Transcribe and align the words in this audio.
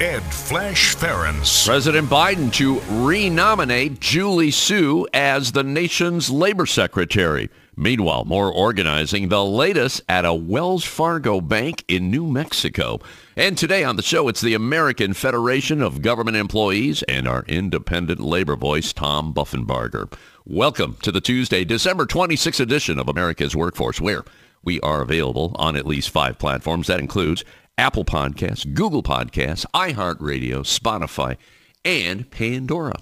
Ed 0.00 0.22
Flash 0.32 0.94
Ferenc. 0.94 1.66
President 1.66 2.08
Biden 2.08 2.52
to 2.52 2.78
renominate 3.04 3.98
Julie 3.98 4.52
Su 4.52 5.08
as 5.12 5.50
the 5.50 5.64
nation's 5.64 6.30
labor 6.30 6.66
secretary. 6.66 7.50
Meanwhile, 7.74 8.24
more 8.24 8.52
organizing, 8.52 9.28
the 9.28 9.44
latest 9.44 10.02
at 10.08 10.24
a 10.24 10.32
Wells 10.32 10.84
Fargo 10.84 11.40
bank 11.40 11.84
in 11.88 12.12
New 12.12 12.28
Mexico. 12.28 13.00
And 13.36 13.58
today 13.58 13.82
on 13.82 13.96
the 13.96 14.02
show, 14.02 14.28
it's 14.28 14.40
the 14.40 14.54
American 14.54 15.14
Federation 15.14 15.82
of 15.82 16.00
Government 16.00 16.36
Employees 16.36 17.02
and 17.04 17.26
our 17.26 17.44
independent 17.48 18.20
labor 18.20 18.54
voice, 18.54 18.92
Tom 18.92 19.34
Buffenbarger. 19.34 20.12
Welcome 20.46 20.96
to 21.02 21.10
the 21.10 21.20
Tuesday, 21.20 21.64
December 21.64 22.06
26th 22.06 22.60
edition 22.60 23.00
of 23.00 23.08
America's 23.08 23.56
Workforce, 23.56 24.00
where 24.00 24.22
we 24.62 24.80
are 24.80 25.02
available 25.02 25.56
on 25.56 25.74
at 25.74 25.86
least 25.86 26.10
five 26.10 26.38
platforms. 26.38 26.86
That 26.86 27.00
includes 27.00 27.44
Apple 27.78 28.04
Podcasts, 28.04 28.74
Google 28.74 29.04
Podcasts, 29.04 29.64
iHeartRadio, 29.72 30.62
Spotify, 30.66 31.36
and 31.84 32.28
Pandora. 32.28 32.96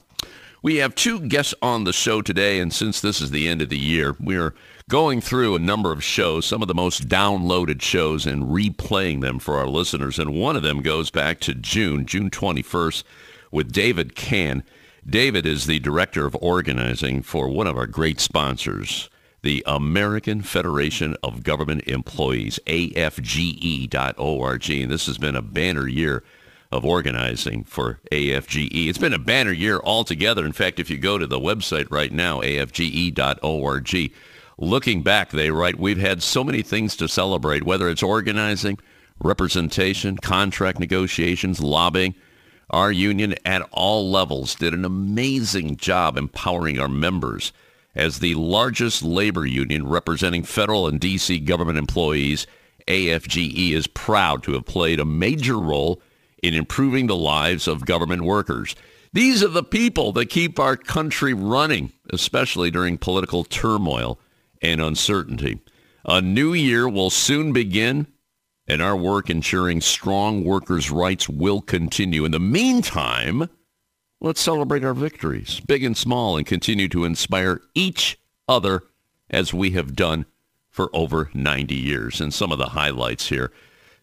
We 0.62 0.76
have 0.76 0.94
two 0.94 1.20
guests 1.20 1.54
on 1.62 1.84
the 1.84 1.94
show 1.94 2.20
today, 2.20 2.60
and 2.60 2.70
since 2.72 3.00
this 3.00 3.22
is 3.22 3.30
the 3.30 3.48
end 3.48 3.62
of 3.62 3.70
the 3.70 3.78
year, 3.78 4.16
we're 4.20 4.54
going 4.90 5.22
through 5.22 5.54
a 5.54 5.60
number 5.60 5.92
of 5.92 6.04
shows, 6.04 6.44
some 6.44 6.60
of 6.60 6.68
the 6.68 6.74
most 6.74 7.08
downloaded 7.08 7.80
shows, 7.80 8.26
and 8.26 8.44
replaying 8.44 9.22
them 9.22 9.38
for 9.38 9.56
our 9.56 9.66
listeners. 9.66 10.18
And 10.18 10.34
one 10.34 10.56
of 10.56 10.62
them 10.62 10.82
goes 10.82 11.10
back 11.10 11.40
to 11.40 11.54
June, 11.54 12.04
June 12.04 12.28
21st, 12.28 13.02
with 13.50 13.72
David 13.72 14.14
Cann. 14.14 14.62
David 15.08 15.46
is 15.46 15.66
the 15.66 15.78
director 15.78 16.26
of 16.26 16.36
organizing 16.42 17.22
for 17.22 17.48
one 17.48 17.66
of 17.66 17.78
our 17.78 17.86
great 17.86 18.20
sponsors, 18.20 19.08
the 19.46 19.62
American 19.64 20.42
Federation 20.42 21.16
of 21.22 21.44
Government 21.44 21.84
Employees, 21.86 22.58
AFGE.org. 22.66 23.90
And 24.70 24.90
this 24.90 25.06
has 25.06 25.18
been 25.18 25.36
a 25.36 25.42
banner 25.42 25.86
year 25.86 26.24
of 26.72 26.84
organizing 26.84 27.62
for 27.62 28.00
AFGE. 28.10 28.88
It's 28.88 28.98
been 28.98 29.12
a 29.12 29.20
banner 29.20 29.52
year 29.52 29.78
altogether. 29.84 30.44
In 30.44 30.50
fact, 30.50 30.80
if 30.80 30.90
you 30.90 30.98
go 30.98 31.16
to 31.16 31.28
the 31.28 31.38
website 31.38 31.86
right 31.92 32.10
now, 32.10 32.40
AFGE.org, 32.40 34.12
looking 34.58 35.02
back, 35.04 35.30
they 35.30 35.52
write, 35.52 35.78
we've 35.78 35.96
had 35.96 36.24
so 36.24 36.42
many 36.42 36.62
things 36.62 36.96
to 36.96 37.06
celebrate, 37.06 37.62
whether 37.62 37.88
it's 37.88 38.02
organizing, 38.02 38.80
representation, 39.20 40.16
contract 40.16 40.80
negotiations, 40.80 41.60
lobbying. 41.60 42.16
Our 42.70 42.90
union 42.90 43.36
at 43.44 43.62
all 43.70 44.10
levels 44.10 44.56
did 44.56 44.74
an 44.74 44.84
amazing 44.84 45.76
job 45.76 46.16
empowering 46.16 46.80
our 46.80 46.88
members 46.88 47.52
as 47.96 48.18
the 48.18 48.34
largest 48.34 49.02
labor 49.02 49.46
union 49.46 49.86
representing 49.86 50.44
federal 50.44 50.86
and 50.86 51.00
D.C. 51.00 51.40
government 51.40 51.78
employees, 51.78 52.46
AFGE 52.86 53.72
is 53.72 53.86
proud 53.86 54.42
to 54.44 54.52
have 54.52 54.66
played 54.66 55.00
a 55.00 55.04
major 55.04 55.58
role 55.58 56.00
in 56.42 56.54
improving 56.54 57.06
the 57.06 57.16
lives 57.16 57.66
of 57.66 57.86
government 57.86 58.22
workers. 58.22 58.76
These 59.12 59.42
are 59.42 59.48
the 59.48 59.64
people 59.64 60.12
that 60.12 60.26
keep 60.26 60.58
our 60.58 60.76
country 60.76 61.32
running, 61.32 61.92
especially 62.10 62.70
during 62.70 62.98
political 62.98 63.44
turmoil 63.44 64.20
and 64.60 64.80
uncertainty. 64.80 65.58
A 66.04 66.20
new 66.20 66.52
year 66.52 66.88
will 66.88 67.10
soon 67.10 67.52
begin, 67.52 68.06
and 68.68 68.82
our 68.82 68.96
work 68.96 69.30
ensuring 69.30 69.80
strong 69.80 70.44
workers' 70.44 70.90
rights 70.90 71.28
will 71.28 71.62
continue. 71.62 72.24
In 72.24 72.32
the 72.32 72.38
meantime, 72.38 73.48
Let's 74.26 74.40
celebrate 74.40 74.82
our 74.82 74.92
victories, 74.92 75.60
big 75.60 75.84
and 75.84 75.96
small, 75.96 76.36
and 76.36 76.44
continue 76.44 76.88
to 76.88 77.04
inspire 77.04 77.60
each 77.76 78.18
other 78.48 78.82
as 79.30 79.54
we 79.54 79.70
have 79.70 79.94
done 79.94 80.26
for 80.68 80.90
over 80.92 81.30
90 81.32 81.76
years. 81.76 82.20
And 82.20 82.34
some 82.34 82.50
of 82.50 82.58
the 82.58 82.70
highlights 82.70 83.28
here, 83.28 83.52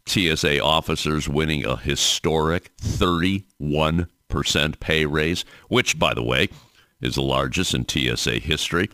TSA 0.06 0.64
officers 0.64 1.28
winning 1.28 1.66
a 1.66 1.76
historic 1.76 2.74
31% 2.78 4.08
pay 4.80 5.06
raise, 5.06 5.44
which, 5.68 6.00
by 6.00 6.14
the 6.14 6.24
way, 6.24 6.48
is 7.02 7.16
the 7.16 7.22
largest 7.22 7.74
in 7.74 7.86
TSA 7.86 8.36
history. 8.36 8.90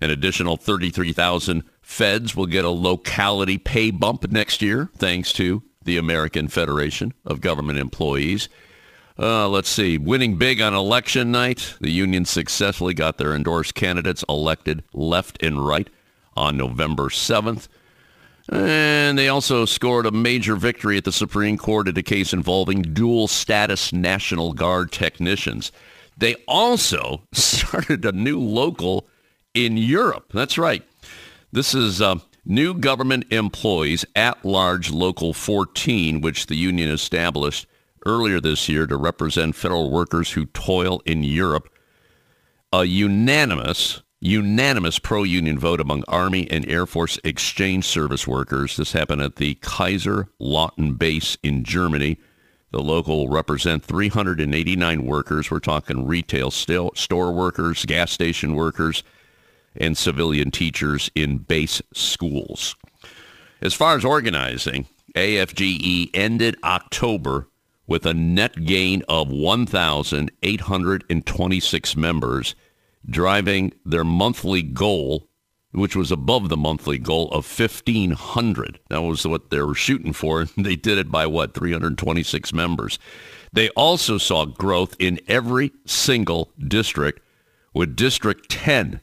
An 0.00 0.08
additional 0.08 0.56
33,000 0.56 1.64
feds 1.82 2.34
will 2.34 2.46
get 2.46 2.64
a 2.64 2.70
locality 2.70 3.58
pay 3.58 3.90
bump 3.90 4.32
next 4.32 4.62
year, 4.62 4.88
thanks 4.96 5.34
to 5.34 5.62
the 5.84 5.98
American 5.98 6.48
Federation 6.48 7.12
of 7.26 7.42
Government 7.42 7.78
Employees. 7.78 8.48
Uh, 9.18 9.48
let's 9.48 9.68
see. 9.68 9.98
Winning 9.98 10.36
big 10.36 10.60
on 10.60 10.74
election 10.74 11.30
night, 11.30 11.74
the 11.80 11.90
union 11.90 12.24
successfully 12.24 12.94
got 12.94 13.18
their 13.18 13.34
endorsed 13.34 13.74
candidates 13.74 14.24
elected 14.28 14.82
left 14.92 15.42
and 15.42 15.66
right 15.66 15.88
on 16.36 16.56
November 16.56 17.04
7th. 17.04 17.68
And 18.48 19.18
they 19.18 19.28
also 19.28 19.64
scored 19.64 20.06
a 20.06 20.10
major 20.10 20.56
victory 20.56 20.96
at 20.96 21.04
the 21.04 21.12
Supreme 21.12 21.56
Court 21.56 21.88
in 21.88 21.96
a 21.96 22.02
case 22.02 22.32
involving 22.32 22.82
dual 22.82 23.28
status 23.28 23.92
National 23.92 24.52
Guard 24.52 24.90
technicians. 24.90 25.70
They 26.16 26.34
also 26.48 27.22
started 27.32 28.04
a 28.04 28.12
new 28.12 28.40
local 28.40 29.06
in 29.54 29.76
Europe. 29.76 30.32
That's 30.32 30.58
right. 30.58 30.82
This 31.52 31.74
is 31.74 32.00
uh, 32.00 32.16
new 32.44 32.74
government 32.74 33.26
employees 33.30 34.04
at 34.16 34.44
large 34.44 34.90
local 34.90 35.34
14, 35.34 36.20
which 36.20 36.46
the 36.46 36.56
union 36.56 36.90
established 36.90 37.66
earlier 38.06 38.40
this 38.40 38.68
year 38.68 38.86
to 38.86 38.96
represent 38.96 39.56
federal 39.56 39.90
workers 39.90 40.32
who 40.32 40.46
toil 40.46 41.00
in 41.04 41.22
Europe. 41.22 41.68
A 42.72 42.84
unanimous, 42.84 44.02
unanimous 44.20 44.98
pro-union 44.98 45.58
vote 45.58 45.80
among 45.80 46.04
Army 46.08 46.50
and 46.50 46.68
Air 46.68 46.86
Force 46.86 47.18
Exchange 47.24 47.84
Service 47.84 48.26
workers. 48.26 48.76
This 48.76 48.92
happened 48.92 49.22
at 49.22 49.36
the 49.36 49.54
Kaiser 49.56 50.28
Lautern 50.40 50.98
base 50.98 51.36
in 51.42 51.64
Germany. 51.64 52.18
The 52.70 52.80
local 52.80 53.28
represent 53.28 53.84
389 53.84 55.04
workers. 55.04 55.50
We're 55.50 55.60
talking 55.60 56.06
retail 56.06 56.50
still, 56.50 56.92
store 56.94 57.32
workers, 57.32 57.84
gas 57.84 58.10
station 58.10 58.54
workers, 58.54 59.04
and 59.76 59.96
civilian 59.96 60.50
teachers 60.50 61.10
in 61.14 61.38
base 61.38 61.82
schools. 61.92 62.74
As 63.60 63.74
far 63.74 63.96
as 63.96 64.04
organizing, 64.04 64.86
AFGE 65.14 66.10
ended 66.14 66.56
October 66.64 67.48
with 67.92 68.06
a 68.06 68.14
net 68.14 68.64
gain 68.64 69.02
of 69.06 69.30
1,826 69.30 71.96
members, 71.96 72.54
driving 73.04 73.70
their 73.84 74.02
monthly 74.02 74.62
goal, 74.62 75.28
which 75.72 75.94
was 75.94 76.10
above 76.10 76.48
the 76.48 76.56
monthly 76.56 76.96
goal 76.96 77.30
of 77.32 77.46
1,500. 77.46 78.80
That 78.88 79.02
was 79.02 79.26
what 79.26 79.50
they 79.50 79.60
were 79.60 79.74
shooting 79.74 80.14
for. 80.14 80.46
They 80.56 80.74
did 80.74 80.96
it 80.96 81.10
by 81.10 81.26
what, 81.26 81.52
326 81.52 82.54
members. 82.54 82.98
They 83.52 83.68
also 83.70 84.16
saw 84.16 84.46
growth 84.46 84.96
in 84.98 85.20
every 85.28 85.72
single 85.84 86.50
district, 86.66 87.20
with 87.74 87.94
District 87.94 88.48
10 88.48 89.02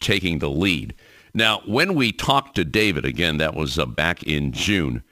taking 0.00 0.40
the 0.40 0.50
lead. 0.50 0.94
Now, 1.34 1.62
when 1.66 1.94
we 1.94 2.10
talked 2.10 2.56
to 2.56 2.64
David, 2.64 3.04
again, 3.04 3.36
that 3.36 3.54
was 3.54 3.78
uh, 3.78 3.86
back 3.86 4.24
in 4.24 4.50
June, 4.50 5.04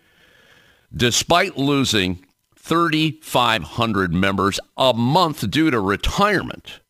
despite 0.93 1.57
losing 1.57 2.19
3,500 2.63 4.15
members 4.15 4.61
a 4.77 4.95
month 4.95 5.51
due 5.51 5.71
to 5.71 5.81
retirement. 5.81 6.81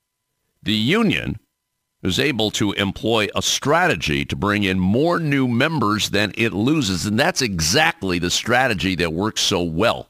The 0.63 0.75
union 0.75 1.39
is 2.03 2.19
able 2.19 2.51
to 2.51 2.73
employ 2.73 3.29
a 3.35 3.41
strategy 3.41 4.25
to 4.27 4.37
bring 4.37 4.65
in 4.65 4.79
more 4.79 5.19
new 5.19 5.49
members 5.49 6.11
than 6.11 6.33
it 6.37 6.53
loses. 6.53 7.07
And 7.07 7.19
that's 7.19 7.41
exactly 7.41 8.19
the 8.19 8.31
strategy 8.31 8.95
that 8.97 9.15
works 9.15 9.41
so 9.41 9.63
well 9.63 10.09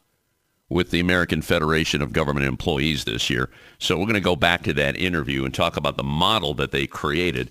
with 0.68 0.90
the 0.90 1.00
American 1.00 1.42
Federation 1.42 2.02
of 2.02 2.12
Government 2.12 2.46
Employees 2.46 3.04
this 3.04 3.30
year. 3.30 3.48
So 3.78 3.96
we're 3.96 4.06
going 4.06 4.14
to 4.14 4.20
go 4.20 4.36
back 4.36 4.64
to 4.64 4.72
that 4.72 4.96
interview 4.96 5.44
and 5.44 5.54
talk 5.54 5.76
about 5.76 5.96
the 5.96 6.02
model 6.02 6.54
that 6.54 6.72
they 6.72 6.86
created 6.86 7.50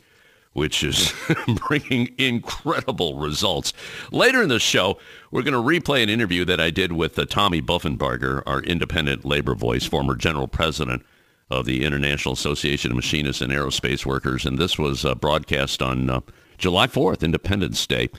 which 0.53 0.83
is 0.83 1.13
bringing 1.67 2.13
incredible 2.17 3.17
results. 3.17 3.73
Later 4.11 4.41
in 4.43 4.49
the 4.49 4.59
show, 4.59 4.97
we're 5.31 5.43
going 5.43 5.53
to 5.53 5.59
replay 5.59 6.03
an 6.03 6.09
interview 6.09 6.43
that 6.45 6.59
I 6.59 6.69
did 6.69 6.91
with 6.91 7.17
uh, 7.17 7.25
Tommy 7.25 7.61
Buffenbarger, 7.61 8.43
our 8.45 8.61
independent 8.61 9.23
labor 9.23 9.55
voice, 9.55 9.85
former 9.85 10.15
general 10.15 10.47
president 10.47 11.05
of 11.49 11.65
the 11.65 11.85
International 11.85 12.33
Association 12.33 12.91
of 12.91 12.95
Machinists 12.95 13.41
and 13.41 13.51
Aerospace 13.51 14.05
Workers. 14.05 14.45
And 14.45 14.57
this 14.57 14.77
was 14.77 15.05
uh, 15.05 15.15
broadcast 15.15 15.81
on 15.81 16.09
uh, 16.09 16.21
July 16.57 16.87
4th, 16.87 17.23
Independence 17.23 17.85
Day. 17.87 18.09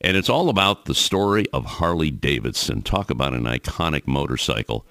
And 0.00 0.16
it's 0.16 0.28
all 0.28 0.48
about 0.48 0.86
the 0.86 0.94
story 0.94 1.46
of 1.52 1.64
Harley 1.64 2.10
Davidson. 2.10 2.82
Talk 2.82 3.10
about 3.10 3.34
an 3.34 3.44
iconic 3.44 4.06
motorcycle. 4.06 4.86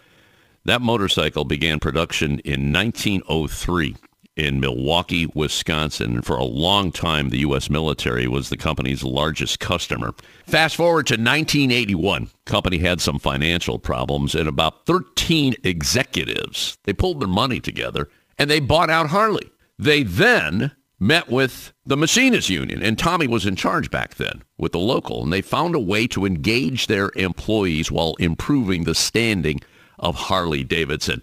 That 0.65 0.81
motorcycle 0.81 1.45
began 1.45 1.79
production 1.79 2.39
in 2.39 2.71
1903 2.71 3.95
in 4.39 4.59
Milwaukee, 4.59 5.27
Wisconsin. 5.35 6.21
For 6.21 6.37
a 6.37 6.45
long 6.45 6.91
time, 6.91 7.29
the 7.29 7.39
U.S. 7.39 7.69
military 7.69 8.27
was 8.27 8.49
the 8.49 8.57
company's 8.57 9.03
largest 9.03 9.59
customer. 9.59 10.13
Fast 10.47 10.77
forward 10.77 11.07
to 11.07 11.13
1981. 11.13 12.29
Company 12.45 12.77
had 12.77 13.01
some 13.01 13.19
financial 13.19 13.77
problems 13.77 14.33
and 14.33 14.47
about 14.47 14.85
13 14.85 15.55
executives, 15.63 16.77
they 16.85 16.93
pulled 16.93 17.19
their 17.19 17.27
money 17.27 17.59
together 17.59 18.09
and 18.37 18.49
they 18.49 18.59
bought 18.59 18.89
out 18.89 19.09
Harley. 19.09 19.51
They 19.77 20.03
then 20.03 20.71
met 20.99 21.29
with 21.29 21.73
the 21.85 21.97
machinists 21.97 22.49
union 22.49 22.81
and 22.81 22.97
Tommy 22.97 23.27
was 23.27 23.45
in 23.45 23.55
charge 23.55 23.91
back 23.91 24.15
then 24.15 24.43
with 24.57 24.71
the 24.71 24.79
local 24.79 25.23
and 25.23 25.31
they 25.31 25.41
found 25.41 25.75
a 25.75 25.79
way 25.79 26.07
to 26.07 26.25
engage 26.25 26.87
their 26.87 27.11
employees 27.15 27.91
while 27.91 28.15
improving 28.19 28.85
the 28.85 28.95
standing 28.95 29.59
of 29.99 30.15
Harley 30.15 30.63
Davidson. 30.63 31.21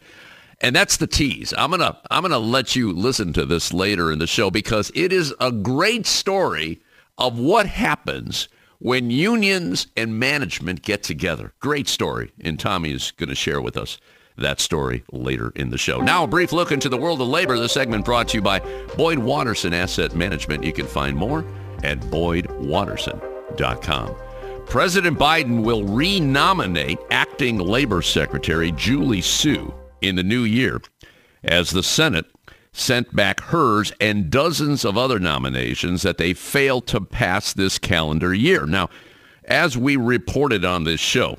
And 0.61 0.75
that's 0.75 0.97
the 0.97 1.07
tease. 1.07 1.53
I'm 1.57 1.71
going 1.71 1.81
to 1.81 1.97
I'm 2.11 2.23
going 2.23 2.33
to 2.33 2.39
let 2.39 2.75
you 2.75 2.93
listen 2.93 3.33
to 3.35 3.45
this 3.45 3.73
later 3.73 4.11
in 4.11 4.19
the 4.19 4.27
show 4.27 4.51
because 4.51 4.91
it 4.95 5.13
is 5.13 5.35
a 5.39 5.53
great 5.53 6.07
story 6.07 6.81
of 7.19 7.39
what 7.39 7.67
happens 7.67 8.49
when 8.79 9.11
unions 9.11 9.87
and 9.97 10.19
management 10.19 10.83
get 10.83 11.03
together. 11.03 11.53
Great 11.61 11.89
story. 11.89 12.33
And 12.41 12.59
Tommy 12.59 12.93
is 12.93 13.11
going 13.13 13.29
to 13.29 13.35
share 13.35 13.61
with 13.61 13.77
us 13.77 13.99
that 14.39 14.61
story 14.61 15.05
later 15.13 15.53
in 15.57 15.71
the 15.71 15.79
show. 15.79 16.01
Now, 16.01 16.25
a 16.25 16.27
brief 16.27 16.53
look 16.53 16.73
into 16.73 16.91
the 16.91 16.99
world 16.99 17.23
of 17.23 17.29
labor. 17.29 17.59
The 17.59 17.69
segment 17.69 18.05
brought 18.05 18.29
to 18.29 18.37
you 18.37 18.43
by 18.43 18.59
Boyd 18.97 19.19
Watterson 19.19 19.73
Asset 19.73 20.15
Management. 20.15 20.63
You 20.65 20.75
can 20.75 20.87
find 20.87 21.17
more 21.17 21.43
at 21.83 21.99
boydwatterson.com. 22.01 24.15
President 24.67 25.19
Biden 25.19 25.63
will 25.63 25.85
renominate 25.85 26.99
acting 27.11 27.59
labor 27.59 28.03
secretary 28.03 28.73
Julie 28.73 29.23
Su 29.23 29.73
in 30.01 30.17
the 30.17 30.23
new 30.23 30.43
year 30.43 30.81
as 31.43 31.71
the 31.71 31.83
Senate 31.83 32.27
sent 32.73 33.15
back 33.17 33.41
hers 33.41 33.93
and 34.01 34.31
dozens 34.31 34.85
of 34.85 34.99
other 34.99 35.19
nominations 35.19 36.03
that 36.03 36.19
they 36.19 36.35
failed 36.35 36.87
to 36.87 37.01
pass 37.01 37.53
this 37.53 37.79
calendar 37.79 38.35
year. 38.35 38.67
Now, 38.67 38.91
as 39.45 39.79
we 39.79 39.97
reported 39.97 40.65
on 40.65 40.85
this 40.85 41.01
show, 41.01 41.39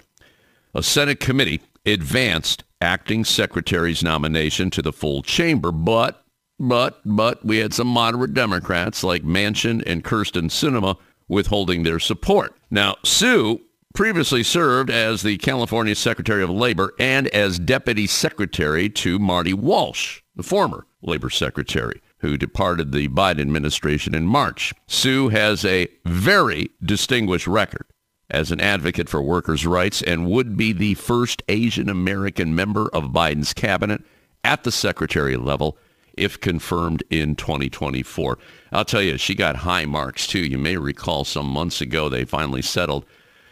a 0.74 0.81
Senate 0.81 1.19
committee 1.19 1.62
advanced 1.86 2.63
acting 2.81 3.24
secretary's 3.24 4.04
nomination 4.04 4.69
to 4.71 4.81
the 4.81 4.94
full 4.94 5.21
chamber, 5.21 5.71
but 5.71 6.24
but 6.60 7.01
but 7.06 7.45
we 7.45 7.57
had 7.57 7.74
some 7.74 7.88
moderate 7.88 8.33
Democrats 8.33 9.03
like 9.03 9.24
Manchin 9.24 9.83
and 9.86 10.03
Kyrsten 10.03 10.50
Sinema 10.50 10.98
withholding 11.27 11.83
their 11.83 12.00
support. 12.00 12.56
Now, 12.71 12.95
Su 13.03 13.62
previously 13.97 14.44
served 14.44 14.91
as 14.91 15.23
the 15.23 15.39
California 15.39 15.95
Secretary 15.95 16.44
of 16.44 16.51
Labor 16.51 16.94
and 16.99 17.27
as 17.29 17.57
Deputy 17.57 18.05
Secretary 18.05 18.91
to 18.91 19.17
Marty 19.17 19.55
Walsh, 19.55 20.21
the 20.35 20.44
former 20.44 20.85
Labor 21.01 21.31
Secretary 21.31 21.99
who 22.19 22.38
departed 22.38 22.91
the 22.91 23.07
Biden 23.07 23.41
administration 23.41 24.13
in 24.13 24.27
March. 24.27 24.71
Su 24.85 25.29
has 25.29 25.65
a 25.65 25.88
very 26.05 26.69
distinguished 26.79 27.47
record 27.47 27.88
as 28.29 28.51
an 28.51 28.61
advocate 28.61 29.09
for 29.09 29.19
workers' 29.19 29.65
rights 29.65 30.03
and 30.03 30.29
would 30.29 30.55
be 30.55 30.73
the 30.73 30.93
first 30.93 31.41
Asian 31.47 31.89
American 31.89 32.53
member 32.53 32.89
of 32.89 33.05
Biden's 33.05 33.51
cabinet 33.51 34.03
at 34.43 34.63
the 34.63 34.71
secretary 34.71 35.38
level 35.38 35.75
if 36.13 36.39
confirmed 36.39 37.01
in 37.09 37.35
2024. 37.35 38.38
I'll 38.71 38.85
tell 38.85 39.01
you, 39.01 39.17
she 39.17 39.33
got 39.33 39.55
high 39.55 39.85
marks 39.85 40.27
too. 40.27 40.45
You 40.45 40.59
may 40.59 40.77
recall 40.77 41.23
some 41.23 41.47
months 41.47 41.81
ago 41.81 42.09
they 42.09 42.25
finally 42.25 42.61
settled 42.61 43.03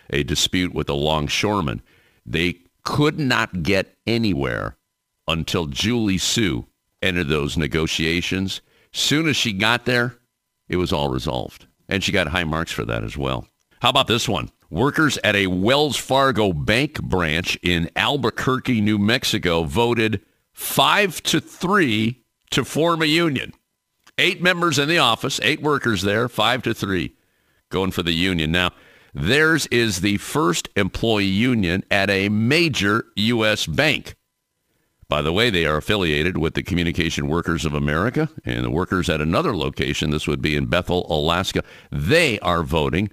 a 0.09 0.23
dispute 0.23 0.73
with 0.73 0.89
a 0.89 0.93
longshoreman. 0.93 1.81
They 2.25 2.59
could 2.83 3.19
not 3.19 3.63
get 3.63 3.97
anywhere 4.05 4.77
until 5.27 5.65
Julie 5.65 6.17
Su 6.17 6.65
entered 7.01 7.27
those 7.27 7.57
negotiations. 7.57 8.61
Soon 8.91 9.27
as 9.27 9.35
she 9.35 9.53
got 9.53 9.85
there, 9.85 10.17
it 10.69 10.77
was 10.77 10.93
all 10.93 11.09
resolved. 11.09 11.67
And 11.87 12.03
she 12.03 12.11
got 12.11 12.27
high 12.27 12.43
marks 12.43 12.71
for 12.71 12.85
that 12.85 13.03
as 13.03 13.17
well. 13.17 13.47
How 13.81 13.89
about 13.89 14.07
this 14.07 14.27
one? 14.27 14.49
Workers 14.71 15.19
at 15.23 15.35
a 15.35 15.47
Wells 15.47 15.97
Fargo 15.97 16.51
bank 16.51 17.01
branch 17.01 17.57
in 17.61 17.89
Albuquerque, 17.95 18.81
New 18.81 18.97
Mexico 18.97 19.63
voted 19.63 20.21
five 20.53 21.21
to 21.23 21.39
three 21.39 22.23
to 22.51 22.65
form 22.65 23.01
a 23.01 23.05
union. 23.05 23.53
Eight 24.17 24.41
members 24.41 24.79
in 24.79 24.87
the 24.87 24.97
office, 24.97 25.39
eight 25.43 25.61
workers 25.61 26.01
there, 26.01 26.27
five 26.27 26.63
to 26.63 26.73
three 26.73 27.13
going 27.69 27.91
for 27.91 28.01
the 28.01 28.13
union. 28.13 28.51
Now, 28.51 28.71
Theirs 29.15 29.65
is 29.67 30.01
the 30.01 30.17
first 30.17 30.67
employee 30.75 31.23
union 31.23 31.85
at 31.89 32.09
a 32.09 32.27
major 32.27 33.05
U.S. 33.15 33.65
bank. 33.65 34.15
By 35.07 35.21
the 35.21 35.31
way, 35.31 35.49
they 35.49 35.65
are 35.65 35.77
affiliated 35.77 36.37
with 36.37 36.53
the 36.53 36.63
Communication 36.63 37.29
Workers 37.29 37.63
of 37.63 37.73
America 37.73 38.29
and 38.43 38.65
the 38.65 38.69
workers 38.69 39.09
at 39.09 39.21
another 39.21 39.55
location. 39.55 40.09
This 40.09 40.27
would 40.27 40.41
be 40.41 40.57
in 40.57 40.65
Bethel, 40.65 41.07
Alaska. 41.09 41.63
They 41.91 42.39
are 42.39 42.61
voting 42.61 43.09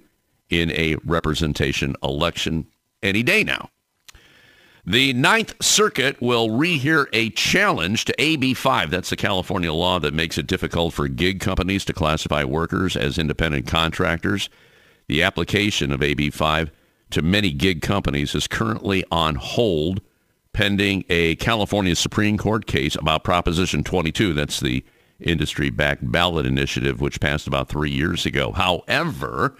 in 0.49 0.71
a 0.71 0.97
representation 1.05 1.95
election 2.03 2.67
any 3.01 3.23
day 3.23 3.45
now. 3.45 3.69
The 4.85 5.13
Ninth 5.13 5.55
Circuit 5.63 6.21
will 6.21 6.49
rehear 6.49 7.05
a 7.13 7.29
challenge 7.29 8.03
to 8.05 8.15
AB5. 8.17 8.89
That's 8.89 9.09
the 9.09 9.15
California 9.15 9.71
law 9.71 9.99
that 9.99 10.13
makes 10.13 10.37
it 10.37 10.47
difficult 10.47 10.93
for 10.93 11.07
gig 11.07 11.39
companies 11.39 11.85
to 11.85 11.93
classify 11.93 12.43
workers 12.43 12.97
as 12.97 13.17
independent 13.17 13.67
contractors. 13.67 14.49
The 15.07 15.23
application 15.23 15.91
of 15.91 15.99
AB5 15.99 16.69
to 17.11 17.21
many 17.21 17.51
gig 17.51 17.81
companies 17.81 18.33
is 18.35 18.47
currently 18.47 19.03
on 19.11 19.35
hold 19.35 20.01
pending 20.53 21.03
a 21.09 21.35
California 21.35 21.95
Supreme 21.95 22.37
Court 22.37 22.65
case 22.65 22.95
about 22.95 23.23
Proposition 23.23 23.83
22. 23.83 24.33
That's 24.33 24.59
the 24.59 24.83
industry-backed 25.19 26.11
ballot 26.11 26.45
initiative, 26.45 27.01
which 27.01 27.19
passed 27.19 27.47
about 27.47 27.69
three 27.69 27.91
years 27.91 28.25
ago. 28.25 28.51
However, 28.51 29.55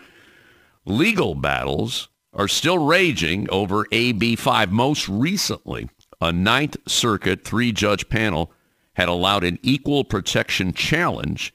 legal 0.86 1.36
battles 1.36 2.10
are 2.34 2.48
still 2.48 2.78
raging 2.78 3.50
over 3.50 3.86
AB5. 3.86 4.70
Most 4.72 5.10
recently, 5.10 5.90
a 6.22 6.32
Ninth 6.32 6.78
Circuit 6.88 7.44
three-judge 7.44 8.10
panel 8.10 8.52
had 8.94 9.10
allowed 9.10 9.44
an 9.44 9.60
equal 9.62 10.04
protection 10.04 10.74
challenge 10.74 11.54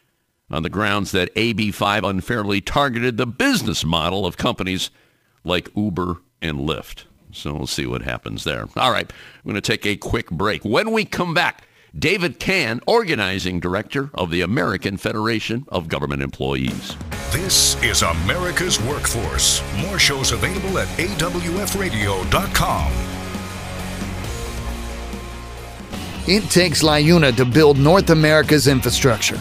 on 0.50 0.62
the 0.62 0.70
grounds 0.70 1.12
that 1.12 1.34
AB5 1.34 2.08
unfairly 2.08 2.60
targeted 2.60 3.16
the 3.16 3.26
business 3.26 3.84
model 3.84 4.26
of 4.26 4.36
companies 4.36 4.90
like 5.44 5.70
Uber 5.76 6.20
and 6.40 6.58
Lyft. 6.60 7.04
So 7.32 7.54
we'll 7.54 7.66
see 7.66 7.86
what 7.86 8.02
happens 8.02 8.44
there. 8.44 8.66
All 8.76 8.90
right, 8.90 9.12
we're 9.44 9.52
going 9.52 9.62
to 9.62 9.70
take 9.70 9.86
a 9.86 9.96
quick 9.96 10.30
break. 10.30 10.64
When 10.64 10.92
we 10.92 11.04
come 11.04 11.34
back, 11.34 11.64
David 11.96 12.38
Cann, 12.38 12.80
organizing 12.86 13.60
director 13.60 14.10
of 14.14 14.30
the 14.30 14.40
American 14.42 14.96
Federation 14.96 15.66
of 15.68 15.88
Government 15.88 16.22
Employees. 16.22 16.96
This 17.30 17.82
is 17.82 18.02
America's 18.02 18.80
Workforce. 18.82 19.62
More 19.86 19.98
shows 19.98 20.32
available 20.32 20.78
at 20.78 20.88
awfradio.com. 20.98 22.92
It 26.30 26.50
takes 26.50 26.82
LiUNA 26.82 27.36
to 27.36 27.44
build 27.46 27.78
North 27.78 28.10
America's 28.10 28.68
infrastructure. 28.68 29.40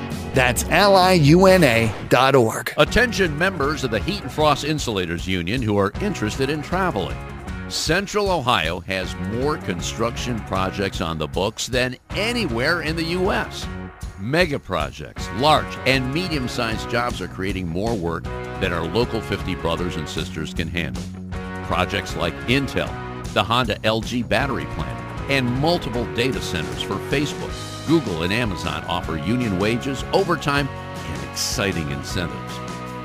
That's 0.33 0.63
liuna.org. 0.63 1.93
Attention 2.77 3.37
members 3.37 3.83
of 3.83 3.91
the 3.91 3.99
Heat 3.99 4.21
and 4.21 4.31
Frost 4.31 4.63
Insulators 4.63 5.27
Union 5.27 5.61
who 5.61 5.77
are 5.77 5.91
interested 6.01 6.49
in 6.49 6.61
traveling. 6.61 7.17
Central 7.67 8.31
Ohio 8.31 8.79
has 8.81 9.13
more 9.33 9.57
construction 9.57 10.39
projects 10.41 11.01
on 11.01 11.17
the 11.17 11.27
books 11.27 11.67
than 11.67 11.97
anywhere 12.11 12.81
in 12.81 12.95
the 12.95 13.03
U.S. 13.03 13.67
Mega 14.19 14.59
projects, 14.59 15.27
large 15.37 15.77
and 15.85 16.13
medium-sized 16.13 16.89
jobs 16.89 17.21
are 17.21 17.27
creating 17.27 17.67
more 17.67 17.95
work 17.95 18.23
than 18.61 18.71
our 18.71 18.85
local 18.85 19.19
50 19.19 19.55
brothers 19.55 19.95
and 19.97 20.07
sisters 20.07 20.53
can 20.53 20.67
handle. 20.67 21.03
Projects 21.63 22.15
like 22.15 22.35
Intel, 22.47 22.89
the 23.33 23.43
Honda 23.43 23.75
LG 23.79 24.29
battery 24.29 24.65
plant, 24.75 24.99
and 25.29 25.49
multiple 25.59 26.05
data 26.13 26.41
centers 26.41 26.81
for 26.81 26.95
Facebook 27.09 27.70
Google 27.87 28.23
and 28.23 28.33
Amazon 28.33 28.83
offer 28.85 29.17
union 29.17 29.59
wages, 29.59 30.03
overtime, 30.13 30.67
and 30.67 31.29
exciting 31.29 31.91
incentives. 31.91 32.59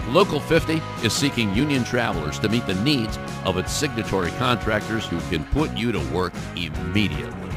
Local 0.09 0.39
50 0.39 0.81
is 1.03 1.13
seeking 1.13 1.53
union 1.55 1.83
travelers 1.85 2.39
to 2.39 2.49
meet 2.49 2.65
the 2.67 2.77
needs 2.77 3.19
of 3.45 3.59
its 3.59 3.73
signatory 3.73 4.31
contractors 4.33 5.07
who 5.07 5.19
can 5.29 5.45
put 5.47 5.77
you 5.77 5.93
to 5.93 5.99
work 6.15 6.33
immediately. 6.55 7.51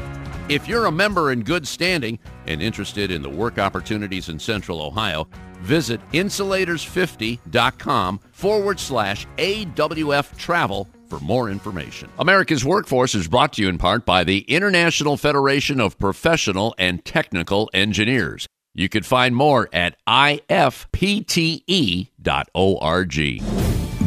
If 0.48 0.66
you're 0.66 0.86
a 0.86 0.92
member 0.92 1.30
in 1.30 1.44
good 1.44 1.68
standing 1.68 2.18
and 2.46 2.60
interested 2.60 3.12
in 3.12 3.22
the 3.22 3.30
work 3.30 3.58
opportunities 3.58 4.28
in 4.28 4.40
Central 4.40 4.82
Ohio, 4.82 5.28
visit 5.60 6.00
insulators50.com 6.10 8.18
forward 8.32 8.80
slash 8.80 9.28
AWF 9.36 10.36
travel 10.36 10.88
for 11.10 11.18
more 11.18 11.50
information. 11.50 12.08
America's 12.18 12.64
Workforce 12.64 13.14
is 13.14 13.28
brought 13.28 13.52
to 13.54 13.62
you 13.62 13.68
in 13.68 13.76
part 13.76 14.06
by 14.06 14.24
the 14.24 14.40
International 14.42 15.16
Federation 15.16 15.80
of 15.80 15.98
Professional 15.98 16.74
and 16.78 17.04
Technical 17.04 17.68
Engineers. 17.74 18.46
You 18.72 18.88
can 18.88 19.02
find 19.02 19.34
more 19.34 19.68
at 19.72 19.96
ifpte.org. 20.06 20.60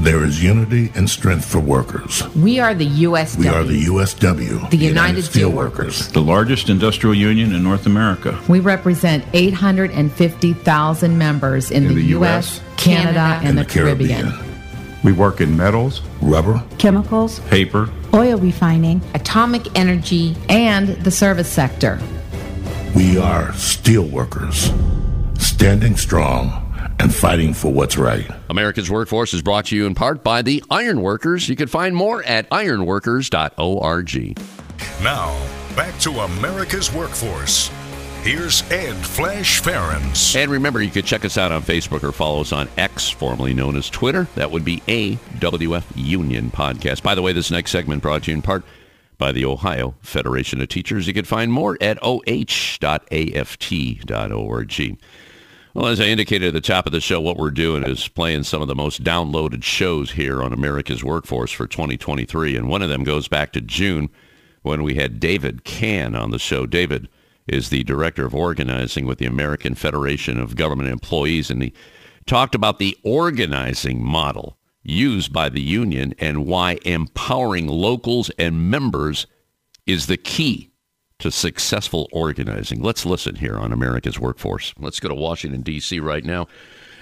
There 0.03 0.25
is 0.25 0.43
unity 0.43 0.91
and 0.95 1.09
strength 1.09 1.45
for 1.45 1.59
workers. 1.59 2.27
We 2.35 2.59
are 2.59 2.73
the 2.73 2.87
USW. 2.87 3.37
We 3.37 3.47
are 3.47 3.63
the 3.63 3.83
USW, 3.85 4.69
the 4.69 4.77
United, 4.77 5.23
Steelworkers, 5.23 6.11
the 6.11 6.21
largest 6.21 6.67
industrial 6.67 7.15
union 7.15 7.53
in 7.53 7.63
North 7.63 7.85
America. 7.85 8.37
We 8.49 8.59
represent 8.59 9.23
850,000 9.33 11.17
members 11.17 11.71
in, 11.71 11.83
in 11.83 11.89
the, 11.89 11.95
the, 11.95 12.03
U.S., 12.07 12.61
Canada, 12.75 13.37
and, 13.39 13.49
and 13.49 13.57
the, 13.57 13.63
the 13.63 13.69
Caribbean. 13.69 14.31
Caribbean. 14.31 14.52
We 15.03 15.11
work 15.11 15.41
in 15.41 15.55
metals, 15.57 16.01
rubber, 16.21 16.63
chemicals, 16.77 17.39
paper, 17.41 17.89
oil 18.13 18.37
refining, 18.37 19.01
atomic 19.13 19.77
energy, 19.77 20.35
and 20.47 20.89
the 21.03 21.11
service 21.11 21.49
sector. 21.49 21.99
We 22.95 23.17
are 23.17 23.49
steelworkers, 23.49 24.71
standing 25.39 25.97
strong 25.97 26.63
and 26.99 27.13
fighting 27.13 27.53
for 27.53 27.73
what's 27.73 27.97
right. 27.97 28.29
America's 28.49 28.89
Workforce 28.89 29.33
is 29.33 29.41
brought 29.41 29.65
to 29.65 29.75
you 29.75 29.85
in 29.85 29.95
part 29.95 30.23
by 30.23 30.41
the 30.41 30.63
Ironworkers. 30.69 31.49
You 31.49 31.55
can 31.55 31.67
find 31.67 31.95
more 31.95 32.23
at 32.23 32.49
ironworkers.org. 32.49 34.39
Now, 35.01 35.47
back 35.75 35.99
to 35.99 36.11
America's 36.11 36.93
Workforce. 36.93 37.69
Here's 38.23 38.63
Ed 38.71 38.95
Flash 38.95 39.61
Ferenc. 39.61 40.33
And 40.41 40.49
remember, 40.49 40.81
you 40.81 40.91
could 40.91 41.05
check 41.05 41.25
us 41.25 41.37
out 41.37 41.51
on 41.51 41.61
Facebook 41.61 42.03
or 42.03 42.13
follow 42.13 42.39
us 42.39 42.53
on 42.53 42.69
X, 42.77 43.09
formerly 43.09 43.53
known 43.53 43.75
as 43.75 43.89
Twitter. 43.89 44.29
That 44.35 44.49
would 44.49 44.63
be 44.63 44.77
AWF 44.87 45.83
Union 45.93 46.49
Podcast. 46.49 47.03
By 47.03 47.15
the 47.15 47.21
way, 47.21 47.33
this 47.33 47.51
next 47.51 47.71
segment 47.71 48.01
brought 48.01 48.23
to 48.23 48.31
you 48.31 48.37
in 48.37 48.41
part 48.41 48.63
by 49.17 49.33
the 49.33 49.43
Ohio 49.43 49.95
Federation 49.99 50.61
of 50.61 50.69
Teachers. 50.69 51.05
You 51.05 51.13
can 51.13 51.25
find 51.25 51.51
more 51.51 51.77
at 51.81 51.99
oh.aft.org. 52.01 52.29
Well, 55.73 55.87
as 55.87 55.99
I 55.99 56.05
indicated 56.05 56.47
at 56.47 56.53
the 56.53 56.61
top 56.61 56.85
of 56.85 56.93
the 56.93 57.01
show, 57.01 57.19
what 57.19 57.35
we're 57.35 57.51
doing 57.51 57.83
is 57.83 58.07
playing 58.07 58.43
some 58.43 58.61
of 58.61 58.69
the 58.69 58.75
most 58.75 59.03
downloaded 59.03 59.63
shows 59.63 60.11
here 60.11 60.41
on 60.41 60.53
America's 60.53 61.03
Workforce 61.03 61.51
for 61.51 61.67
2023. 61.67 62.55
And 62.55 62.69
one 62.69 62.81
of 62.81 62.87
them 62.87 63.03
goes 63.03 63.27
back 63.27 63.51
to 63.51 63.59
June 63.59 64.09
when 64.61 64.81
we 64.81 64.95
had 64.95 65.19
David 65.19 65.65
Cann 65.65 66.15
on 66.15 66.31
the 66.31 66.39
show. 66.39 66.65
David 66.65 67.09
is 67.47 67.69
the 67.69 67.83
director 67.83 68.25
of 68.25 68.35
organizing 68.35 69.05
with 69.05 69.17
the 69.17 69.25
American 69.25 69.75
Federation 69.75 70.39
of 70.39 70.55
Government 70.55 70.89
Employees, 70.89 71.49
and 71.49 71.61
he 71.61 71.73
talked 72.25 72.55
about 72.55 72.79
the 72.79 72.97
organizing 73.03 74.03
model 74.03 74.57
used 74.83 75.31
by 75.31 75.49
the 75.49 75.61
union 75.61 76.13
and 76.19 76.45
why 76.45 76.77
empowering 76.85 77.67
locals 77.67 78.29
and 78.37 78.69
members 78.69 79.27
is 79.85 80.07
the 80.07 80.17
key 80.17 80.71
to 81.19 81.31
successful 81.31 82.09
organizing. 82.11 82.81
Let's 82.81 83.05
listen 83.05 83.35
here 83.35 83.57
on 83.57 83.71
America's 83.71 84.19
Workforce. 84.19 84.73
Let's 84.77 84.99
go 84.99 85.07
to 85.07 85.15
Washington, 85.15 85.61
D.C. 85.61 85.99
right 85.99 86.23
now. 86.25 86.47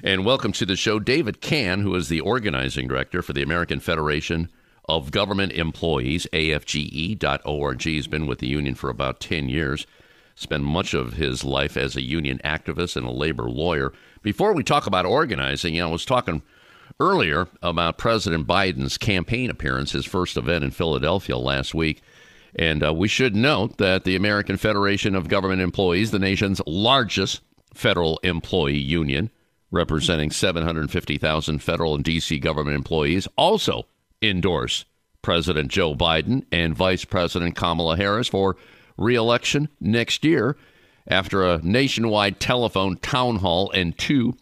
And 0.04 0.26
welcome 0.26 0.52
to 0.54 0.66
the 0.66 0.76
show, 0.76 1.00
David 1.00 1.42
Cann, 1.42 1.82
who 1.82 1.96
is 1.96 2.10
the 2.10 2.22
organizing 2.22 2.88
director 2.88 3.22
for 3.22 3.34
the 3.34 3.44
American 3.44 3.80
Federation 3.80 4.50
of 4.86 5.12
Government 5.12 5.52
Employees, 5.54 6.28
AFGE.org. 6.34 7.82
He's 7.82 8.08
been 8.08 8.28
with 8.28 8.40
the 8.40 8.48
union 8.48 8.76
for 8.76 8.90
about 8.90 9.20
10 9.20 9.50
years, 9.50 9.86
spent 10.42 10.64
much 10.64 10.94
of 10.94 11.14
his 11.14 11.44
life 11.44 11.78
as 11.78 11.96
a 11.96 12.02
union 12.02 12.40
activist 12.44 12.96
and 12.96 13.06
a 13.06 13.12
labor 13.12 13.50
lawyer. 13.50 13.94
Before 14.22 14.54
we 14.54 14.64
talk 14.64 14.88
about 14.88 15.06
organizing, 15.06 15.76
you 15.76 15.82
know, 15.82 15.90
I 15.90 15.92
was 15.92 16.06
talking 16.06 16.42
earlier 17.00 17.48
about 17.62 17.98
President 17.98 18.48
Biden's 18.48 18.98
campaign 18.98 19.50
appearance, 19.50 19.92
his 19.92 20.06
first 20.06 20.38
event 20.38 20.64
in 20.64 20.72
Philadelphia 20.72 21.38
last 21.38 21.74
week. 21.74 22.02
And 22.56 22.84
uh, 22.84 22.94
we 22.94 23.08
should 23.08 23.36
note 23.36 23.78
that 23.78 24.04
the 24.04 24.16
American 24.16 24.58
Federation 24.58 25.16
of 25.16 25.30
Government 25.30 25.62
Employees, 25.62 26.12
the 26.12 26.20
nation's 26.20 26.62
largest 26.68 27.42
federal 27.74 28.20
employee 28.24 28.78
union, 28.78 29.30
representing 29.72 30.32
750,000 30.32 31.60
federal 31.60 31.96
and 31.96 32.04
D.C. 32.04 32.40
government 32.40 32.76
employees, 32.76 33.28
also 33.38 33.86
endorse 34.22 34.86
President 35.22 35.72
Joe 35.72 35.96
Biden 35.96 36.46
and 36.52 36.76
Vice 36.76 37.06
President 37.06 37.56
Kamala 37.56 37.96
Harris 37.96 38.28
for 38.28 38.58
reelection 39.02 39.70
next 39.80 40.24
year 40.24 40.58
after 41.08 41.44
a 41.44 41.60
nationwide 41.64 42.40
telephone 42.40 42.98
town 42.98 43.38
hall 43.38 43.72
and 43.72 43.98
two 43.98 44.36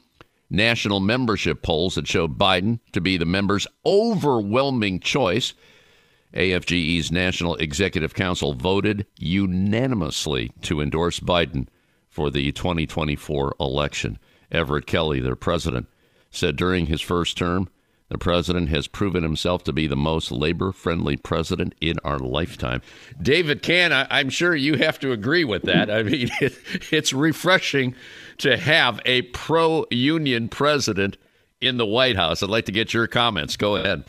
national 0.49 0.99
membership 0.99 1.61
polls 1.61 1.95
that 1.95 2.07
showed 2.07 2.37
Biden 2.37 2.79
to 2.91 3.01
be 3.01 3.17
the 3.17 3.25
members' 3.25 3.67
overwhelming 3.85 4.99
choice 4.99 5.53
AFGE's 6.33 7.11
National 7.11 7.55
Executive 7.55 8.13
Council 8.13 8.53
voted 8.53 9.05
unanimously 9.17 10.51
to 10.61 10.79
endorse 10.79 11.19
Biden 11.19 11.67
for 12.07 12.29
the 12.29 12.51
2024 12.51 13.55
election. 13.59 14.19
Everett 14.51 14.85
Kelly, 14.85 15.19
their 15.19 15.35
president, 15.35 15.87
said 16.29 16.55
during 16.55 16.85
his 16.85 17.01
first 17.01 17.37
term, 17.37 17.69
the 18.09 18.17
president 18.17 18.69
has 18.69 18.87
proven 18.87 19.23
himself 19.23 19.63
to 19.63 19.73
be 19.73 19.87
the 19.87 19.95
most 19.95 20.31
labor 20.31 20.71
friendly 20.71 21.15
president 21.15 21.75
in 21.79 21.97
our 22.03 22.19
lifetime. 22.19 22.81
David 23.21 23.61
Cann, 23.61 23.93
I, 23.93 24.19
am 24.19 24.29
sure 24.29 24.55
you 24.55 24.77
have 24.77 24.99
to 24.99 25.11
agree 25.11 25.45
with 25.45 25.63
that. 25.63 25.89
I 25.89 26.03
mean, 26.03 26.29
it, 26.41 26.57
it's 26.91 27.13
refreshing 27.13 27.95
to 28.39 28.57
have 28.57 28.99
a 29.05 29.21
pro 29.23 29.85
union 29.91 30.49
president 30.49 31.17
in 31.61 31.77
the 31.77 31.85
White 31.85 32.15
House. 32.15 32.41
I'd 32.41 32.49
like 32.49 32.65
to 32.65 32.71
get 32.71 32.93
your 32.93 33.07
comments. 33.07 33.55
Go 33.55 33.75
ahead. 33.75 34.03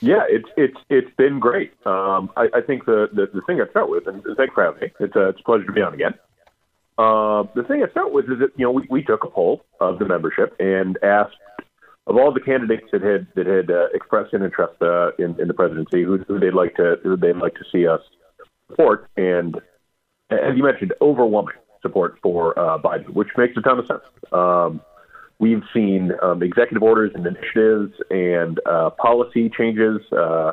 Yeah, 0.00 0.24
it's 0.28 0.48
it's 0.56 0.76
it's 0.90 1.10
been 1.16 1.40
great. 1.40 1.72
Um, 1.86 2.30
I, 2.36 2.48
I 2.52 2.60
think 2.60 2.84
the, 2.84 3.08
the 3.10 3.26
the 3.32 3.40
thing 3.46 3.62
I 3.62 3.70
start 3.70 3.88
with, 3.88 4.06
and 4.06 4.22
thanks 4.36 4.52
for 4.52 4.64
having 4.64 4.80
me. 4.82 4.92
It's 5.00 5.16
a, 5.16 5.28
it's 5.30 5.40
a 5.40 5.42
pleasure 5.44 5.64
to 5.64 5.72
be 5.72 5.80
on 5.80 5.94
again. 5.94 6.12
Uh, 6.98 7.44
the 7.54 7.64
thing 7.66 7.82
I 7.82 7.90
start 7.90 8.12
with 8.12 8.26
is 8.26 8.38
that 8.40 8.50
you 8.56 8.66
know 8.66 8.70
we, 8.70 8.86
we 8.90 9.02
took 9.02 9.24
a 9.24 9.28
poll 9.28 9.64
of 9.80 9.98
the 9.98 10.04
membership 10.04 10.54
and 10.60 10.98
asked 11.02 11.36
of 12.06 12.16
all 12.16 12.32
the 12.32 12.40
candidates 12.40 12.86
that 12.92 13.02
had 13.02 13.26
that 13.34 13.46
had 13.46 13.70
uh, 13.70 13.86
expressed 13.94 14.32
an 14.34 14.42
interest 14.42 14.80
uh, 14.82 15.10
in, 15.18 15.38
in 15.40 15.48
the 15.48 15.54
presidency, 15.54 16.02
who, 16.02 16.18
who 16.18 16.38
they'd 16.38 16.54
like 16.54 16.74
to 16.76 16.96
who 17.02 17.16
they'd 17.16 17.36
like 17.36 17.54
to 17.54 17.64
see 17.72 17.86
us 17.86 18.00
support, 18.68 19.08
and 19.16 19.56
as 20.30 20.56
you 20.56 20.62
mentioned, 20.62 20.92
overwhelming 21.00 21.54
support 21.82 22.18
for 22.22 22.58
uh, 22.58 22.78
Biden, 22.78 23.10
which 23.10 23.28
makes 23.36 23.56
a 23.56 23.60
ton 23.60 23.78
of 23.78 23.86
sense. 23.86 24.02
Um, 24.32 24.80
We've 25.38 25.62
seen 25.74 26.12
um, 26.22 26.42
executive 26.42 26.82
orders 26.82 27.10
and 27.14 27.26
initiatives 27.26 27.92
and 28.08 28.60
uh, 28.66 28.90
policy 28.90 29.50
changes 29.50 30.00
uh, 30.12 30.52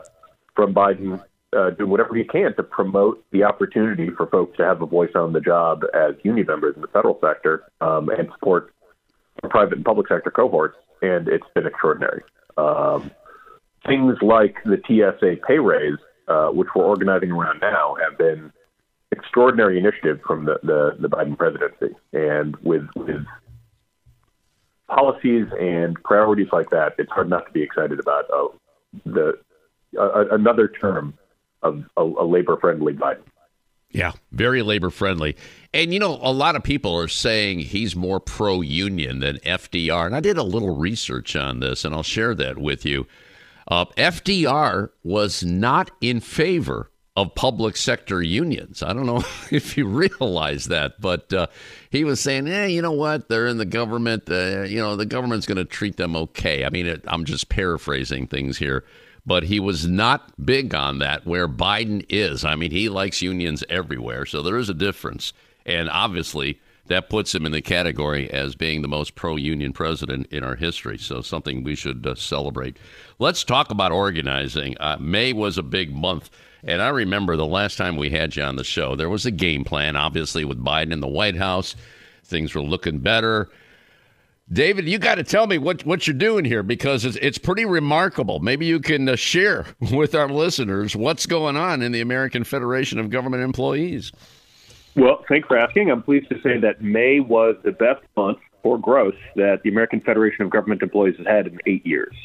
from 0.55 0.73
Biden 0.73 1.23
uh, 1.55 1.69
doing 1.71 1.89
whatever 1.89 2.15
he 2.15 2.23
can 2.23 2.55
to 2.55 2.63
promote 2.63 3.23
the 3.31 3.43
opportunity 3.43 4.09
for 4.09 4.25
folks 4.27 4.57
to 4.57 4.63
have 4.63 4.81
a 4.81 4.85
voice 4.85 5.11
on 5.13 5.33
the 5.33 5.39
job 5.39 5.83
as 5.93 6.15
union 6.23 6.47
members 6.47 6.75
in 6.75 6.81
the 6.81 6.87
federal 6.87 7.19
sector 7.21 7.63
um, 7.79 8.09
and 8.09 8.29
support 8.33 8.73
private 9.49 9.75
and 9.75 9.85
public 9.85 10.07
sector 10.07 10.31
cohorts. 10.31 10.77
And 11.01 11.27
it's 11.27 11.47
been 11.55 11.65
extraordinary. 11.65 12.23
Um, 12.57 13.11
things 13.85 14.17
like 14.21 14.57
the 14.63 14.77
TSA 14.85 15.45
pay 15.47 15.59
raise, 15.59 15.97
uh, 16.27 16.49
which 16.49 16.69
we're 16.75 16.85
organizing 16.85 17.31
around 17.31 17.59
now, 17.61 17.95
have 18.01 18.17
been 18.17 18.51
extraordinary 19.11 19.77
initiatives 19.77 20.21
from 20.25 20.45
the, 20.45 20.59
the, 20.63 20.95
the 20.99 21.09
Biden 21.09 21.37
presidency. 21.37 21.95
And 22.13 22.55
with, 22.57 22.87
with 22.95 23.25
policies 24.87 25.47
and 25.59 26.01
priorities 26.03 26.47
like 26.51 26.69
that, 26.69 26.93
it's 26.97 27.11
hard 27.11 27.29
not 27.29 27.45
to 27.45 27.51
be 27.51 27.61
excited 27.61 27.99
about 27.99 28.25
uh, 28.31 28.47
the 29.05 29.39
uh, 29.97 30.25
another 30.31 30.67
term 30.67 31.13
of 31.63 31.83
a, 31.97 32.01
a 32.01 32.25
labor 32.25 32.57
friendly 32.57 32.93
Biden. 32.93 33.23
Yeah, 33.93 34.13
very 34.31 34.61
labor 34.61 34.89
friendly. 34.89 35.35
And 35.73 35.93
you 35.93 35.99
know, 35.99 36.19
a 36.21 36.31
lot 36.31 36.55
of 36.55 36.63
people 36.63 36.95
are 36.95 37.07
saying 37.07 37.59
he's 37.59 37.95
more 37.95 38.19
pro 38.19 38.61
union 38.61 39.19
than 39.19 39.37
FDR. 39.39 40.05
And 40.05 40.15
I 40.15 40.19
did 40.19 40.37
a 40.37 40.43
little 40.43 40.75
research 40.75 41.35
on 41.35 41.59
this, 41.59 41.85
and 41.85 41.93
I'll 41.93 42.03
share 42.03 42.35
that 42.35 42.57
with 42.57 42.85
you. 42.85 43.07
Uh, 43.67 43.85
FDR 43.97 44.89
was 45.03 45.43
not 45.43 45.91
in 46.01 46.19
favor 46.19 46.91
of 47.15 47.35
public 47.35 47.75
sector 47.75 48.21
unions. 48.21 48.81
I 48.81 48.93
don't 48.93 49.05
know 49.05 49.23
if 49.51 49.77
you 49.77 49.85
realize 49.85 50.65
that, 50.65 50.99
but 50.99 51.31
uh, 51.33 51.47
he 51.89 52.03
was 52.03 52.19
saying, 52.19 52.47
"Yeah, 52.47 52.65
you 52.65 52.81
know 52.81 52.91
what? 52.91 53.29
They're 53.29 53.47
in 53.47 53.57
the 53.57 53.65
government. 53.65 54.23
Uh, 54.29 54.63
you 54.63 54.79
know, 54.79 54.95
the 54.95 55.05
government's 55.05 55.45
going 55.45 55.57
to 55.57 55.65
treat 55.65 55.97
them 55.97 56.15
okay." 56.15 56.65
I 56.65 56.69
mean, 56.69 56.85
it, 56.85 57.03
I'm 57.07 57.25
just 57.25 57.49
paraphrasing 57.49 58.27
things 58.27 58.57
here, 58.57 58.83
but 59.25 59.43
he 59.43 59.59
was 59.59 59.87
not 59.87 60.33
big 60.43 60.73
on 60.73 60.99
that. 60.99 61.25
Where 61.25 61.47
Biden 61.47 62.05
is, 62.09 62.43
I 62.43 62.55
mean, 62.55 62.71
he 62.71 62.89
likes 62.89 63.21
unions 63.21 63.63
everywhere, 63.69 64.25
so 64.25 64.41
there 64.41 64.57
is 64.57 64.69
a 64.69 64.73
difference, 64.73 65.33
and 65.65 65.89
obviously. 65.89 66.59
That 66.87 67.09
puts 67.09 67.33
him 67.33 67.45
in 67.45 67.53
the 67.53 67.61
category 67.61 68.29
as 68.31 68.55
being 68.55 68.81
the 68.81 68.87
most 68.89 69.15
pro 69.15 69.37
union 69.37 69.71
president 69.71 70.27
in 70.27 70.43
our 70.43 70.57
history. 70.57 70.97
So, 70.97 71.21
something 71.21 71.63
we 71.63 71.75
should 71.75 72.05
uh, 72.05 72.15
celebrate. 72.15 72.75
Let's 73.17 73.45
talk 73.45 73.71
about 73.71 73.93
organizing. 73.93 74.75
Uh, 74.77 74.97
May 74.99 75.31
was 75.31 75.57
a 75.57 75.63
big 75.63 75.95
month 75.95 76.29
and 76.63 76.81
I 76.81 76.89
remember 76.89 77.35
the 77.35 77.45
last 77.45 77.77
time 77.77 77.97
we 77.97 78.09
had 78.09 78.35
you 78.35 78.43
on 78.43 78.55
the 78.55 78.63
show, 78.63 78.95
there 78.95 79.09
was 79.09 79.25
a 79.25 79.31
game 79.31 79.63
plan, 79.63 79.95
obviously, 79.95 80.45
with 80.45 80.63
Biden 80.63 80.91
in 80.91 80.99
the 80.99 81.07
White 81.07 81.35
House. 81.35 81.75
Things 82.23 82.53
were 82.53 82.61
looking 82.61 82.99
better. 82.99 83.49
David, 84.51 84.87
you 84.87 84.97
got 84.97 85.15
to 85.15 85.23
tell 85.23 85.47
me 85.47 85.57
what, 85.57 85.85
what 85.85 86.07
you're 86.07 86.13
doing 86.13 86.43
here 86.43 86.61
because 86.63 87.05
it's, 87.05 87.17
it's 87.17 87.37
pretty 87.37 87.65
remarkable. 87.65 88.39
Maybe 88.39 88.65
you 88.65 88.79
can 88.79 89.07
uh, 89.07 89.15
share 89.15 89.65
with 89.91 90.13
our 90.13 90.27
listeners 90.27 90.95
what's 90.95 91.25
going 91.25 91.55
on 91.55 91.81
in 91.81 91.91
the 91.91 92.01
American 92.01 92.43
Federation 92.43 92.99
of 92.99 93.09
Government 93.09 93.43
Employees. 93.43 94.11
Well, 94.95 95.23
thanks 95.29 95.47
for 95.47 95.57
asking. 95.57 95.89
I'm 95.89 96.03
pleased 96.03 96.29
to 96.29 96.41
say 96.41 96.57
that 96.59 96.81
May 96.81 97.21
was 97.21 97.55
the 97.63 97.71
best 97.71 98.03
month 98.17 98.39
for 98.61 98.77
growth 98.77 99.15
that 99.35 99.61
the 99.63 99.69
American 99.69 100.01
Federation 100.01 100.43
of 100.43 100.49
Government 100.49 100.81
Employees 100.81 101.15
has 101.17 101.27
had 101.27 101.47
in 101.47 101.59
eight 101.65 101.85
years. 101.85 102.15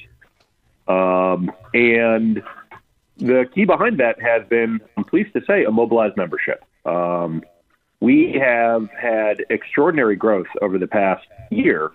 Um, 0.88 1.52
and 1.74 2.42
the 3.18 3.48
key 3.54 3.64
behind 3.64 3.98
that 3.98 4.20
has 4.20 4.46
been, 4.48 4.80
I'm 4.96 5.04
pleased 5.04 5.32
to 5.34 5.42
say, 5.46 5.64
a 5.64 5.70
mobilized 5.70 6.16
membership. 6.16 6.64
Um, 6.84 7.42
we 8.00 8.32
have 8.32 8.88
had 8.90 9.44
extraordinary 9.48 10.16
growth 10.16 10.46
over 10.60 10.78
the 10.78 10.86
past 10.86 11.26
year 11.50 11.92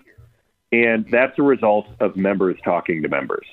and 0.72 1.06
that's 1.10 1.38
a 1.38 1.42
result 1.42 1.86
of 2.00 2.16
members 2.16 2.56
talking 2.64 3.02
to 3.02 3.08
members. 3.08 3.46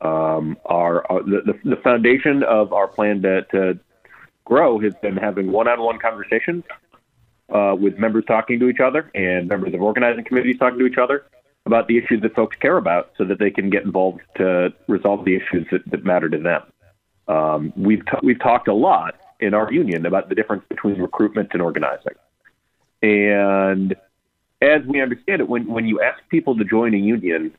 Um, 0.00 0.56
our, 0.64 1.04
our 1.10 1.20
uh, 1.20 1.22
the, 1.24 1.58
the, 1.64 1.76
foundation 1.76 2.42
of 2.42 2.72
our 2.72 2.88
plan 2.88 3.20
to, 3.22 3.42
to 3.52 3.78
grow 4.46 4.78
has 4.78 4.94
been 5.02 5.16
having 5.16 5.52
one-on-one 5.52 5.98
conversations 5.98 6.64
uh, 7.50 7.76
with 7.78 7.98
members 7.98 8.24
talking 8.26 8.58
to 8.60 8.68
each 8.70 8.80
other 8.80 9.10
and 9.14 9.46
members 9.46 9.74
of 9.74 9.82
organizing 9.82 10.24
committees 10.24 10.56
talking 10.58 10.78
to 10.78 10.86
each 10.86 10.96
other 10.96 11.26
about 11.66 11.86
the 11.86 11.98
issues 11.98 12.22
that 12.22 12.34
folks 12.34 12.56
care 12.60 12.78
about, 12.78 13.10
so 13.18 13.24
that 13.24 13.38
they 13.38 13.50
can 13.50 13.68
get 13.68 13.82
involved 13.82 14.20
to 14.36 14.72
resolve 14.88 15.24
the 15.26 15.36
issues 15.36 15.66
that, 15.70 15.82
that 15.90 16.04
matter 16.04 16.28
to 16.28 16.38
them. 16.38 16.62
Um, 17.28 17.72
we've 17.76 18.04
t- 18.06 18.18
we've 18.22 18.40
talked 18.40 18.66
a 18.66 18.74
lot 18.74 19.16
in 19.40 19.52
our 19.52 19.70
union 19.70 20.06
about 20.06 20.30
the 20.30 20.34
difference 20.34 20.64
between 20.68 21.00
recruitment 21.00 21.50
and 21.52 21.60
organizing, 21.60 22.14
and 23.02 23.94
as 24.62 24.82
we 24.86 25.00
understand 25.00 25.40
it, 25.40 25.48
when 25.48 25.66
when 25.66 25.86
you 25.86 26.00
ask 26.00 26.20
people 26.28 26.56
to 26.56 26.64
join 26.64 26.94
a 26.94 26.98
union 26.98 27.52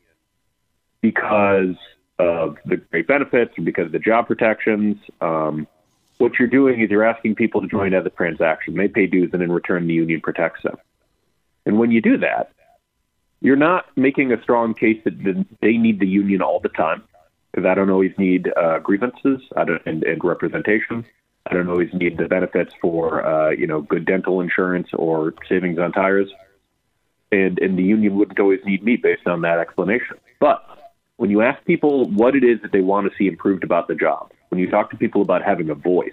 because 1.01 1.75
of 2.19 2.57
the 2.65 2.77
great 2.77 3.07
benefits 3.07 3.57
or 3.57 3.63
because 3.63 3.87
of 3.87 3.91
the 3.91 3.99
job 3.99 4.27
protections, 4.27 4.97
um, 5.19 5.67
what 6.19 6.33
you're 6.37 6.47
doing 6.47 6.81
is 6.81 6.89
you're 6.91 7.03
asking 7.03 7.35
people 7.35 7.61
to 7.61 7.67
join 7.67 7.93
as 7.93 8.05
a 8.05 8.09
transaction. 8.11 8.75
They 8.75 8.87
pay 8.87 9.07
dues, 9.07 9.31
and 9.33 9.41
in 9.41 9.51
return, 9.51 9.87
the 9.87 9.93
union 9.93 10.21
protects 10.21 10.61
them. 10.61 10.77
And 11.65 11.79
when 11.79 11.91
you 11.91 12.01
do 12.01 12.17
that, 12.19 12.51
you're 13.41 13.55
not 13.55 13.85
making 13.95 14.31
a 14.31 14.41
strong 14.43 14.75
case 14.75 15.01
that 15.03 15.45
they 15.61 15.77
need 15.77 15.99
the 15.99 16.07
union 16.07 16.43
all 16.43 16.59
the 16.59 16.69
time, 16.69 17.03
because 17.51 17.65
I 17.67 17.73
don't 17.73 17.89
always 17.89 18.13
need 18.19 18.51
uh, 18.55 18.77
grievances 18.79 19.41
and, 19.55 20.03
and 20.03 20.23
representation. 20.23 21.05
I 21.47 21.55
don't 21.55 21.69
always 21.69 21.91
need 21.91 22.19
the 22.19 22.27
benefits 22.27 22.75
for 22.79 23.25
uh, 23.25 23.49
you 23.49 23.65
know 23.65 23.81
good 23.81 24.05
dental 24.05 24.41
insurance 24.41 24.89
or 24.93 25.33
savings 25.49 25.79
on 25.79 25.91
tires 25.91 26.31
and 27.31 27.59
and 27.59 27.77
the 27.77 27.83
union 27.83 28.15
wouldn't 28.15 28.39
always 28.39 28.59
need 28.65 28.83
me 28.83 28.97
based 28.97 29.27
on 29.27 29.41
that 29.41 29.59
explanation. 29.59 30.17
But 30.39 30.63
when 31.17 31.29
you 31.29 31.41
ask 31.41 31.63
people 31.65 32.09
what 32.09 32.35
it 32.35 32.43
is 32.43 32.61
that 32.61 32.71
they 32.71 32.81
want 32.81 33.09
to 33.09 33.17
see 33.17 33.27
improved 33.27 33.63
about 33.63 33.87
the 33.87 33.95
job, 33.95 34.31
when 34.49 34.59
you 34.59 34.69
talk 34.69 34.89
to 34.91 34.97
people 34.97 35.21
about 35.21 35.43
having 35.43 35.69
a 35.69 35.75
voice, 35.75 36.11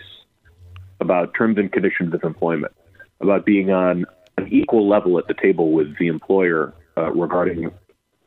about 1.01 1.35
terms 1.35 1.59
and 1.59 1.73
conditions 1.73 2.15
of 2.15 2.23
employment, 2.23 2.73
about 3.21 3.45
being 3.45 3.71
on 3.71 4.05
an 4.37 4.49
equal 4.53 4.89
level 4.89 5.19
at 5.19 5.27
the 5.27 5.35
table 5.35 5.73
with 5.73 5.99
the 5.99 6.07
employer 6.07 6.73
uh, 6.97 7.11
regarding 7.13 7.71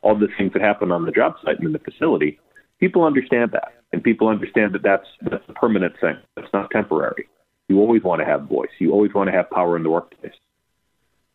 all 0.02 0.18
the 0.18 0.28
things 0.36 0.52
that 0.52 0.60
happen 0.60 0.90
on 0.92 1.06
the 1.06 1.12
job 1.12 1.34
site 1.44 1.56
and 1.58 1.66
in 1.66 1.72
the 1.72 1.78
facility, 1.78 2.38
people 2.80 3.04
understand 3.04 3.52
that, 3.52 3.72
and 3.92 4.02
people 4.02 4.28
understand 4.28 4.74
that 4.74 4.82
that's 4.82 5.06
that's 5.22 5.44
a 5.48 5.52
permanent 5.52 5.94
thing. 6.00 6.16
That's 6.36 6.52
not 6.52 6.70
temporary. 6.70 7.28
You 7.68 7.78
always 7.78 8.02
want 8.02 8.20
to 8.20 8.26
have 8.26 8.42
voice. 8.48 8.70
You 8.78 8.92
always 8.92 9.14
want 9.14 9.28
to 9.28 9.32
have 9.32 9.48
power 9.50 9.76
in 9.76 9.82
the 9.82 9.90
workplace 9.90 10.34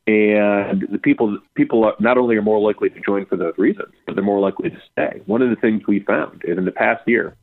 and 0.07 0.87
the 0.89 0.97
people 0.97 1.37
people 1.55 1.83
are, 1.83 1.93
not 1.99 2.17
only 2.17 2.37
are 2.37 2.41
more 2.41 2.59
likely 2.59 2.89
to 2.89 2.99
join 3.01 3.25
for 3.25 3.35
those 3.35 3.53
reasons, 3.57 3.93
but 4.05 4.15
they're 4.15 4.23
more 4.23 4.39
likely 4.39 4.69
to 4.69 4.81
stay. 4.91 5.21
One 5.25 5.41
of 5.41 5.49
the 5.49 5.57
things 5.57 5.83
we 5.85 5.99
found 5.99 6.43
is 6.45 6.57
in 6.57 6.63
the 6.63 6.71
past 6.71 7.05
year, 7.05 7.35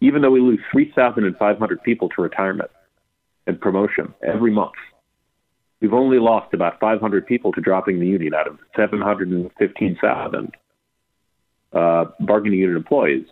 even 0.00 0.22
though 0.22 0.30
we 0.30 0.40
lose 0.40 0.60
3,500 0.70 1.82
people 1.82 2.08
to 2.10 2.22
retirement 2.22 2.70
and 3.48 3.60
promotion 3.60 4.14
every 4.22 4.52
month, 4.52 4.74
we've 5.80 5.94
only 5.94 6.18
lost 6.18 6.54
about 6.54 6.78
500 6.78 7.26
people 7.26 7.52
to 7.52 7.60
dropping 7.60 7.98
the 7.98 8.06
union 8.06 8.34
out 8.34 8.46
of 8.46 8.58
715,000 8.76 10.54
uh, 11.72 12.04
bargaining 12.20 12.60
unit 12.60 12.76
employees 12.76 13.26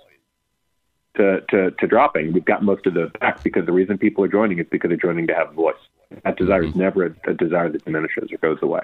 to, 1.16 1.42
to, 1.50 1.70
to 1.70 1.86
dropping. 1.86 2.32
We've 2.32 2.44
got 2.44 2.64
most 2.64 2.86
of 2.86 2.94
those 2.94 3.10
back 3.20 3.42
because 3.44 3.66
the 3.66 3.72
reason 3.72 3.98
people 3.98 4.24
are 4.24 4.28
joining 4.28 4.58
is 4.58 4.66
because 4.68 4.88
they're 4.88 4.96
joining 4.96 5.28
to 5.28 5.34
have 5.34 5.50
a 5.50 5.54
voice. 5.54 5.74
That 6.24 6.36
desire 6.36 6.62
is 6.62 6.70
mm-hmm. 6.70 6.80
never 6.80 7.06
a, 7.06 7.30
a 7.30 7.34
desire 7.34 7.70
that 7.70 7.84
diminishes 7.84 8.30
or 8.32 8.38
goes 8.38 8.58
away. 8.62 8.80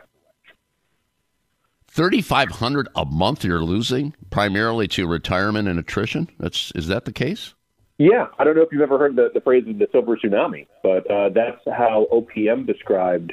3500 1.91 2.89
a 2.95 3.05
month 3.05 3.45
you're 3.45 3.65
losing 3.65 4.15
primarily 4.31 4.87
to 4.87 5.09
retirement 5.09 5.69
and 5.69 5.79
attrition 5.79 6.31
that's 6.39 6.71
is 6.77 6.87
that 6.87 7.05
the 7.05 7.13
case 7.13 7.55
yeah 7.99 8.29
i 8.39 8.45
don't 8.45 8.55
know 8.55 8.63
if 8.63 8.69
you've 8.71 8.81
ever 8.81 8.97
heard 8.97 9.17
the, 9.17 9.29
the 9.35 9.41
phrase 9.41 9.65
of 9.67 9.77
the 9.77 9.89
silver 9.91 10.17
tsunami 10.17 10.69
but 10.85 11.11
uh, 11.11 11.29
that's 11.31 11.61
how 11.67 12.07
opm 12.13 12.65
described 12.65 13.33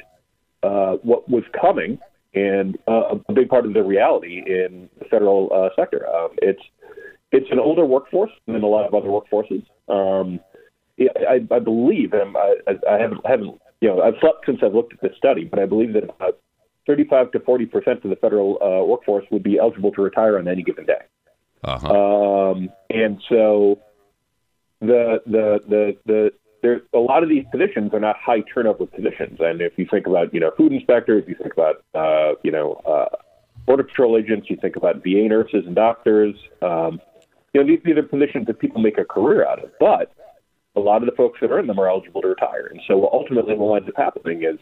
uh, 0.64 0.94
what 1.04 1.28
was 1.28 1.44
coming 1.58 2.00
and 2.34 2.76
uh, 2.88 3.14
a 3.28 3.32
big 3.32 3.48
part 3.48 3.64
of 3.64 3.74
the 3.74 3.82
reality 3.82 4.42
in 4.44 4.88
the 4.98 5.04
federal 5.04 5.48
uh, 5.54 5.68
sector 5.80 6.04
um, 6.08 6.30
it's 6.42 6.62
it's 7.30 7.46
an 7.52 7.60
older 7.60 7.84
workforce 7.86 8.32
than 8.46 8.64
a 8.64 8.66
lot 8.66 8.84
of 8.84 8.92
other 8.92 9.08
workforces 9.08 9.64
um, 9.88 10.40
I, 11.00 11.46
I, 11.50 11.58
believe, 11.60 12.12
and 12.12 12.36
I, 12.36 12.54
I 12.90 12.98
haven't, 12.98 13.24
haven't 13.24 13.60
you 13.80 13.88
know, 13.88 14.02
I've 14.02 14.14
slept 14.20 14.46
since 14.46 14.58
I've 14.62 14.74
looked 14.74 14.92
at 14.92 15.00
this 15.00 15.16
study, 15.16 15.44
but 15.44 15.58
I 15.58 15.66
believe 15.66 15.92
that 15.94 16.04
about 16.04 16.38
35 16.86 17.32
to 17.32 17.40
40 17.40 17.66
percent 17.66 18.04
of 18.04 18.10
the 18.10 18.16
federal 18.16 18.58
uh, 18.62 18.84
workforce 18.84 19.24
would 19.30 19.42
be 19.42 19.58
eligible 19.58 19.92
to 19.92 20.02
retire 20.02 20.38
on 20.38 20.48
any 20.48 20.62
given 20.62 20.86
day. 20.86 21.02
Uh-huh. 21.64 22.50
Um, 22.50 22.70
and 22.90 23.20
so 23.28 23.78
the 24.80 25.20
the 25.26 25.60
the 25.68 25.96
the 26.06 26.32
there 26.62 26.80
a 26.94 26.98
lot 26.98 27.22
of 27.22 27.28
these 27.28 27.44
positions 27.50 27.92
are 27.92 28.00
not 28.00 28.16
high 28.16 28.42
turnover 28.52 28.86
positions. 28.86 29.38
And 29.40 29.60
if 29.60 29.72
you 29.76 29.86
think 29.90 30.06
about 30.06 30.32
you 30.32 30.40
know 30.40 30.50
food 30.56 30.72
inspectors, 30.72 31.24
you 31.28 31.36
think 31.40 31.52
about 31.52 31.84
uh, 31.94 32.34
you 32.42 32.50
know 32.50 32.80
uh, 32.86 33.16
border 33.66 33.84
patrol 33.84 34.16
agents, 34.16 34.48
you 34.50 34.56
think 34.56 34.76
about 34.76 35.02
VA 35.02 35.28
nurses 35.28 35.64
and 35.66 35.74
doctors. 35.74 36.34
Um, 36.62 37.00
you 37.52 37.60
know 37.60 37.66
these, 37.66 37.80
these 37.84 37.96
are 37.96 38.02
positions 38.02 38.46
that 38.46 38.58
people 38.58 38.80
make 38.80 38.98
a 38.98 39.04
career 39.04 39.46
out 39.46 39.62
of, 39.62 39.70
but 39.78 40.12
a 40.78 40.80
lot 40.80 41.02
of 41.02 41.06
the 41.06 41.16
folks 41.16 41.40
that 41.40 41.50
are 41.50 41.58
in 41.58 41.66
them 41.66 41.78
are 41.78 41.88
eligible 41.88 42.22
to 42.22 42.28
retire. 42.28 42.66
And 42.66 42.80
so 42.86 43.08
ultimately 43.12 43.54
what 43.54 43.70
winds 43.70 43.88
up 43.88 43.96
happening 43.96 44.44
is 44.44 44.58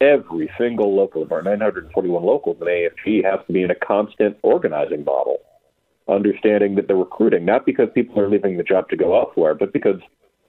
every 0.00 0.50
single 0.58 0.94
local 0.94 1.22
of 1.22 1.32
our 1.32 1.42
941 1.42 2.22
locals 2.22 2.56
in 2.60 2.66
AFG 2.66 3.24
has 3.24 3.40
to 3.46 3.52
be 3.52 3.62
in 3.62 3.70
a 3.70 3.74
constant 3.74 4.36
organizing 4.42 5.04
model, 5.04 5.38
understanding 6.08 6.74
that 6.74 6.88
they're 6.88 6.96
recruiting, 6.96 7.44
not 7.44 7.66
because 7.66 7.88
people 7.94 8.18
are 8.18 8.28
leaving 8.28 8.56
the 8.56 8.62
job 8.62 8.88
to 8.88 8.96
go 8.96 9.18
elsewhere, 9.18 9.54
but 9.54 9.72
because 9.72 10.00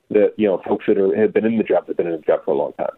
the 0.09 0.33
you 0.37 0.47
know 0.47 0.61
folks 0.67 0.85
that 0.87 0.97
are, 0.97 1.15
have 1.15 1.33
been 1.33 1.45
in 1.45 1.57
the 1.57 1.63
job 1.63 1.87
have 1.87 1.97
been 1.97 2.07
in 2.07 2.13
the 2.13 2.17
job 2.19 2.43
for 2.43 2.51
a 2.51 2.57
long 2.57 2.73
time. 2.73 2.97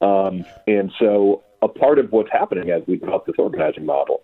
Um, 0.00 0.44
and 0.66 0.92
so 0.98 1.42
a 1.62 1.68
part 1.68 1.98
of 1.98 2.10
what's 2.10 2.30
happening 2.30 2.70
as 2.70 2.82
we 2.86 2.96
develop 2.96 3.26
this 3.26 3.36
organizing 3.38 3.86
model 3.86 4.22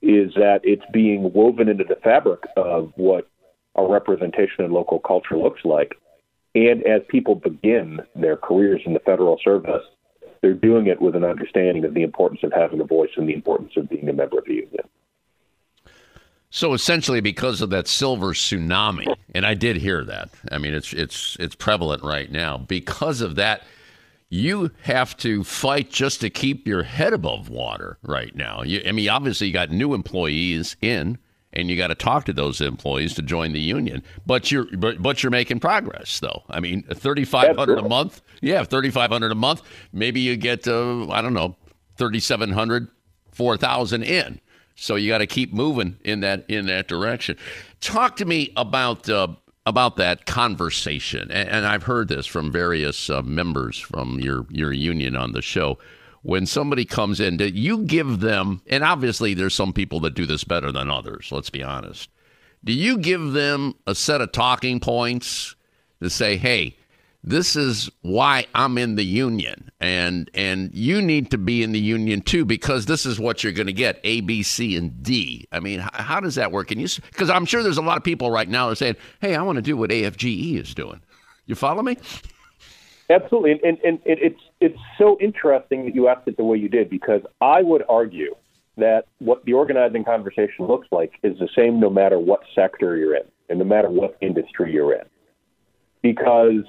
is 0.00 0.32
that 0.34 0.60
it's 0.64 0.84
being 0.92 1.32
woven 1.32 1.68
into 1.68 1.84
the 1.84 1.96
fabric 1.96 2.40
of 2.56 2.92
what 2.96 3.28
our 3.74 3.90
representation 3.90 4.64
and 4.64 4.72
local 4.72 4.98
culture 4.98 5.36
looks 5.36 5.64
like 5.64 5.94
and 6.66 6.82
as 6.84 7.02
people 7.08 7.34
begin 7.34 8.00
their 8.14 8.36
careers 8.36 8.82
in 8.84 8.94
the 8.94 9.00
federal 9.00 9.38
service, 9.42 9.82
they're 10.40 10.54
doing 10.54 10.86
it 10.86 11.00
with 11.00 11.16
an 11.16 11.24
understanding 11.24 11.84
of 11.84 11.94
the 11.94 12.02
importance 12.02 12.40
of 12.42 12.52
having 12.52 12.80
a 12.80 12.84
voice 12.84 13.10
and 13.16 13.28
the 13.28 13.34
importance 13.34 13.72
of 13.76 13.88
being 13.88 14.08
a 14.08 14.12
member 14.12 14.38
of 14.38 14.44
the 14.44 14.54
union. 14.54 14.88
So 16.50 16.72
essentially, 16.72 17.20
because 17.20 17.60
of 17.60 17.70
that 17.70 17.86
silver 17.86 18.32
tsunami, 18.32 19.14
and 19.34 19.44
I 19.44 19.54
did 19.54 19.76
hear 19.76 20.02
that. 20.04 20.30
I 20.50 20.58
mean, 20.58 20.72
it's 20.72 20.94
it's 20.94 21.36
it's 21.38 21.54
prevalent 21.54 22.02
right 22.02 22.30
now. 22.30 22.56
Because 22.56 23.20
of 23.20 23.34
that, 23.34 23.64
you 24.30 24.70
have 24.82 25.14
to 25.18 25.44
fight 25.44 25.90
just 25.90 26.22
to 26.22 26.30
keep 26.30 26.66
your 26.66 26.84
head 26.84 27.12
above 27.12 27.50
water 27.50 27.98
right 28.02 28.34
now. 28.34 28.62
You, 28.62 28.82
I 28.86 28.92
mean, 28.92 29.10
obviously, 29.10 29.48
you 29.48 29.52
got 29.52 29.70
new 29.70 29.92
employees 29.92 30.76
in 30.80 31.18
and 31.58 31.68
you 31.68 31.76
got 31.76 31.88
to 31.88 31.94
talk 31.94 32.24
to 32.26 32.32
those 32.32 32.60
employees 32.60 33.14
to 33.14 33.22
join 33.22 33.52
the 33.52 33.60
union. 33.60 34.02
But 34.26 34.52
you're 34.52 34.66
but, 34.76 35.02
but 35.02 35.22
you're 35.22 35.30
making 35.30 35.60
progress 35.60 36.20
though. 36.20 36.44
I 36.48 36.60
mean, 36.60 36.82
thirty 36.82 37.24
five 37.24 37.56
hundred 37.56 37.78
a 37.78 37.88
month. 37.88 38.22
Yeah, 38.40 38.62
thirty 38.64 38.90
five 38.90 39.10
hundred 39.10 39.32
a 39.32 39.36
month. 39.36 39.62
Maybe 39.92 40.20
you 40.20 40.36
get 40.36 40.68
uh, 40.68 41.08
I 41.10 41.20
don't 41.20 41.34
know, 41.34 41.56
3,700, 41.96 42.88
4,000 43.32 44.02
in. 44.04 44.40
So 44.76 44.94
you 44.94 45.08
got 45.08 45.18
to 45.18 45.26
keep 45.26 45.52
moving 45.52 45.98
in 46.04 46.20
that 46.20 46.44
in 46.48 46.66
that 46.66 46.86
direction. 46.86 47.36
Talk 47.80 48.16
to 48.16 48.24
me 48.24 48.52
about. 48.56 49.08
Uh, 49.08 49.28
about 49.66 49.96
that 49.96 50.24
conversation, 50.24 51.30
and, 51.30 51.46
and, 51.46 51.66
I've 51.66 51.82
heard 51.82 52.08
this 52.08 52.24
from 52.24 52.50
various 52.50 53.10
uh, 53.10 53.20
members 53.20 53.78
from 53.78 54.18
your 54.18 54.46
your 54.48 54.72
union 54.72 55.14
on 55.14 55.32
the 55.32 55.42
show 55.42 55.76
when 56.28 56.44
somebody 56.44 56.84
comes 56.84 57.20
in, 57.20 57.38
do 57.38 57.48
you 57.48 57.84
give 57.84 58.20
them, 58.20 58.60
and 58.66 58.84
obviously 58.84 59.32
there's 59.32 59.54
some 59.54 59.72
people 59.72 59.98
that 59.98 60.12
do 60.12 60.26
this 60.26 60.44
better 60.44 60.70
than 60.70 60.90
others, 60.90 61.30
let's 61.32 61.48
be 61.48 61.62
honest. 61.62 62.10
Do 62.62 62.74
you 62.74 62.98
give 62.98 63.32
them 63.32 63.74
a 63.86 63.94
set 63.94 64.20
of 64.20 64.30
talking 64.30 64.78
points 64.78 65.56
to 66.02 66.10
say, 66.10 66.36
hey, 66.36 66.76
this 67.24 67.56
is 67.56 67.88
why 68.02 68.44
I'm 68.54 68.76
in 68.76 68.96
the 68.96 69.04
union 69.04 69.70
and 69.80 70.30
and 70.34 70.70
you 70.74 71.00
need 71.00 71.30
to 71.30 71.38
be 71.38 71.62
in 71.62 71.72
the 71.72 71.80
union 71.80 72.20
too 72.20 72.44
because 72.44 72.84
this 72.84 73.06
is 73.06 73.18
what 73.18 73.42
you're 73.42 73.54
going 73.54 73.66
to 73.66 73.72
get 73.72 73.98
A 74.04 74.20
B 74.20 74.42
C 74.42 74.76
and 74.76 75.02
D. 75.02 75.48
I 75.50 75.60
mean, 75.60 75.80
how, 75.80 75.90
how 75.94 76.20
does 76.20 76.34
that 76.34 76.52
work? 76.52 76.70
And 76.70 76.80
you 76.80 76.88
cuz 77.12 77.30
I'm 77.30 77.46
sure 77.46 77.62
there's 77.62 77.78
a 77.78 77.82
lot 77.82 77.96
of 77.96 78.04
people 78.04 78.30
right 78.30 78.48
now 78.48 78.66
that 78.66 78.72
are 78.72 78.76
saying, 78.76 78.96
"Hey, 79.20 79.34
I 79.34 79.40
want 79.40 79.56
to 79.56 79.62
do 79.62 79.78
what 79.78 79.90
AFGE 79.90 80.60
is 80.60 80.74
doing." 80.74 81.00
You 81.46 81.54
follow 81.54 81.82
me? 81.82 81.96
Absolutely. 83.08 83.52
And, 83.52 83.78
and, 83.82 83.98
and 84.04 84.18
it's 84.20 84.40
it's 84.60 84.78
so 84.96 85.16
interesting 85.20 85.84
that 85.84 85.94
you 85.94 86.08
asked 86.08 86.26
it 86.26 86.36
the 86.36 86.44
way 86.44 86.56
you 86.56 86.68
did 86.68 86.90
because 86.90 87.22
I 87.40 87.62
would 87.62 87.82
argue 87.88 88.34
that 88.76 89.06
what 89.18 89.44
the 89.44 89.52
organizing 89.52 90.04
conversation 90.04 90.66
looks 90.66 90.88
like 90.90 91.12
is 91.22 91.38
the 91.38 91.48
same 91.56 91.80
no 91.80 91.90
matter 91.90 92.18
what 92.18 92.40
sector 92.54 92.96
you're 92.96 93.16
in 93.16 93.24
and 93.48 93.58
no 93.58 93.64
matter 93.64 93.90
what 93.90 94.16
industry 94.20 94.72
you're 94.72 94.94
in. 94.94 95.04
Because 96.02 96.64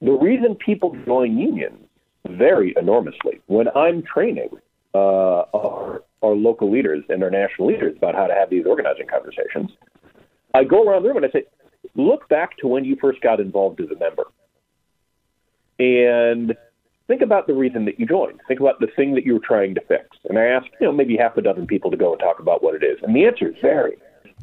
the 0.00 0.12
reason 0.12 0.54
people 0.54 0.96
join 1.04 1.36
unions 1.36 1.78
vary 2.28 2.74
enormously. 2.76 3.40
When 3.46 3.68
I'm 3.74 4.02
training 4.02 4.50
uh, 4.94 5.42
our, 5.54 6.02
our 6.22 6.34
local 6.34 6.70
leaders 6.70 7.04
and 7.08 7.22
our 7.22 7.30
national 7.30 7.68
leaders 7.68 7.96
about 7.96 8.14
how 8.14 8.26
to 8.26 8.34
have 8.34 8.50
these 8.50 8.64
organizing 8.66 9.06
conversations, 9.08 9.70
I 10.54 10.64
go 10.64 10.84
around 10.84 11.02
the 11.02 11.08
room 11.08 11.18
and 11.18 11.26
I 11.26 11.30
say, 11.30 11.44
look 11.94 12.28
back 12.28 12.56
to 12.58 12.68
when 12.68 12.84
you 12.84 12.96
first 13.00 13.20
got 13.20 13.40
involved 13.40 13.80
as 13.80 13.88
a 13.90 13.98
member. 13.98 14.24
And 15.78 16.56
think 17.08 17.22
about 17.22 17.46
the 17.46 17.54
reason 17.54 17.84
that 17.86 17.98
you 17.98 18.06
joined. 18.06 18.40
Think 18.46 18.60
about 18.60 18.78
the 18.78 18.86
thing 18.94 19.14
that 19.14 19.24
you 19.24 19.34
were 19.34 19.40
trying 19.40 19.74
to 19.74 19.80
fix. 19.80 20.16
And 20.28 20.38
I 20.38 20.44
ask, 20.44 20.66
you 20.80 20.86
know, 20.86 20.92
maybe 20.92 21.16
half 21.16 21.36
a 21.36 21.42
dozen 21.42 21.66
people 21.66 21.90
to 21.90 21.96
go 21.96 22.12
and 22.12 22.20
talk 22.20 22.38
about 22.38 22.62
what 22.62 22.74
it 22.74 22.84
is. 22.84 22.98
And 23.02 23.16
the 23.16 23.24
answers 23.24 23.56
vary. 23.60 23.96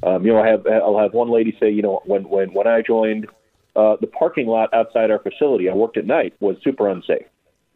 Um, 0.04 0.25
you 0.25 0.34
know, 0.34 0.41
I 0.41 0.47
have 0.47 0.67
I'll 0.67 0.99
have 0.99 1.13
one 1.13 1.30
lady 1.30 1.56
say, 1.60 1.69
you 1.69 1.82
know, 1.82 2.01
when 2.06 2.23
when 2.23 2.54
when 2.54 2.67
I 2.67 2.82
joined, 2.82 3.28
uh, 3.75 3.95
the 4.01 4.08
parking 4.08 4.47
lot 4.47 4.73
outside 4.73 5.10
our 5.10 5.19
facility, 5.19 5.69
I 5.69 5.73
worked 5.73 5.95
at 5.95 6.06
night, 6.06 6.34
was 6.41 6.58
super 6.63 6.89
unsafe, 6.89 7.28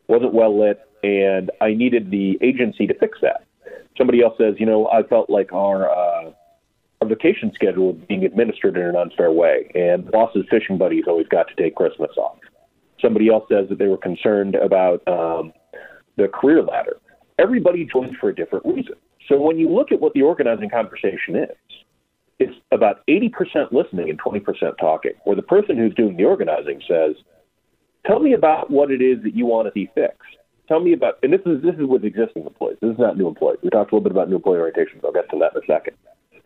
wasn't 0.08 0.34
well 0.34 0.60
lit, 0.60 0.82
and 1.02 1.50
I 1.62 1.74
needed 1.74 2.12
the 2.12 2.38
agency 2.42 2.88
to 2.88 2.94
fix 2.94 3.20
that. 3.22 3.46
Somebody 3.98 4.22
else 4.22 4.38
says, 4.38 4.56
you 4.60 4.66
know, 4.66 4.88
I 4.90 5.04
felt 5.04 5.30
like 5.30 5.54
our 5.54 5.90
uh, 5.90 6.32
our 7.02 7.08
vacation 7.08 7.54
schedule 7.56 7.94
was 7.94 8.02
being 8.10 8.26
administered 8.26 8.76
in 8.76 8.84
an 8.84 8.96
unfair 8.98 9.32
way, 9.32 9.72
and 9.74 10.10
boss's 10.12 10.46
fishing 10.50 10.78
buddies 10.78 11.06
always 11.08 11.28
got 11.28 11.48
to 11.48 11.56
take 11.56 11.76
Christmas 11.76 12.12
off. 12.18 12.38
Somebody 13.02 13.30
else 13.30 13.46
says 13.50 13.70
that 13.70 13.80
they 13.80 13.88
were 13.88 13.98
concerned 13.98 14.56
about 14.56 15.08
um, 15.08 15.54
the 16.18 16.28
career 16.28 16.64
ladder. 16.64 16.98
Everybody 17.38 17.86
joins 17.86 18.16
for 18.20 18.30
a 18.30 18.36
different 18.36 18.66
reason. 18.66 18.96
So 19.28 19.40
when 19.40 19.58
you 19.58 19.70
look 19.70 19.92
at 19.92 20.00
what 20.00 20.14
the 20.14 20.24
organizing 20.24 20.70
conversation 20.70 21.36
is, 21.36 21.76
it's 22.40 22.56
about 22.72 23.06
80% 23.08 23.72
listening 23.72 24.10
and 24.10 24.20
20% 24.20 24.44
talking, 24.80 25.12
where 25.24 25.36
the 25.36 25.42
person 25.42 25.78
who's 25.78 25.94
doing 25.96 26.18
the 26.18 26.24
organizing 26.24 26.82
says, 26.88 27.16
Tell 28.08 28.20
me 28.20 28.34
about 28.34 28.72
what 28.72 28.92
it 28.92 29.02
is 29.02 29.22
that 29.24 29.36
you 29.36 29.46
want 29.46 29.68
to 29.68 29.74
see 29.74 29.90
fixed. 29.94 30.38
Tell 30.68 30.80
me 30.80 30.94
about, 30.94 31.20
and 31.22 31.34
this 31.34 31.42
is 31.46 31.62
this 31.62 31.76
is 31.76 31.86
with 31.86 32.06
existing 32.06 32.46
employees. 32.46 32.78
This 32.82 32.92
is 32.92 33.00
not 33.00 33.18
new 33.18 33.28
employees. 33.28 33.60
We 33.64 33.70
talked 33.70 33.92
a 33.92 33.96
little 33.96 34.04
bit 34.08 34.12
about 34.12 34.30
new 34.30 34.36
employee 34.38 34.60
orientations. 34.60 35.04
I'll 35.04 35.12
get 35.12 35.30
to 35.32 35.40
that 35.40 35.52
in 35.56 35.64
a 35.64 35.66
second. 35.66 35.98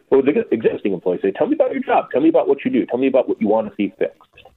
But 0.10 0.26
with 0.26 0.36
existing 0.52 0.94
employees, 0.94 1.22
say, 1.22 1.32
tell 1.32 1.48
me 1.48 1.56
about 1.56 1.74
your 1.74 1.84
job. 1.84 2.10
Tell 2.12 2.22
me 2.22 2.30
about 2.30 2.48
what 2.48 2.64
you 2.64 2.72
do. 2.72 2.86
Tell 2.86 3.00
me 3.00 3.08
about 3.08 3.28
what 3.28 3.42
you 3.42 3.48
want 3.48 3.70
to 3.70 3.76
see 3.76 3.94
fixed. 4.00 4.48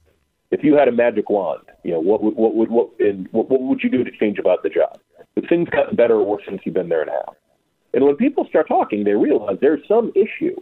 If 0.49 0.63
you 0.63 0.75
had 0.75 0.87
a 0.87 0.91
magic 0.91 1.29
wand, 1.29 1.63
you 1.83 1.91
know 1.91 1.99
what 1.99 2.23
would 2.23 2.35
what 2.35 2.55
would 2.55 2.69
what, 2.69 2.89
and 2.99 3.27
what, 3.31 3.49
what 3.49 3.61
would 3.61 3.81
you 3.83 3.89
do 3.89 4.03
to 4.03 4.11
change 4.11 4.39
about 4.39 4.63
the 4.63 4.69
job? 4.69 4.99
If 5.35 5.47
things 5.49 5.69
gotten 5.69 5.95
better 5.95 6.15
or 6.15 6.25
worse 6.25 6.43
since 6.47 6.61
you've 6.65 6.75
been 6.75 6.89
there 6.89 7.05
now. 7.05 7.35
And 7.93 8.05
when 8.05 8.15
people 8.15 8.45
start 8.47 8.67
talking, 8.67 9.03
they 9.03 9.13
realize 9.13 9.57
there's 9.61 9.85
some 9.87 10.11
issue 10.15 10.55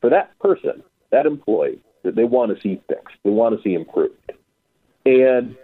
for 0.00 0.10
that 0.10 0.38
person, 0.38 0.82
that 1.10 1.26
employee, 1.26 1.80
that 2.02 2.16
they 2.16 2.24
want 2.24 2.54
to 2.54 2.60
see 2.60 2.80
fixed, 2.88 3.16
they 3.24 3.30
want 3.30 3.56
to 3.56 3.62
see 3.62 3.74
improved. 3.74 4.32
And 5.04 5.56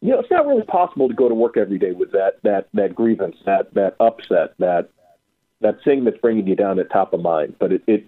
you 0.00 0.10
know, 0.10 0.20
it's 0.20 0.30
not 0.30 0.46
really 0.46 0.62
possible 0.62 1.08
to 1.08 1.14
go 1.14 1.28
to 1.28 1.34
work 1.34 1.56
every 1.56 1.78
day 1.78 1.92
with 1.92 2.12
that 2.12 2.38
that 2.42 2.68
that 2.74 2.94
grievance, 2.94 3.36
that 3.44 3.72
that 3.74 3.96
upset, 4.00 4.54
that 4.58 4.88
that 5.60 5.82
thing 5.84 6.04
that's 6.04 6.18
bringing 6.18 6.46
you 6.46 6.56
down 6.56 6.78
at 6.78 6.90
top 6.90 7.12
of 7.12 7.20
mind. 7.20 7.56
But 7.58 7.72
it 7.72 7.82
it, 7.86 8.06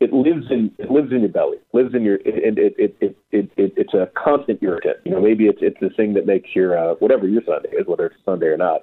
it 0.00 0.12
lives 0.14 0.46
in 0.50 0.72
it 0.78 0.90
lives 0.90 1.12
in 1.12 1.20
your 1.20 1.28
belly, 1.28 1.58
lives 1.72 1.94
in 1.94 2.02
your 2.02 2.16
it 2.16 2.58
it 2.58 2.74
it 2.78 2.96
it, 3.00 3.16
it, 3.30 3.50
it 3.56 3.72
it's 3.76 3.94
a 3.94 4.08
constant 4.16 4.62
irritant. 4.62 4.96
You 5.04 5.12
know, 5.12 5.20
maybe 5.20 5.44
it's 5.44 5.58
it's 5.60 5.76
the 5.80 5.90
thing 5.90 6.14
that 6.14 6.26
makes 6.26 6.48
your 6.54 6.76
uh, 6.76 6.94
whatever 6.94 7.28
your 7.28 7.42
Sunday 7.46 7.70
is, 7.70 7.86
whether 7.86 8.06
it's 8.06 8.16
Sunday 8.24 8.46
or 8.46 8.56
not. 8.56 8.80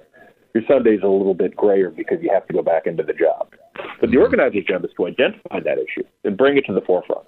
Your 0.54 0.64
Sunday's 0.66 1.00
a 1.02 1.08
little 1.08 1.34
bit 1.34 1.54
grayer 1.54 1.90
because 1.90 2.18
you 2.22 2.30
have 2.32 2.46
to 2.46 2.52
go 2.54 2.62
back 2.62 2.86
into 2.86 3.02
the 3.02 3.12
job. 3.12 3.48
But 4.00 4.10
the 4.10 4.16
organizer's 4.16 4.64
job 4.64 4.84
is 4.84 4.90
to 4.96 5.06
identify 5.06 5.60
that 5.60 5.78
issue 5.78 6.06
and 6.24 6.36
bring 6.36 6.56
it 6.56 6.64
to 6.66 6.72
the 6.72 6.80
forefront, 6.80 7.26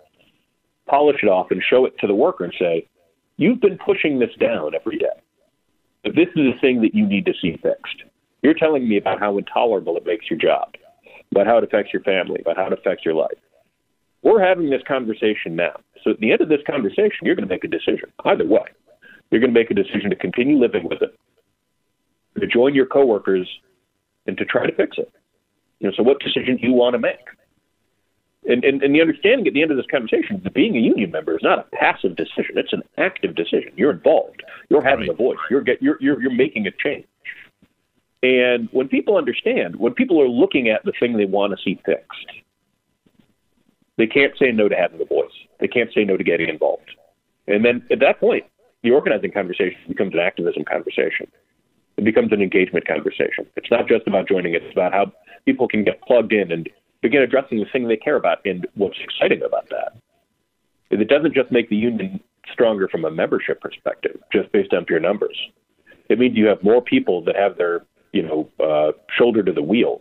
polish 0.88 1.18
it 1.22 1.26
off, 1.26 1.50
and 1.50 1.62
show 1.68 1.85
it 1.85 1.92
to 2.00 2.07
the 2.07 2.14
worker 2.14 2.44
and 2.44 2.55
say, 2.59 2.88
You've 3.37 3.61
been 3.61 3.79
pushing 3.79 4.18
this 4.18 4.31
down 4.38 4.74
every 4.74 4.98
day. 4.98 5.07
But 6.05 6.14
this 6.14 6.29
is 6.35 6.46
a 6.46 6.61
thing 6.61 6.81
that 6.83 6.94
you 6.94 7.07
need 7.07 7.26
to 7.26 7.33
see 7.40 7.59
fixed. 7.62 8.05
You're 8.42 8.55
telling 8.55 8.88
me 8.88 8.96
about 8.96 9.20
how 9.20 9.37
intolerable 9.37 9.96
it 9.96 10.07
makes 10.07 10.31
your 10.31 10.38
job, 10.38 10.74
about 11.31 11.46
how 11.46 11.59
it 11.59 11.64
affects 11.64 11.92
your 11.92 12.03
family, 12.03 12.40
about 12.40 12.57
how 12.57 12.66
it 12.66 12.72
affects 12.72 13.05
your 13.05 13.14
life. 13.14 13.38
We're 14.22 14.42
having 14.42 14.70
this 14.70 14.83
conversation 14.87 15.56
now. 15.56 15.80
So 16.04 16.11
at 16.11 16.20
the 16.20 16.33
end 16.33 16.40
of 16.40 16.48
this 16.48 16.61
conversation, 16.66 17.18
you're 17.22 17.35
going 17.35 17.48
to 17.48 17.52
make 17.52 17.64
a 17.64 17.68
decision. 17.68 18.12
Either 18.24 18.46
way, 18.46 18.64
you're 19.30 19.40
going 19.40 19.52
to 19.52 19.59
make 19.59 19.70
a 19.70 19.74
decision 19.74 20.11
to 20.11 20.16
continue 20.16 20.59
living 20.59 20.88
with 20.88 21.02
it, 21.02 21.18
to 22.38 22.46
join 22.46 22.74
your 22.74 22.87
coworkers, 22.87 23.48
and 24.26 24.37
to 24.37 24.44
try 24.44 24.66
to 24.66 24.74
fix 24.74 24.98
it. 24.98 25.11
You 25.78 25.88
know, 25.88 25.94
so 25.96 26.02
what 26.02 26.20
decision 26.20 26.56
do 26.56 26.66
you 26.66 26.74
want 26.74 26.94
to 26.94 26.98
make? 26.98 27.16
And, 28.46 28.64
and, 28.64 28.83
and 28.83 28.94
the 28.94 29.00
understanding 29.00 29.46
at 29.46 29.52
the 29.52 29.62
end 29.62 29.70
of 29.70 29.76
this 29.76 29.87
conversation 29.90 30.37
is 30.37 30.44
that 30.44 30.54
being 30.54 30.74
a 30.74 30.80
union 30.80 31.11
member 31.11 31.35
is 31.35 31.42
not 31.42 31.59
a 31.59 31.76
passive 31.76 32.16
decision; 32.16 32.56
it's 32.56 32.72
an 32.72 32.83
active 32.96 33.35
decision. 33.35 33.72
You're 33.76 33.90
involved. 33.90 34.42
You're 34.70 34.83
having 34.83 35.09
right. 35.09 35.11
a 35.11 35.14
voice. 35.14 35.38
You're 35.50 35.61
get 35.61 35.83
you're, 35.83 35.98
you're 36.00 36.20
you're 36.22 36.35
making 36.35 36.66
a 36.66 36.70
change. 36.70 37.06
And 38.22 38.68
when 38.72 38.88
people 38.88 39.16
understand, 39.16 39.76
when 39.76 39.92
people 39.92 40.20
are 40.20 40.28
looking 40.28 40.68
at 40.68 40.85
the 40.85 40.92
thing 40.98 41.16
they 41.16 41.26
want 41.26 41.52
to 41.52 41.62
see 41.62 41.80
fixed, 41.85 42.26
they 44.01 44.07
can't 44.07 44.33
say 44.39 44.51
no 44.51 44.67
to 44.67 44.75
having 44.75 45.01
a 45.01 45.05
voice. 45.05 45.31
They 45.61 45.69
can't 45.69 45.93
say 45.93 46.05
no 46.05 46.17
to 46.17 46.25
getting 46.25 46.49
involved. 46.49 46.91
And 47.47 47.65
then 47.65 47.85
at 47.91 48.01
that 48.01 48.19
point, 48.19 48.45
the 48.83 48.93
organizing 48.93 49.31
conversation 49.31 49.79
becomes 49.89 50.15
an 50.15 50.21
activism 50.21 50.65
conversation. 50.65 51.31
It 51.99 52.05
becomes 52.05 52.33
an 52.33 52.41
engagement 52.41 52.87
conversation. 52.87 53.45
It's 53.57 53.71
not 53.71 53.87
just 53.87 54.07
about 54.07 54.27
joining, 54.27 54.55
it's 54.55 54.73
about 54.73 54.95
how 54.95 55.13
people 55.45 55.69
can 55.69 55.85
get 55.85 56.01
plugged 56.01 56.33
in 56.33 56.51
and 56.51 56.67
begin 57.03 57.21
addressing 57.21 57.59
the 57.59 57.67
thing 57.71 57.89
they 57.89 57.97
care 57.97 58.17
about 58.17 58.39
and 58.47 58.67
what's 58.75 58.97
exciting 59.05 59.43
about 59.43 59.69
that. 59.69 59.93
It 60.91 61.09
doesn't 61.09 61.35
just 61.35 61.53
make 61.53 61.69
the 61.69 61.77
union 61.77 62.21
stronger 62.51 62.89
from 62.89 63.05
a 63.05 63.11
membership 63.11 63.61
perspective, 63.61 64.19
just 64.33 64.51
based 64.51 64.73
on 64.73 64.87
pure 64.87 64.99
numbers. 64.99 65.37
It 66.09 66.19
means 66.19 66.37
you 66.37 66.47
have 66.47 66.63
more 66.63 66.81
people 66.81 67.23
that 67.25 67.37
have 67.37 67.59
their, 67.59 67.85
you 68.13 68.23
know, 68.23 68.49
uh, 68.65 68.93
shoulder 69.17 69.43
to 69.43 69.53
the 69.53 69.63
wheel 69.63 70.01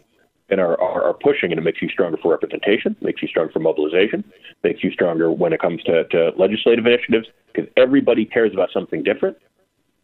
and 0.49 0.59
are, 0.59 0.79
are, 0.81 1.03
are, 1.03 1.13
pushing, 1.13 1.51
and 1.51 1.59
it 1.59 1.63
makes 1.63 1.81
you 1.81 1.89
stronger 1.89 2.17
for 2.17 2.31
representation, 2.31 2.95
makes 3.01 3.21
you 3.21 3.27
stronger 3.27 3.51
for 3.51 3.59
mobilization, 3.59 4.23
makes 4.63 4.83
you 4.83 4.91
stronger 4.91 5.31
when 5.31 5.53
it 5.53 5.61
comes 5.61 5.83
to, 5.83 6.05
to 6.05 6.31
legislative 6.37 6.85
initiatives, 6.85 7.27
because 7.53 7.69
everybody 7.77 8.25
cares 8.25 8.51
about 8.53 8.69
something 8.71 9.03
different, 9.03 9.37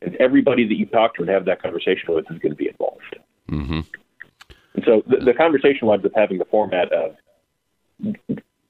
and 0.01 0.15
everybody 0.17 0.67
that 0.67 0.75
you 0.75 0.85
talk 0.85 1.15
to 1.15 1.21
and 1.21 1.29
have 1.29 1.45
that 1.45 1.61
conversation 1.61 2.13
with 2.13 2.25
is 2.31 2.39
going 2.39 2.51
to 2.51 2.55
be 2.55 2.67
involved. 2.67 3.15
Mm-hmm. 3.49 3.81
And 4.75 4.83
so 4.85 5.03
the, 5.07 5.17
the 5.23 5.33
conversation 5.33 5.87
winds 5.87 6.05
up 6.05 6.11
having 6.15 6.37
the 6.37 6.45
format 6.45 6.91
of 6.91 7.15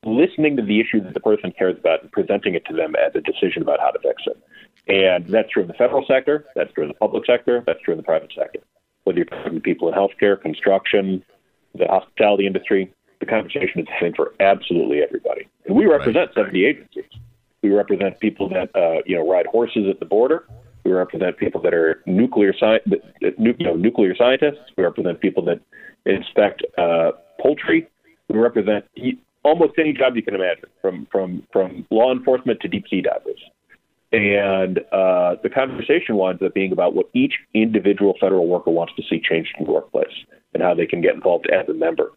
listening 0.05 0.55
to 0.55 0.61
the 0.61 0.79
issue 0.79 1.01
that 1.01 1.13
the 1.13 1.19
person 1.19 1.51
cares 1.51 1.77
about 1.77 2.03
and 2.03 2.11
presenting 2.11 2.53
it 2.53 2.63
to 2.65 2.73
them 2.73 2.95
as 2.95 3.13
a 3.15 3.21
decision 3.21 3.63
about 3.63 3.79
how 3.79 3.89
to 3.89 3.99
fix 3.99 4.23
it. 4.27 4.37
And 4.87 5.25
that's 5.27 5.49
true 5.49 5.63
in 5.63 5.67
the 5.67 5.73
federal 5.73 6.05
sector, 6.05 6.45
that's 6.55 6.71
true 6.73 6.83
in 6.83 6.89
the 6.89 6.95
public 6.95 7.25
sector, 7.25 7.63
that's 7.65 7.81
true 7.81 7.93
in 7.93 7.97
the 7.97 8.03
private 8.03 8.31
sector. 8.37 8.59
Whether 9.03 9.19
you're 9.19 9.25
talking 9.25 9.55
to 9.55 9.59
people 9.59 9.87
in 9.87 9.95
healthcare, 9.95 10.39
construction, 10.39 11.23
the 11.77 11.87
hospitality 11.87 12.47
industry, 12.47 12.91
the 13.19 13.25
conversation 13.25 13.81
is 13.81 13.85
the 13.85 13.99
same 14.01 14.13
for 14.13 14.33
absolutely 14.39 15.01
everybody. 15.01 15.47
And 15.65 15.75
we 15.75 15.85
represent 15.85 16.29
right. 16.35 16.45
70 16.45 16.65
agencies. 16.65 17.05
We 17.61 17.69
represent 17.71 18.19
people 18.19 18.49
that 18.49 18.69
uh, 18.75 19.01
you 19.05 19.15
know 19.15 19.29
ride 19.29 19.47
horses 19.47 19.87
at 19.89 19.99
the 19.99 20.05
border. 20.05 20.45
We 20.83 20.91
represent 20.91 21.37
people 21.37 21.61
that 21.61 21.73
are 21.73 22.03
nuclear 22.05 22.53
sci- 22.53 22.81
you 23.21 23.55
know, 23.59 23.75
nuclear 23.75 24.15
scientists. 24.15 24.59
We 24.77 24.83
represent 24.83 25.19
people 25.19 25.43
that 25.45 25.59
inspect 26.05 26.63
uh, 26.77 27.13
poultry. 27.41 27.87
We 28.29 28.37
represent 28.37 28.85
almost 29.43 29.73
any 29.79 29.93
job 29.93 30.15
you 30.15 30.21
can 30.21 30.35
imagine, 30.35 30.69
from 30.81 31.07
from 31.11 31.43
from 31.51 31.87
law 31.89 32.11
enforcement 32.11 32.59
to 32.61 32.67
deep 32.67 32.85
sea 32.87 33.01
divers. 33.01 33.41
And 34.11 34.79
uh, 34.91 35.35
the 35.43 35.49
conversation 35.53 36.15
winds 36.15 36.41
up 36.41 36.53
being 36.53 36.71
about 36.71 36.95
what 36.95 37.09
each 37.13 37.33
individual 37.53 38.15
federal 38.19 38.47
worker 38.47 38.71
wants 38.71 38.93
to 38.95 39.03
see 39.09 39.21
changed 39.21 39.53
in 39.59 39.65
the 39.65 39.71
workplace 39.71 40.13
and 40.53 40.63
how 40.63 40.73
they 40.73 40.85
can 40.85 41.01
get 41.01 41.15
involved 41.15 41.47
as 41.51 41.67
a 41.67 41.73
member 41.73 42.11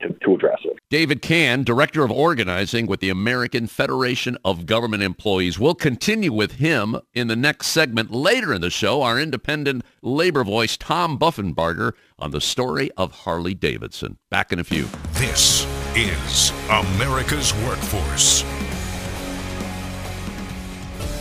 to, 0.00 0.08
to 0.24 0.34
address 0.34 0.58
it. 0.64 0.78
David 0.90 1.22
Cann, 1.22 1.62
Director 1.62 2.04
of 2.04 2.10
Organizing 2.10 2.86
with 2.86 3.00
the 3.00 3.10
American 3.10 3.66
Federation 3.66 4.36
of 4.44 4.66
Government 4.66 5.02
Employees. 5.02 5.58
We'll 5.58 5.74
continue 5.74 6.32
with 6.32 6.52
him 6.52 7.00
in 7.14 7.28
the 7.28 7.36
next 7.36 7.68
segment 7.68 8.10
later 8.10 8.52
in 8.52 8.60
the 8.60 8.70
show. 8.70 9.02
Our 9.02 9.18
independent 9.18 9.84
labor 10.02 10.44
voice, 10.44 10.76
Tom 10.76 11.18
Buffenbarger, 11.18 11.92
on 12.18 12.30
the 12.30 12.40
story 12.40 12.90
of 12.96 13.12
Harley 13.12 13.54
Davidson. 13.54 14.18
Back 14.30 14.52
in 14.52 14.58
a 14.58 14.64
few. 14.64 14.86
This 15.14 15.66
is 15.94 16.52
America's 16.70 17.54
Workforce. 17.64 18.44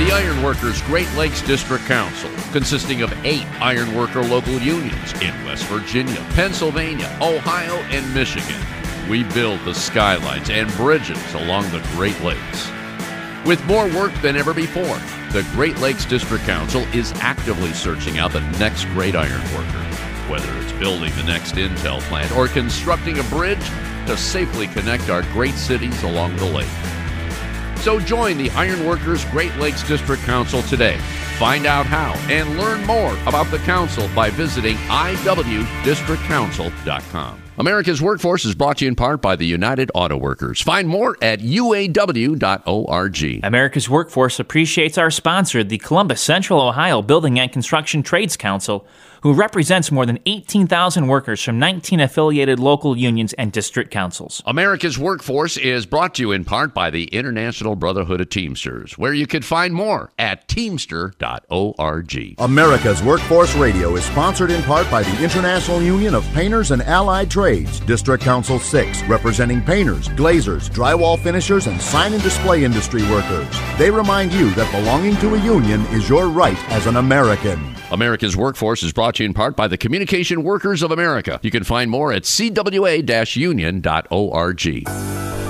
The 0.00 0.12
Ironworkers 0.12 0.80
Great 0.84 1.12
Lakes 1.12 1.42
District 1.42 1.84
Council, 1.84 2.30
consisting 2.52 3.02
of 3.02 3.12
eight 3.22 3.44
ironworker 3.60 4.22
local 4.22 4.54
unions 4.54 5.12
in 5.20 5.44
West 5.44 5.66
Virginia, 5.66 6.24
Pennsylvania, 6.30 7.14
Ohio, 7.20 7.74
and 7.90 8.14
Michigan. 8.14 8.58
We 9.10 9.24
build 9.24 9.62
the 9.66 9.74
skylines 9.74 10.48
and 10.48 10.72
bridges 10.72 11.34
along 11.34 11.64
the 11.64 11.86
Great 11.96 12.18
Lakes. 12.22 12.70
With 13.44 13.62
more 13.66 13.88
work 13.88 14.14
than 14.22 14.36
ever 14.36 14.54
before, 14.54 14.98
the 15.32 15.46
Great 15.52 15.76
Lakes 15.80 16.06
District 16.06 16.44
Council 16.44 16.80
is 16.94 17.12
actively 17.16 17.74
searching 17.74 18.16
out 18.18 18.32
the 18.32 18.40
next 18.58 18.86
great 18.86 19.14
ironworker. 19.14 19.84
Whether 20.30 20.50
it's 20.60 20.72
building 20.72 21.14
the 21.14 21.24
next 21.24 21.56
Intel 21.56 22.00
plant 22.08 22.34
or 22.34 22.48
constructing 22.48 23.18
a 23.18 23.24
bridge 23.24 23.68
to 24.06 24.16
safely 24.16 24.66
connect 24.68 25.10
our 25.10 25.24
great 25.24 25.56
cities 25.56 26.02
along 26.04 26.36
the 26.36 26.46
lake. 26.46 26.99
So 27.80 27.98
join 27.98 28.36
the 28.36 28.50
Ironworkers 28.50 29.24
Great 29.26 29.54
Lakes 29.56 29.82
District 29.82 30.22
Council 30.24 30.60
today. 30.62 30.98
Find 31.38 31.64
out 31.64 31.86
how 31.86 32.12
and 32.30 32.58
learn 32.58 32.84
more 32.84 33.14
about 33.26 33.50
the 33.50 33.56
council 33.60 34.06
by 34.14 34.28
visiting 34.28 34.76
iwdistrictcouncil.com. 34.76 37.42
America's 37.56 38.02
Workforce 38.02 38.44
is 38.44 38.54
brought 38.54 38.76
to 38.78 38.84
you 38.84 38.88
in 38.88 38.94
part 38.94 39.20
by 39.22 39.36
the 39.36 39.46
United 39.46 39.90
Auto 39.94 40.16
Workers. 40.16 40.60
Find 40.60 40.88
more 40.88 41.16
at 41.22 41.40
uaw.org. 41.40 43.44
America's 43.44 43.88
Workforce 43.88 44.40
appreciates 44.40 44.98
our 44.98 45.10
sponsor, 45.10 45.64
the 45.64 45.78
Columbus 45.78 46.20
Central 46.20 46.60
Ohio 46.60 47.00
Building 47.02 47.40
and 47.40 47.50
Construction 47.50 48.02
Trades 48.02 48.36
Council, 48.36 48.86
who 49.22 49.32
represents 49.32 49.90
more 49.90 50.06
than 50.06 50.18
18,000 50.26 51.06
workers 51.06 51.42
from 51.42 51.58
19 51.58 52.00
affiliated 52.00 52.58
local 52.58 52.96
unions 52.96 53.32
and 53.34 53.52
district 53.52 53.90
councils. 53.90 54.42
America's 54.46 54.98
Workforce 54.98 55.56
is 55.56 55.86
brought 55.86 56.14
to 56.14 56.22
you 56.22 56.32
in 56.32 56.44
part 56.44 56.74
by 56.74 56.90
the 56.90 57.04
International 57.04 57.76
Brotherhood 57.76 58.20
of 58.20 58.28
Teamsters, 58.30 58.96
where 58.98 59.14
you 59.14 59.26
can 59.26 59.42
find 59.42 59.74
more 59.74 60.10
at 60.18 60.48
teamster.org. 60.48 62.34
America's 62.38 63.02
Workforce 63.02 63.54
Radio 63.54 63.96
is 63.96 64.04
sponsored 64.04 64.50
in 64.50 64.62
part 64.62 64.90
by 64.90 65.02
the 65.02 65.22
International 65.22 65.82
Union 65.82 66.14
of 66.14 66.24
Painters 66.32 66.70
and 66.70 66.82
Allied 66.82 67.30
Trades, 67.30 67.80
District 67.80 68.22
Council 68.22 68.58
6, 68.58 69.02
representing 69.04 69.62
painters, 69.62 70.08
glazers, 70.08 70.70
drywall 70.70 71.18
finishers, 71.18 71.66
and 71.66 71.80
sign 71.80 72.12
and 72.12 72.22
display 72.22 72.64
industry 72.64 73.02
workers. 73.10 73.48
They 73.78 73.90
remind 73.90 74.32
you 74.32 74.50
that 74.54 74.70
belonging 74.72 75.16
to 75.16 75.34
a 75.34 75.40
union 75.40 75.82
is 75.86 76.08
your 76.08 76.28
right 76.28 76.58
as 76.70 76.86
an 76.86 76.96
American. 76.96 77.79
America's 77.92 78.36
Workforce 78.36 78.84
is 78.84 78.92
brought 78.92 79.16
to 79.16 79.24
you 79.24 79.28
in 79.28 79.34
part 79.34 79.56
by 79.56 79.66
the 79.66 79.76
Communication 79.76 80.44
Workers 80.44 80.82
of 80.82 80.92
America. 80.92 81.40
You 81.42 81.50
can 81.50 81.64
find 81.64 81.90
more 81.90 82.12
at 82.12 82.22
cwa-union.org. 82.22 83.00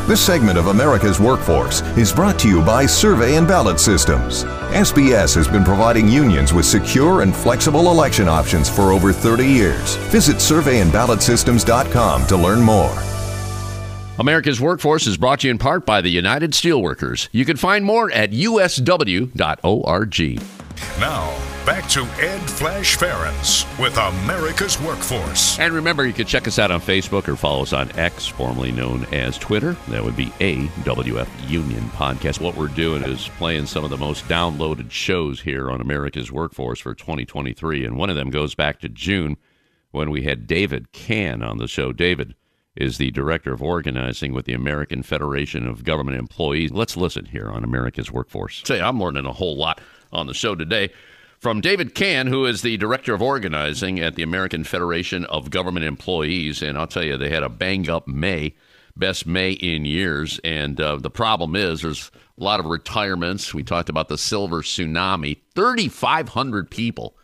This 0.08 0.20
segment 0.20 0.58
of 0.58 0.68
America's 0.68 1.20
Workforce 1.20 1.82
is 1.98 2.12
brought 2.12 2.38
to 2.40 2.48
you 2.48 2.62
by 2.64 2.86
Survey 2.86 3.36
and 3.36 3.46
Ballot 3.46 3.78
Systems. 3.78 4.44
SBS 4.72 5.34
has 5.36 5.46
been 5.46 5.64
providing 5.64 6.08
unions 6.08 6.54
with 6.54 6.64
secure 6.64 7.20
and 7.20 7.36
flexible 7.36 7.90
election 7.90 8.26
options 8.26 8.70
for 8.70 8.90
over 8.90 9.12
30 9.12 9.46
years. 9.46 9.96
Visit 10.06 10.36
surveyandballotsystems.com 10.36 12.26
to 12.26 12.36
learn 12.36 12.62
more. 12.62 12.96
America's 14.18 14.60
Workforce 14.60 15.06
is 15.06 15.16
brought 15.18 15.40
to 15.40 15.46
you 15.46 15.50
in 15.50 15.58
part 15.58 15.84
by 15.84 16.00
the 16.00 16.10
United 16.10 16.52
Steelworkers. 16.52 17.28
You 17.32 17.44
can 17.44 17.56
find 17.56 17.84
more 17.84 18.10
at 18.10 18.30
usw.org. 18.32 19.30
Now, 20.98 21.36
back 21.64 21.88
to 21.90 22.02
Ed 22.20 22.40
Flash 22.40 22.96
Ferenc 22.96 23.78
with 23.78 23.96
America's 23.96 24.80
Workforce. 24.80 25.58
And 25.58 25.72
remember, 25.72 26.06
you 26.06 26.12
can 26.12 26.26
check 26.26 26.46
us 26.46 26.58
out 26.58 26.70
on 26.70 26.80
Facebook 26.80 27.26
or 27.28 27.36
follow 27.36 27.62
us 27.62 27.72
on 27.72 27.90
X, 27.98 28.26
formerly 28.26 28.72
known 28.72 29.06
as 29.12 29.38
Twitter. 29.38 29.76
That 29.88 30.04
would 30.04 30.16
be 30.16 30.26
AWF 30.40 31.28
Union 31.48 31.84
Podcast. 31.90 32.40
What 32.40 32.56
we're 32.56 32.68
doing 32.68 33.02
is 33.02 33.28
playing 33.38 33.66
some 33.66 33.84
of 33.84 33.90
the 33.90 33.96
most 33.96 34.24
downloaded 34.26 34.90
shows 34.90 35.40
here 35.40 35.70
on 35.70 35.80
America's 35.80 36.30
Workforce 36.30 36.80
for 36.80 36.94
2023. 36.94 37.84
And 37.84 37.96
one 37.96 38.10
of 38.10 38.16
them 38.16 38.30
goes 38.30 38.54
back 38.54 38.80
to 38.80 38.88
June 38.88 39.36
when 39.90 40.10
we 40.10 40.22
had 40.22 40.46
David 40.46 40.92
Cann 40.92 41.42
on 41.42 41.58
the 41.58 41.68
show. 41.68 41.92
David 41.92 42.34
is 42.80 42.96
the 42.96 43.10
director 43.10 43.52
of 43.52 43.62
organizing 43.62 44.32
with 44.32 44.46
the 44.46 44.54
American 44.54 45.02
Federation 45.02 45.68
of 45.68 45.84
Government 45.84 46.16
Employees. 46.16 46.72
Let's 46.72 46.96
listen 46.96 47.26
here 47.26 47.50
on 47.50 47.62
America's 47.62 48.10
Workforce. 48.10 48.62
Say, 48.64 48.80
I'm 48.80 48.98
learning 48.98 49.26
a 49.26 49.32
whole 49.32 49.56
lot 49.56 49.80
on 50.12 50.26
the 50.26 50.34
show 50.34 50.54
today 50.54 50.90
from 51.38 51.60
David 51.60 51.94
Cann, 51.94 52.26
who 52.26 52.46
is 52.46 52.62
the 52.62 52.78
director 52.78 53.12
of 53.12 53.20
organizing 53.20 54.00
at 54.00 54.14
the 54.14 54.22
American 54.22 54.64
Federation 54.64 55.26
of 55.26 55.50
Government 55.50 55.84
Employees. 55.84 56.62
And 56.62 56.78
I'll 56.78 56.86
tell 56.86 57.04
you, 57.04 57.18
they 57.18 57.28
had 57.28 57.42
a 57.42 57.50
bang 57.50 57.90
up 57.90 58.08
May, 58.08 58.54
best 58.96 59.26
May 59.26 59.52
in 59.52 59.84
years. 59.84 60.40
And 60.42 60.80
uh, 60.80 60.96
the 60.96 61.10
problem 61.10 61.56
is 61.56 61.82
there's 61.82 62.10
a 62.38 62.42
lot 62.42 62.60
of 62.60 62.66
retirements. 62.66 63.52
We 63.52 63.62
talked 63.62 63.90
about 63.90 64.08
the 64.08 64.16
silver 64.16 64.62
tsunami. 64.62 65.38
3,500 65.54 66.70
people, 66.70 67.14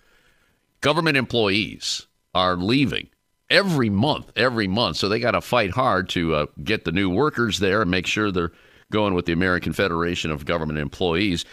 government 0.82 1.16
employees, 1.16 2.06
are 2.34 2.56
leaving 2.56 3.08
every 3.50 3.90
month, 3.90 4.32
every 4.36 4.68
month. 4.68 4.96
So 4.96 5.08
they 5.08 5.20
got 5.20 5.32
to 5.32 5.40
fight 5.40 5.70
hard 5.70 6.08
to 6.10 6.34
uh, 6.34 6.46
get 6.62 6.84
the 6.84 6.92
new 6.92 7.10
workers 7.10 7.58
there 7.58 7.82
and 7.82 7.90
make 7.90 8.06
sure 8.06 8.30
they're 8.30 8.52
going 8.90 9.14
with 9.14 9.26
the 9.26 9.32
American 9.32 9.72
Federation 9.72 10.30
of 10.30 10.44
Government 10.44 10.78
Employees. 10.78 11.44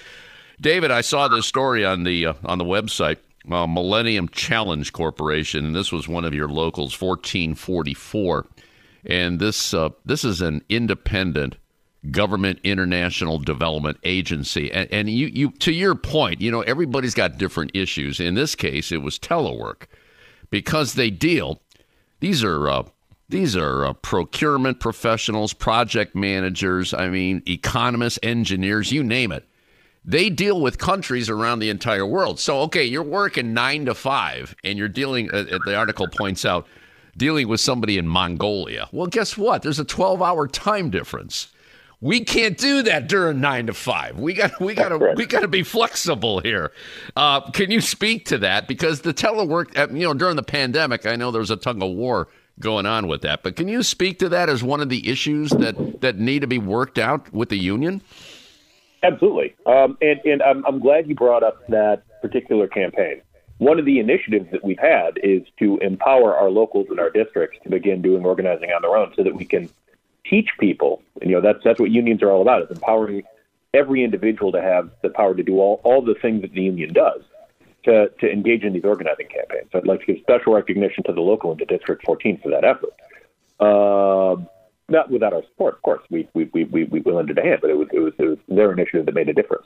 David, 0.61 0.91
I 0.91 1.01
saw 1.01 1.27
this 1.27 1.45
story 1.45 1.83
on 1.83 2.03
the 2.03 2.27
uh, 2.27 2.33
on 2.45 2.57
the 2.57 2.65
website. 2.65 3.17
Uh, 3.51 3.67
Millennium 3.67 4.29
Challenge 4.29 4.93
Corporation, 4.93 5.65
and 5.65 5.75
this 5.75 5.91
was 5.91 6.07
one 6.07 6.23
of 6.23 6.33
your 6.33 6.47
locals, 6.47 6.93
1444, 6.99 8.47
and 9.05 9.37
this 9.37 9.73
uh, 9.73 9.89
this 10.05 10.23
is 10.23 10.39
an 10.39 10.63
independent 10.69 11.57
government 12.09 12.59
international 12.63 13.39
development 13.39 13.97
agency. 14.03 14.71
And, 14.71 14.91
and 14.91 15.09
you, 15.09 15.27
you 15.27 15.51
to 15.51 15.73
your 15.73 15.95
point, 15.95 16.39
you 16.39 16.51
know 16.51 16.61
everybody's 16.61 17.13
got 17.13 17.37
different 17.37 17.71
issues. 17.73 18.21
In 18.21 18.35
this 18.35 18.55
case, 18.55 18.93
it 18.93 19.01
was 19.01 19.19
telework 19.19 19.87
because 20.49 20.93
they 20.93 21.09
deal. 21.09 21.62
These 22.23 22.41
are 22.41 22.69
uh, 22.69 22.83
these 23.27 23.57
are 23.57 23.85
uh, 23.85 23.93
procurement 23.93 24.79
professionals, 24.79 25.51
project 25.51 26.15
managers. 26.15 26.93
I 26.93 27.09
mean, 27.09 27.43
economists, 27.45 28.17
engineers, 28.23 28.93
you 28.93 29.03
name 29.03 29.33
it 29.33 29.45
they 30.05 30.29
deal 30.29 30.59
with 30.59 30.77
countries 30.77 31.29
around 31.29 31.59
the 31.59 31.69
entire 31.69 32.05
world. 32.05 32.39
So, 32.39 32.59
okay, 32.61 32.83
you're 32.83 33.03
working 33.03 33.53
nine 33.53 33.85
to 33.85 33.93
five, 33.93 34.55
and 34.63 34.77
you're 34.77 34.89
dealing. 34.89 35.31
Uh, 35.31 35.45
uh 35.51 35.59
the 35.65 35.75
article 35.75 36.07
points 36.07 36.45
out 36.45 36.65
dealing 37.17 37.47
with 37.47 37.59
somebody 37.59 37.97
in 37.97 38.07
Mongolia. 38.07 38.87
Well, 38.91 39.07
guess 39.07 39.37
what? 39.37 39.61
There's 39.61 39.79
a 39.79 39.85
12-hour 39.85 40.47
time 40.47 40.89
difference. 40.89 41.52
We 42.03 42.25
can't 42.25 42.57
do 42.57 42.83
that 42.83 43.07
during 43.07 43.39
nine 43.39 43.67
to 43.67 43.73
five. 43.73 44.19
We 44.19 44.33
got 44.33 44.59
we 44.59 44.75
got 44.75 44.89
to 44.89 45.13
we 45.15 45.25
got 45.25 45.39
to 45.39 45.47
be 45.47 45.63
flexible 45.63 46.41
here. 46.41 46.73
Uh, 47.15 47.49
can 47.51 47.71
you 47.71 47.79
speak 47.79 48.25
to 48.25 48.37
that? 48.39 48.67
Because 48.67 48.99
the 49.01 49.13
telework, 49.13 49.77
uh, 49.77 49.87
you 49.89 50.05
know, 50.05 50.13
during 50.13 50.35
the 50.35 50.43
pandemic, 50.43 51.05
I 51.05 51.15
know 51.15 51.31
there 51.31 51.39
was 51.39 51.49
a 51.49 51.55
tug 51.55 51.81
of 51.81 51.91
war 51.91 52.27
going 52.59 52.85
on 52.85 53.07
with 53.07 53.21
that. 53.21 53.41
But 53.41 53.55
can 53.55 53.69
you 53.69 53.83
speak 53.83 54.19
to 54.19 54.27
that 54.29 54.49
as 54.49 54.61
one 54.61 54.81
of 54.81 54.89
the 54.89 55.09
issues 55.09 55.51
that 55.51 56.01
that 56.01 56.19
need 56.19 56.39
to 56.39 56.47
be 56.47 56.57
worked 56.57 56.99
out 56.99 57.31
with 57.31 57.47
the 57.47 57.57
union? 57.57 58.01
Absolutely. 59.01 59.55
Um, 59.65 59.97
and 60.01 60.19
and 60.25 60.43
I'm, 60.43 60.65
I'm 60.65 60.79
glad 60.79 61.07
you 61.07 61.15
brought 61.15 61.43
up 61.43 61.65
that 61.69 62.03
particular 62.21 62.67
campaign. 62.67 63.21
One 63.59 63.79
of 63.79 63.85
the 63.85 63.99
initiatives 63.99 64.51
that 64.51 64.61
we've 64.61 64.77
had 64.77 65.19
is 65.23 65.43
to 65.59 65.77
empower 65.77 66.35
our 66.35 66.49
locals 66.49 66.87
and 66.89 66.99
our 66.99 67.09
districts 67.09 67.59
to 67.63 67.69
begin 67.69 68.01
doing 68.01 68.25
organizing 68.25 68.71
on 68.71 68.81
their 68.81 68.97
own 68.97 69.13
so 69.15 69.23
that 69.23 69.33
we 69.33 69.45
can 69.45 69.69
teach 70.33 70.49
people. 70.59 71.01
And, 71.21 71.29
you 71.29 71.35
know, 71.35 71.41
that's, 71.41 71.63
that's 71.63 71.79
what 71.79 71.91
unions 71.91 72.23
are 72.23 72.31
all 72.31 72.41
about, 72.41 72.63
is 72.63 72.71
empowering 72.71 73.23
every 73.73 74.03
individual 74.03 74.51
to 74.51 74.61
have 74.61 74.89
the 75.01 75.09
power 75.09 75.35
to 75.35 75.43
do 75.43 75.59
all, 75.59 75.81
all 75.83 76.01
the 76.01 76.15
things 76.21 76.41
that 76.41 76.53
the 76.53 76.61
union 76.61 76.93
does 76.93 77.21
to, 77.85 78.09
to 78.19 78.31
engage 78.31 78.63
in 78.63 78.73
these 78.73 78.85
organizing 78.85 79.27
campaigns. 79.27 79.69
So 79.71 79.77
I'd 79.77 79.87
like 79.87 79.99
to 80.01 80.05
give 80.07 80.21
special 80.21 80.53
recognition 80.53 81.03
to 81.03 81.13
the 81.13 81.21
local 81.21 81.51
and 81.51 81.59
to 81.59 81.65
District 81.65 82.03
14 82.05 82.39
for 82.41 82.49
that 82.49 82.63
effort. 82.63 82.93
Uh, 83.59 84.41
not 84.89 85.09
without 85.09 85.33
our 85.33 85.43
support, 85.43 85.75
of 85.75 85.81
course. 85.81 86.01
We 86.09 86.27
we 86.33 86.49
we 86.53 86.65
we, 86.65 86.83
we 86.83 86.99
lended 86.99 87.37
a 87.37 87.41
hand, 87.41 87.59
but 87.61 87.69
it 87.69 87.77
was, 87.77 87.87
it 87.93 87.99
was 87.99 88.13
it 88.19 88.25
was 88.25 88.37
their 88.49 88.71
initiative 88.73 89.05
that 89.05 89.15
made 89.15 89.29
a 89.29 89.33
difference. 89.33 89.65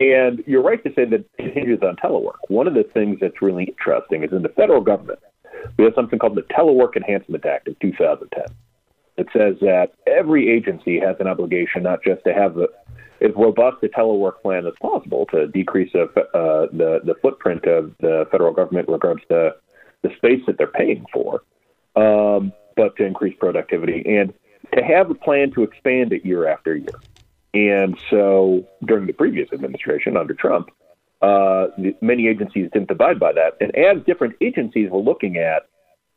And 0.00 0.42
you're 0.46 0.62
right 0.62 0.82
to 0.82 0.92
say 0.94 1.04
that 1.04 1.24
it 1.38 1.54
hinges 1.54 1.82
on 1.82 1.96
telework. 1.96 2.38
One 2.48 2.66
of 2.66 2.74
the 2.74 2.82
things 2.82 3.18
that's 3.20 3.40
really 3.40 3.64
interesting 3.64 4.24
is 4.24 4.32
in 4.32 4.42
the 4.42 4.48
federal 4.48 4.80
government, 4.80 5.20
we 5.76 5.84
have 5.84 5.94
something 5.94 6.18
called 6.18 6.34
the 6.34 6.42
Telework 6.42 6.96
Enhancement 6.96 7.44
Act 7.46 7.68
of 7.68 7.78
2010. 7.78 8.44
It 9.20 9.28
says 9.34 9.56
that 9.60 9.92
every 10.06 10.48
agency 10.48 10.98
has 10.98 11.16
an 11.20 11.26
obligation 11.26 11.82
not 11.82 12.02
just 12.02 12.24
to 12.24 12.32
have 12.32 12.56
as 13.20 13.30
robust 13.36 13.76
a 13.82 13.88
telework 13.88 14.40
plan 14.40 14.66
as 14.66 14.72
possible 14.80 15.26
to 15.26 15.46
decrease 15.48 15.94
uh, 15.94 16.06
the 16.72 17.00
the 17.04 17.14
footprint 17.20 17.66
of 17.66 17.94
the 18.00 18.26
federal 18.30 18.54
government 18.54 18.88
in 18.88 18.94
regards 18.94 19.20
to 19.28 19.54
the 20.00 20.08
space 20.16 20.40
that 20.46 20.56
they're 20.56 20.68
paying 20.68 21.04
for, 21.12 21.42
um, 21.96 22.50
but 22.76 22.96
to 22.96 23.04
increase 23.04 23.36
productivity 23.38 24.02
and 24.06 24.32
to 24.74 24.82
have 24.82 25.10
a 25.10 25.14
plan 25.14 25.50
to 25.52 25.64
expand 25.64 26.14
it 26.14 26.24
year 26.24 26.48
after 26.48 26.74
year. 26.74 26.98
And 27.52 27.98
so 28.08 28.64
during 28.86 29.06
the 29.06 29.12
previous 29.12 29.52
administration 29.52 30.16
under 30.16 30.32
Trump, 30.32 30.70
uh, 31.20 31.66
many 32.00 32.26
agencies 32.26 32.70
didn't 32.72 32.90
abide 32.90 33.20
by 33.20 33.34
that. 33.34 33.58
And 33.60 33.76
as 33.76 34.02
different 34.06 34.36
agencies 34.40 34.88
were 34.90 35.00
looking 35.00 35.36
at 35.36 35.68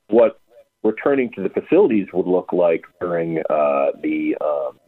what 0.08 0.40
returning 0.84 1.32
to 1.32 1.42
the 1.42 1.50
facilities 1.50 2.08
would 2.14 2.28
look 2.28 2.54
like 2.54 2.86
during 3.00 3.40
uh, 3.50 3.92
the 4.02 4.36
um, 4.42 4.80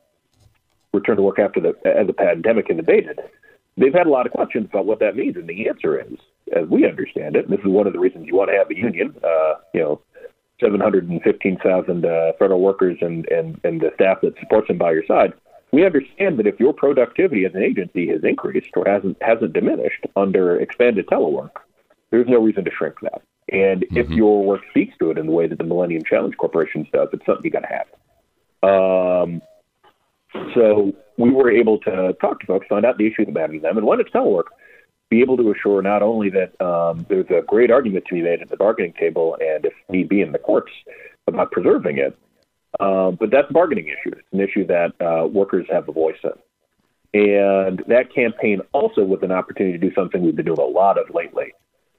return 0.94 1.18
to 1.18 1.22
work 1.22 1.40
after 1.40 1.60
the 1.60 1.74
as 1.86 2.08
the 2.08 2.14
pandemic 2.14 2.68
had 2.68 2.80
abated, 2.80 3.20
they've 3.78 3.94
had 3.94 4.08
a 4.08 4.10
lot 4.10 4.26
of 4.26 4.32
questions 4.32 4.68
about 4.70 4.86
what 4.86 5.00
that 5.00 5.16
means. 5.16 5.36
And 5.36 5.48
the 5.48 5.68
answer 5.68 6.00
is, 6.00 6.18
as 6.56 6.68
we 6.68 6.86
understand 6.86 7.36
it, 7.36 7.50
this 7.50 7.60
is 7.60 7.66
one 7.66 7.88
of 7.88 7.94
the 7.94 8.00
reasons 8.00 8.28
you 8.28 8.36
want 8.36 8.50
to 8.50 8.58
have 8.58 8.70
a 8.70 8.76
union. 8.76 9.16
Uh, 9.24 9.56
you 9.74 9.82
know, 9.82 10.02
715,000 10.62 12.06
uh, 12.06 12.32
federal 12.40 12.62
workers 12.62 12.98
and, 13.02 13.28
and, 13.30 13.60
and 13.66 13.82
the 13.82 13.92
staff 13.96 14.22
that 14.22 14.40
supports 14.40 14.70
them 14.70 14.78
by 14.78 14.92
your 14.92 15.06
side. 15.06 15.34
We 15.72 15.86
understand 15.86 16.40
that 16.40 16.48
if 16.48 16.60
your 16.60 16.74
productivity 16.74 17.44
as 17.44 17.54
an 17.54 17.62
agency 17.62 18.08
has 18.08 18.24
increased 18.24 18.70
or 18.78 18.86
hasn't 18.88 19.18
hasn't 19.22 19.52
diminished 19.52 20.06
under 20.16 20.58
expanded 20.58 21.08
telework, 21.08 21.52
there's 22.12 22.28
no 22.30 22.40
reason 22.40 22.64
to 22.64 22.72
shrink 22.72 22.96
that. 23.02 23.22
And 23.52 23.82
mm-hmm. 23.82 23.98
if 23.98 24.10
your 24.10 24.44
work 24.44 24.62
speaks 24.70 24.98
to 25.00 25.12
it 25.12 25.18
in 25.18 25.28
the 25.28 25.32
way 25.32 25.48
that 25.48 25.58
the 25.58 25.64
Millennium 25.64 26.04
Challenge 26.04 26.36
Corporation 26.38 26.88
does, 26.92 27.10
it's 27.14 27.26
something 27.26 27.46
you 27.46 27.52
got 27.52 27.62
to 27.62 27.68
have. 27.68 27.88
Um, 28.64 29.42
so 30.54 30.94
we 31.18 31.32
were 31.32 31.52
able 31.52 31.80
to 31.80 32.14
talk 32.20 32.40
to 32.40 32.46
folks, 32.46 32.68
find 32.68 32.86
out 32.86 32.98
the 32.98 33.08
issues 33.08 33.28
about 33.30 33.52
them, 33.52 33.78
and 33.78 33.86
when 33.86 34.00
it's 34.00 34.10
telework, 34.10 34.46
be 35.10 35.22
able 35.22 35.38
to 35.38 35.52
assure 35.52 35.82
not 35.82 36.02
only 36.02 36.30
that 36.32 36.60
um, 36.66 37.06
there's 37.10 37.30
a 37.30 37.42
great 37.46 37.72
argument 37.72 38.06
to 38.10 38.16
be 38.16 38.22
made 38.22 38.42
at 38.42 38.50
the 38.50 38.58
bargaining 38.58 38.94
table 38.94 39.38
and 39.40 39.66
if 39.66 39.74
need 39.90 40.10
be 40.10 40.22
in 40.22 40.32
the 40.32 40.40
courts 40.40 40.72
about 41.28 41.52
preserving 41.52 42.00
it, 42.00 42.18
uh, 42.80 43.12
but 43.12 43.30
that's 43.32 43.50
a 43.50 43.54
bargaining 43.54 43.88
issue. 43.88 44.16
It's 44.18 44.28
an 44.34 44.42
issue 44.42 44.66
that 44.68 44.94
uh, 45.00 45.28
workers 45.28 45.68
have 45.72 45.88
a 45.88 45.92
voice 45.92 46.18
in. 46.24 46.32
And 47.14 47.84
that 47.88 48.14
campaign 48.14 48.62
also 48.74 49.04
was 49.04 49.20
an 49.22 49.32
opportunity 49.32 49.78
to 49.78 49.90
do 49.90 49.94
something 49.96 50.22
we've 50.22 50.36
been 50.36 50.46
doing 50.46 50.60
a 50.60 50.64
lot 50.64 50.98
of 50.98 51.14
lately, 51.14 51.54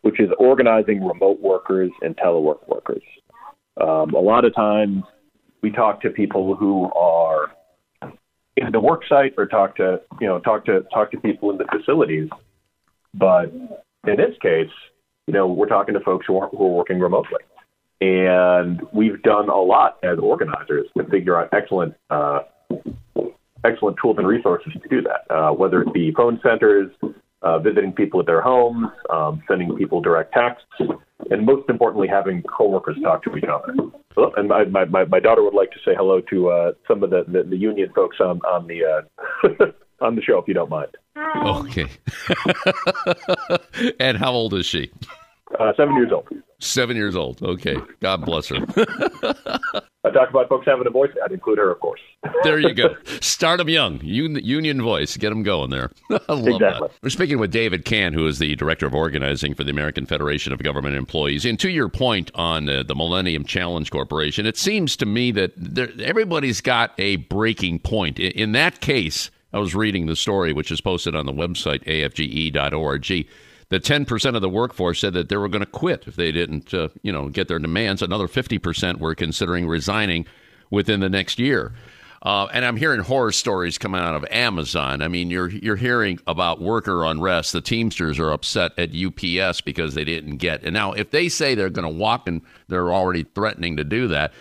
which 0.07 0.21
is 0.21 0.31
organizing 0.39 1.05
remote 1.05 1.41
workers 1.41 1.91
and 2.03 2.17
telework 2.17 2.67
workers. 2.69 3.03
Um, 3.81 4.15
a 4.15 4.21
lot 4.21 4.45
of 4.45 4.55
times 4.55 5.03
we 5.63 5.71
talk 5.71 6.01
to 6.03 6.11
people 6.11 6.55
who 6.57 6.91
are 6.93 7.53
in 8.57 8.73
the 8.73 8.81
work 8.81 9.03
site 9.09 9.35
or 9.37 9.47
talk 9.47 9.77
to 9.77 10.01
you 10.21 10.27
know 10.27 10.39
talk 10.39 10.65
to 10.67 10.81
talk 10.95 11.11
to 11.11 11.21
people 11.21 11.51
in 11.51 11.59
the 11.59 11.67
facilities 11.77 12.31
but 13.19 13.53
in 14.07 14.17
this 14.17 14.37
case, 14.41 14.71
you 15.27 15.35
know, 15.35 15.47
we're 15.47 15.67
talking 15.67 15.95
to 15.95 16.01
folks 16.01 16.27
who 16.27 16.39
are, 16.39 16.49
who 16.49 16.67
are 16.67 16.77
working 16.77 17.01
remotely. 17.01 17.41
And 18.01 18.83
we've 18.93 19.23
done 19.23 19.49
a 19.49 19.57
lot 19.57 19.99
as 20.03 20.19
organizers 20.19 20.87
to 20.97 21.05
figure 21.05 21.41
out 21.41 21.49
excellent, 21.53 21.95
uh, 22.11 22.41
excellent 23.65 23.97
tools 24.01 24.17
and 24.19 24.27
resources 24.27 24.73
to 24.75 24.89
do 24.89 25.03
that, 25.03 25.35
uh, 25.35 25.53
whether 25.53 25.81
it 25.81 25.93
be 25.95 26.13
phone 26.13 26.39
centers, 26.43 26.91
uh, 27.43 27.59
visiting 27.59 27.93
people 27.93 28.21
at 28.21 28.27
their 28.27 28.41
homes, 28.41 28.89
um, 29.11 29.43
sending 29.49 29.75
people 29.77 30.01
direct 30.01 30.33
texts, 30.33 30.67
and 31.31 31.45
most 31.45 31.69
importantly, 31.69 32.09
having 32.09 32.43
coworkers 32.43 32.97
talk 33.03 33.23
to 33.25 33.37
each 33.37 33.45
other. 33.45 33.75
Oh, 34.17 34.33
and 34.37 34.49
my, 34.49 34.85
my, 34.85 35.05
my 35.05 35.21
daughter 35.21 35.43
would 35.43 35.55
like 35.55 35.71
to 35.73 35.79
say 35.85 35.93
hello 35.95 36.21
to 36.31 36.49
uh, 36.49 36.73
some 36.89 37.03
of 37.03 37.11
the, 37.11 37.25
the, 37.29 37.43
the 37.43 37.57
union 37.57 37.91
folks 37.95 38.17
on, 38.21 38.41
on 38.41 38.67
the 38.67 38.85
uh, 38.85 39.67
on 40.05 40.15
the 40.17 40.23
show, 40.23 40.39
if 40.39 40.49
you 40.49 40.55
don't 40.55 40.71
mind. 40.71 40.89
Okay. 41.17 41.87
and 44.01 44.17
how 44.17 44.33
old 44.33 44.55
is 44.55 44.67
she? 44.67 44.91
Uh, 45.59 45.73
seven 45.77 45.97
years 45.97 46.13
old. 46.13 46.29
Seven 46.59 46.97
years 46.97 47.15
old. 47.17 47.43
Okay. 47.43 47.77
God 48.01 48.25
bless 48.25 48.49
her. 48.49 48.57
I 50.07 50.11
talk 50.11 50.31
about 50.31 50.49
folks 50.49 50.67
having 50.67 50.87
a 50.87 50.91
voice. 50.91 51.11
I'd 51.25 51.33
include 51.33 51.59
her, 51.59 51.71
of 51.71 51.81
course. 51.81 52.01
there 52.45 52.61
you 52.61 52.73
go. 52.73 52.95
Start 53.21 53.59
them 53.59 53.69
young. 53.69 54.01
union 54.03 54.81
voice. 54.81 55.17
Get 55.17 55.31
them 55.31 55.43
going 55.43 55.71
there. 55.71 55.91
I 56.11 56.33
love 56.33 56.47
exactly. 56.47 56.89
that. 56.89 56.91
We're 57.03 57.11
speaking 57.11 57.39
with 57.39 57.51
David 57.51 57.85
Cann, 57.85 58.13
who 58.13 58.27
is 58.27 58.39
the 58.39 58.55
Director 58.55 58.87
of 58.87 58.95
Organizing 58.95 59.55
for 59.55 59.65
the 59.65 59.71
American 59.71 60.07
Federation 60.07 60.53
of 60.53 60.63
Government 60.63 60.95
Employees. 60.95 61.45
And 61.45 61.59
to 61.59 61.69
your 61.69 61.89
point 61.89 62.31
on 62.35 62.69
uh, 62.69 62.85
the 62.85 62.95
Millennium 62.95 63.45
Challenge 63.45 63.91
Corporation, 63.91 64.47
it 64.47 64.57
seems 64.57 64.97
to 64.97 65.07
me 65.07 65.33
that 65.33 65.53
there, 65.57 65.91
everybody's 66.01 66.61
got 66.61 66.93
a 66.99 67.17
breaking 67.17 67.81
point. 67.81 68.21
In, 68.21 68.31
in 68.33 68.53
that 68.53 68.81
case, 68.81 69.31
I 69.53 69.59
was 69.59 69.75
reading 69.75 70.07
the 70.07 70.17
story, 70.17 70.53
which 70.53 70.71
is 70.71 70.81
posted 70.81 71.17
on 71.17 71.27
the 71.27 71.33
website, 71.33 71.85
afge.org. 71.85 73.29
The 73.69 73.81
10% 73.81 74.37
of 74.37 74.43
the 74.43 74.49
workforce 74.49 75.01
said 75.01 75.13
that 75.15 75.29
they 75.29 75.37
were 75.37 75.49
going 75.49 75.65
to 75.65 75.71
quit 75.71 76.05
if 76.07 76.15
they 76.15 76.31
didn't, 76.31 76.73
uh, 76.73 76.89
you 77.03 77.11
know, 77.11 77.29
get 77.29 77.49
their 77.49 77.59
demands. 77.59 78.01
Another 78.01 78.29
50% 78.29 78.99
were 78.99 79.15
considering 79.15 79.67
resigning 79.67 80.27
within 80.71 81.01
the 81.01 81.09
next 81.09 81.39
year. 81.39 81.73
Uh, 82.23 82.47
and 82.53 82.65
I'm 82.65 82.77
hearing 82.77 83.01
horror 83.01 83.33
stories 83.33 83.79
coming 83.79 84.01
out 84.01 84.15
of 84.15 84.25
Amazon. 84.31 85.03
I 85.03 85.09
mean, 85.09 85.31
you're 85.31 85.49
you're 85.51 85.77
hearing 85.77 86.19
about 86.27 86.61
worker 86.61 87.05
unrest. 87.05 87.53
The 87.53 87.61
Teamsters 87.61 88.19
are 88.19 88.33
upset 88.33 88.73
at 88.79 88.91
UPS 88.95 89.61
because 89.61 89.95
they 89.95 90.05
didn't 90.05 90.39
get. 90.39 90.65
And 90.65 90.73
now, 90.73 90.93
if 90.93 91.11
they 91.11 91.29
say 91.29 91.55
they're 91.55 91.71
going 91.71 91.89
to 91.89 91.99
walk 91.99 92.27
and 92.27 92.41
they're 92.69 92.93
already 92.93 93.23
threatening 93.23 93.77
to 93.77 93.85
do 93.85 94.09
that, 94.09 94.33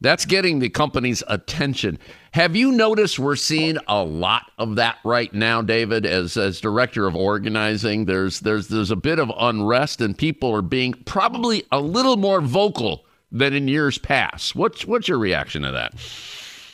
that's 0.00 0.26
getting 0.26 0.58
the 0.58 0.68
company's 0.68 1.22
attention. 1.28 1.98
Have 2.32 2.54
you 2.54 2.70
noticed 2.70 3.18
we're 3.18 3.34
seeing 3.34 3.76
a 3.88 4.04
lot 4.04 4.52
of 4.56 4.76
that 4.76 4.98
right 5.04 5.32
now, 5.34 5.62
David, 5.62 6.06
as 6.06 6.36
as 6.36 6.60
director 6.60 7.06
of 7.08 7.16
organizing? 7.16 8.04
There's 8.04 8.40
there's 8.40 8.68
there's 8.68 8.92
a 8.92 8.96
bit 8.96 9.18
of 9.18 9.32
unrest 9.36 10.00
and 10.00 10.16
people 10.16 10.54
are 10.54 10.62
being 10.62 10.92
probably 10.92 11.64
a 11.72 11.80
little 11.80 12.16
more 12.16 12.40
vocal 12.40 13.04
than 13.32 13.52
in 13.52 13.66
years 13.66 13.98
past. 13.98 14.54
What's 14.54 14.86
what's 14.86 15.08
your 15.08 15.18
reaction 15.18 15.62
to 15.62 15.72
that? 15.72 15.94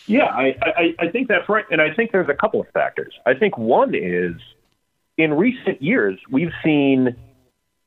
Yeah, 0.06 0.26
I, 0.26 0.54
I, 0.62 0.94
I 1.06 1.08
think 1.08 1.28
that's 1.28 1.48
right. 1.48 1.64
And 1.70 1.80
I 1.80 1.92
think 1.92 2.12
there's 2.12 2.28
a 2.28 2.34
couple 2.34 2.60
of 2.60 2.68
factors. 2.74 3.14
I 3.24 3.34
think 3.34 3.58
one 3.58 3.94
is 3.94 4.34
in 5.18 5.32
recent 5.34 5.82
years, 5.82 6.18
we've 6.30 6.52
seen 6.62 7.16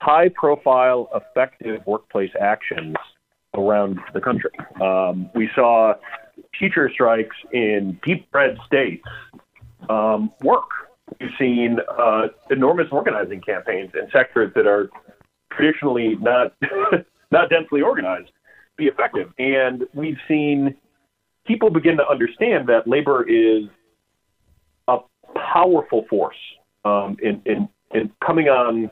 high 0.01 0.29
profile, 0.29 1.09
effective 1.13 1.85
workplace 1.85 2.31
actions 2.39 2.95
around 3.53 3.99
the 4.13 4.21
country. 4.21 4.51
Um, 4.81 5.29
we 5.33 5.49
saw 5.55 5.93
teacher 6.59 6.89
strikes 6.93 7.35
in 7.51 7.99
deep 8.05 8.27
red 8.33 8.57
states 8.65 9.07
um, 9.89 10.31
work. 10.41 10.69
We've 11.19 11.29
seen 11.39 11.77
uh, 11.97 12.27
enormous 12.51 12.87
organizing 12.91 13.41
campaigns 13.41 13.91
in 13.95 14.09
sectors 14.11 14.51
that 14.55 14.67
are 14.67 14.89
traditionally 15.51 16.15
not 16.19 16.53
not 17.31 17.49
densely 17.49 17.81
organized 17.81 18.31
be 18.77 18.85
effective, 18.85 19.31
and 19.39 19.83
we've 19.93 20.17
seen 20.27 20.75
people 21.45 21.69
begin 21.69 21.97
to 21.97 22.07
understand 22.07 22.67
that 22.69 22.87
labor 22.87 23.27
is 23.27 23.63
a 24.87 24.97
powerful 25.35 26.05
force 26.09 26.37
um, 26.85 27.17
in, 27.21 27.41
in 27.45 27.67
in 27.93 28.11
coming 28.25 28.47
on 28.47 28.91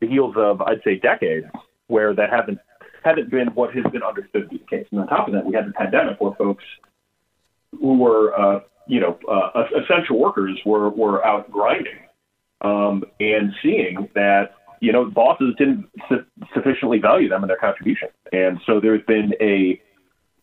the 0.00 0.06
heels 0.06 0.34
of 0.36 0.62
I'd 0.62 0.82
say 0.84 0.96
decades 0.96 1.46
where 1.88 2.14
that 2.14 2.30
hasn't 2.30 2.58
hadn't 3.04 3.30
been 3.30 3.48
what 3.48 3.74
has 3.74 3.84
been 3.92 4.02
understood 4.02 4.44
to 4.44 4.48
be 4.48 4.58
the 4.58 4.64
case. 4.64 4.86
And 4.90 5.00
on 5.00 5.06
top 5.06 5.28
of 5.28 5.34
that, 5.34 5.44
we 5.44 5.54
had 5.54 5.66
the 5.68 5.72
pandemic 5.72 6.20
where 6.20 6.34
folks 6.34 6.64
who 7.72 7.98
were, 7.98 8.38
uh, 8.38 8.60
you 8.86 9.00
know, 9.00 9.18
uh, 9.30 9.64
essential 9.82 10.18
workers 10.18 10.58
were, 10.64 10.90
were 10.90 11.24
out 11.24 11.50
grinding 11.50 11.98
um, 12.62 13.04
and 13.20 13.52
seeing 13.62 14.08
that, 14.14 14.52
you 14.80 14.92
know, 14.92 15.04
bosses 15.04 15.54
didn't 15.58 15.88
su- 16.08 16.24
sufficiently 16.54 16.98
value 16.98 17.28
them 17.28 17.42
and 17.42 17.50
their 17.50 17.58
contribution. 17.58 18.08
And 18.32 18.58
so 18.66 18.80
there's 18.80 19.04
been 19.06 19.34
a, 19.40 19.80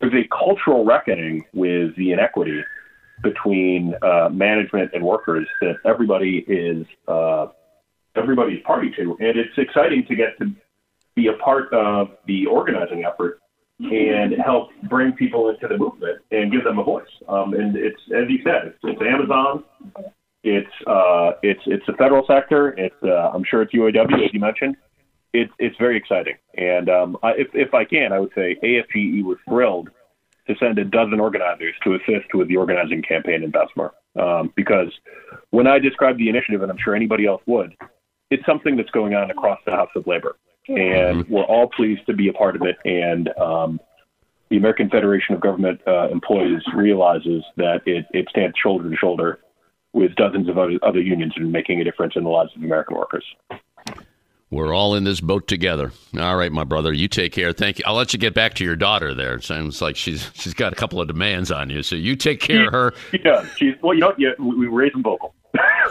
there's 0.00 0.14
a 0.14 0.28
cultural 0.28 0.84
reckoning 0.84 1.44
with 1.52 1.96
the 1.96 2.12
inequity 2.12 2.62
between 3.22 3.94
uh, 4.02 4.28
management 4.30 4.90
and 4.92 5.02
workers 5.02 5.48
that 5.62 5.76
everybody 5.84 6.44
is 6.46 6.86
uh, 7.08 7.46
everybody's 8.14 8.62
party 8.62 8.90
to, 8.96 9.16
and 9.20 9.38
it's 9.38 9.56
exciting 9.56 10.04
to 10.06 10.14
get 10.14 10.38
to 10.38 10.52
be 11.14 11.28
a 11.28 11.32
part 11.34 11.72
of 11.72 12.10
the 12.26 12.46
organizing 12.46 13.04
effort 13.04 13.40
and 13.78 14.34
help 14.42 14.70
bring 14.88 15.12
people 15.12 15.50
into 15.50 15.68
the 15.68 15.76
movement 15.76 16.18
and 16.30 16.50
give 16.50 16.64
them 16.64 16.78
a 16.78 16.84
voice. 16.84 17.04
Um, 17.28 17.54
and 17.54 17.76
it's 17.76 18.00
as 18.16 18.24
you 18.28 18.38
said, 18.42 18.68
it's, 18.68 18.78
it's 18.82 19.02
Amazon, 19.02 19.64
it's 20.46 20.70
uh, 20.86 21.32
it's 21.42 21.60
it's 21.66 21.84
the 21.86 21.92
federal 21.94 22.24
sector. 22.26 22.68
It's 22.78 22.94
uh, 23.02 23.30
I'm 23.34 23.44
sure 23.44 23.62
it's 23.62 23.72
UAW 23.74 24.24
as 24.24 24.32
you 24.32 24.40
mentioned. 24.40 24.76
It's 25.32 25.52
it's 25.58 25.76
very 25.76 25.96
exciting. 25.96 26.36
And 26.56 26.88
um, 26.88 27.18
I, 27.22 27.32
if 27.32 27.48
if 27.52 27.74
I 27.74 27.84
can, 27.84 28.12
I 28.12 28.20
would 28.20 28.32
say 28.34 28.56
AFGE 28.62 29.24
was 29.24 29.38
thrilled 29.48 29.90
to 30.46 30.54
send 30.60 30.78
a 30.78 30.84
dozen 30.84 31.18
organizers 31.18 31.74
to 31.82 31.94
assist 31.94 32.32
with 32.32 32.46
the 32.46 32.56
organizing 32.56 33.02
campaign 33.02 33.42
in 33.42 33.50
Bessemer. 33.50 33.92
Um, 34.18 34.52
because 34.54 34.92
when 35.50 35.66
I 35.66 35.80
describe 35.80 36.16
the 36.16 36.28
initiative, 36.28 36.62
and 36.62 36.70
I'm 36.70 36.78
sure 36.82 36.94
anybody 36.94 37.26
else 37.26 37.42
would, 37.46 37.74
it's 38.30 38.46
something 38.46 38.76
that's 38.76 38.90
going 38.90 39.14
on 39.14 39.32
across 39.32 39.58
the 39.66 39.72
House 39.72 39.90
of 39.96 40.06
Labor 40.06 40.36
and 40.68 41.24
mm-hmm. 41.24 41.32
we're 41.32 41.44
all 41.44 41.68
pleased 41.68 42.06
to 42.06 42.14
be 42.14 42.28
a 42.28 42.32
part 42.32 42.56
of 42.56 42.62
it. 42.62 42.76
And 42.84 43.28
um, 43.38 43.80
the 44.50 44.56
American 44.56 44.88
Federation 44.90 45.34
of 45.34 45.40
Government 45.40 45.80
uh, 45.86 46.08
Employees 46.08 46.62
realizes 46.74 47.42
that 47.56 47.82
it, 47.86 48.06
it 48.12 48.26
stands 48.30 48.56
shoulder 48.62 48.88
to 48.88 48.96
shoulder 48.96 49.40
with 49.92 50.14
dozens 50.16 50.48
of 50.48 50.58
other, 50.58 50.78
other 50.82 51.00
unions 51.00 51.32
and 51.36 51.50
making 51.50 51.80
a 51.80 51.84
difference 51.84 52.14
in 52.16 52.24
the 52.24 52.30
lives 52.30 52.50
of 52.54 52.62
American 52.62 52.96
workers. 52.96 53.24
We're 54.50 54.72
all 54.72 54.94
in 54.94 55.02
this 55.02 55.20
boat 55.20 55.48
together. 55.48 55.90
All 56.18 56.36
right, 56.36 56.52
my 56.52 56.62
brother. 56.62 56.92
You 56.92 57.08
take 57.08 57.32
care. 57.32 57.52
Thank 57.52 57.78
you. 57.78 57.84
I'll 57.86 57.96
let 57.96 58.12
you 58.12 58.18
get 58.18 58.32
back 58.32 58.54
to 58.54 58.64
your 58.64 58.76
daughter. 58.76 59.12
There 59.12 59.34
it 59.34 59.42
sounds 59.42 59.82
like 59.82 59.96
she's 59.96 60.30
she's 60.34 60.54
got 60.54 60.72
a 60.72 60.76
couple 60.76 61.00
of 61.00 61.08
demands 61.08 61.50
on 61.50 61.68
you. 61.68 61.82
So 61.82 61.96
you 61.96 62.14
take 62.14 62.40
care 62.40 62.66
of 62.66 62.72
her. 62.72 62.94
Yeah, 63.24 63.44
she's 63.56 63.74
well. 63.82 63.94
You 63.94 64.00
know, 64.00 64.14
yeah, 64.18 64.30
we, 64.38 64.54
we 64.54 64.66
raise 64.68 64.92
them 64.92 65.02
vocal. 65.02 65.34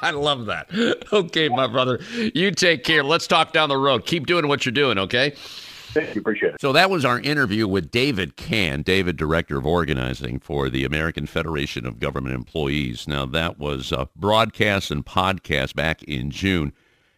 I 0.00 0.12
love 0.12 0.46
that. 0.46 0.68
Okay, 1.12 1.48
my 1.48 1.66
brother. 1.66 2.00
You 2.34 2.50
take 2.50 2.84
care. 2.84 3.02
Let's 3.02 3.26
talk 3.26 3.52
down 3.52 3.68
the 3.68 3.76
road. 3.76 4.06
Keep 4.06 4.26
doing 4.26 4.48
what 4.48 4.64
you're 4.64 4.72
doing. 4.72 4.98
Okay. 4.98 5.34
Thank 5.94 6.14
you. 6.16 6.20
Appreciate 6.20 6.54
it. 6.54 6.60
So 6.60 6.72
that 6.72 6.90
was 6.90 7.04
our 7.04 7.20
interview 7.20 7.68
with 7.68 7.92
David 7.92 8.36
Cann, 8.36 8.82
David, 8.82 9.16
Director 9.16 9.58
of 9.58 9.66
Organizing 9.66 10.40
for 10.40 10.68
the 10.68 10.84
American 10.84 11.26
Federation 11.26 11.86
of 11.86 12.00
Government 12.00 12.34
Employees. 12.34 13.06
Now, 13.06 13.26
that 13.26 13.60
was 13.60 13.92
uh, 13.92 14.06
broadcast 14.16 14.90
and 14.90 15.06
podcast 15.06 15.76
back 15.76 16.02
in 16.02 16.32
June. 16.32 16.72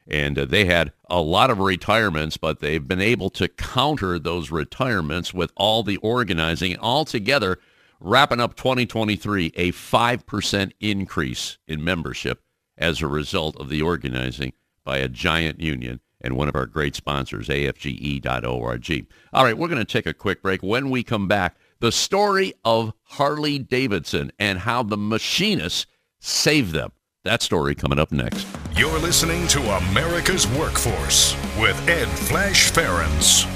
And 0.07 0.38
uh, 0.38 0.44
they 0.44 0.66
had 0.66 0.92
a 1.09 1.22
lot 1.22 1.50
of 1.50 1.59
retirements, 1.59 2.36
but 2.36 2.61
they've 2.61 2.86
been 2.86 3.00
able 3.00 3.30
to 3.30 3.48
counter 3.48 4.18
those 4.18 4.50
retirements 4.50 5.32
with 5.32 5.52
all 5.57 5.82
the 5.82 5.96
organizing. 5.96 6.72
And 6.72 6.80
altogether, 6.80 7.59
wrapping 8.01 8.40
up 8.40 8.57
2023, 8.57 9.53
a 9.57 9.72
5% 9.72 10.72
increase 10.80 11.59
in 11.66 11.84
membership 11.84 12.42
as 12.78 13.01
a 13.01 13.07
result 13.07 13.57
of 13.59 13.68
the 13.68 13.82
organizing 13.82 14.53
by 14.84 14.99
a 14.99 15.09
giant 15.09 15.61
union 15.61 16.01
and 16.20 16.36
one 16.36 16.49
of 16.49 16.57
our 16.57 16.66
great 16.66 16.94
sponsors, 16.94 17.49
afge.org. 17.49 19.07
All 19.32 19.44
right, 19.44 19.59
we're 19.59 19.68
going 19.68 19.78
to 19.78 19.84
take 19.84 20.07
a 20.07 20.14
quick 20.14 20.42
break. 20.42 20.62
When 20.62 20.90
we 20.90 21.03
come 21.03 21.28
back, 21.28 21.57
the 21.80 21.92
story 21.92 22.55
of 22.64 22.94
Harley 23.03 23.59
Davidson 23.59 24.32
and 24.38 24.61
how 24.61 24.82
the 24.82 24.97
machinists 24.97 25.86
saved 26.18 26.72
them. 26.72 26.92
That 27.24 27.42
story 27.42 27.74
coming 27.74 27.99
up 27.99 28.12
next. 28.12 28.47
You're 28.76 28.99
listening 28.99 29.47
to 29.49 29.61
America's 29.76 30.47
Workforce 30.47 31.34
with 31.59 31.76
Ed 31.88 32.09
Flash 32.09 32.70
Ferenc. 32.70 33.55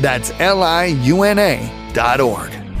That's 0.00 0.32
L 0.40 0.62
I 0.62 0.86
U 0.86 1.22
N 1.22 1.38
A 1.38 1.92
dot 1.92 2.20
org. 2.20 2.59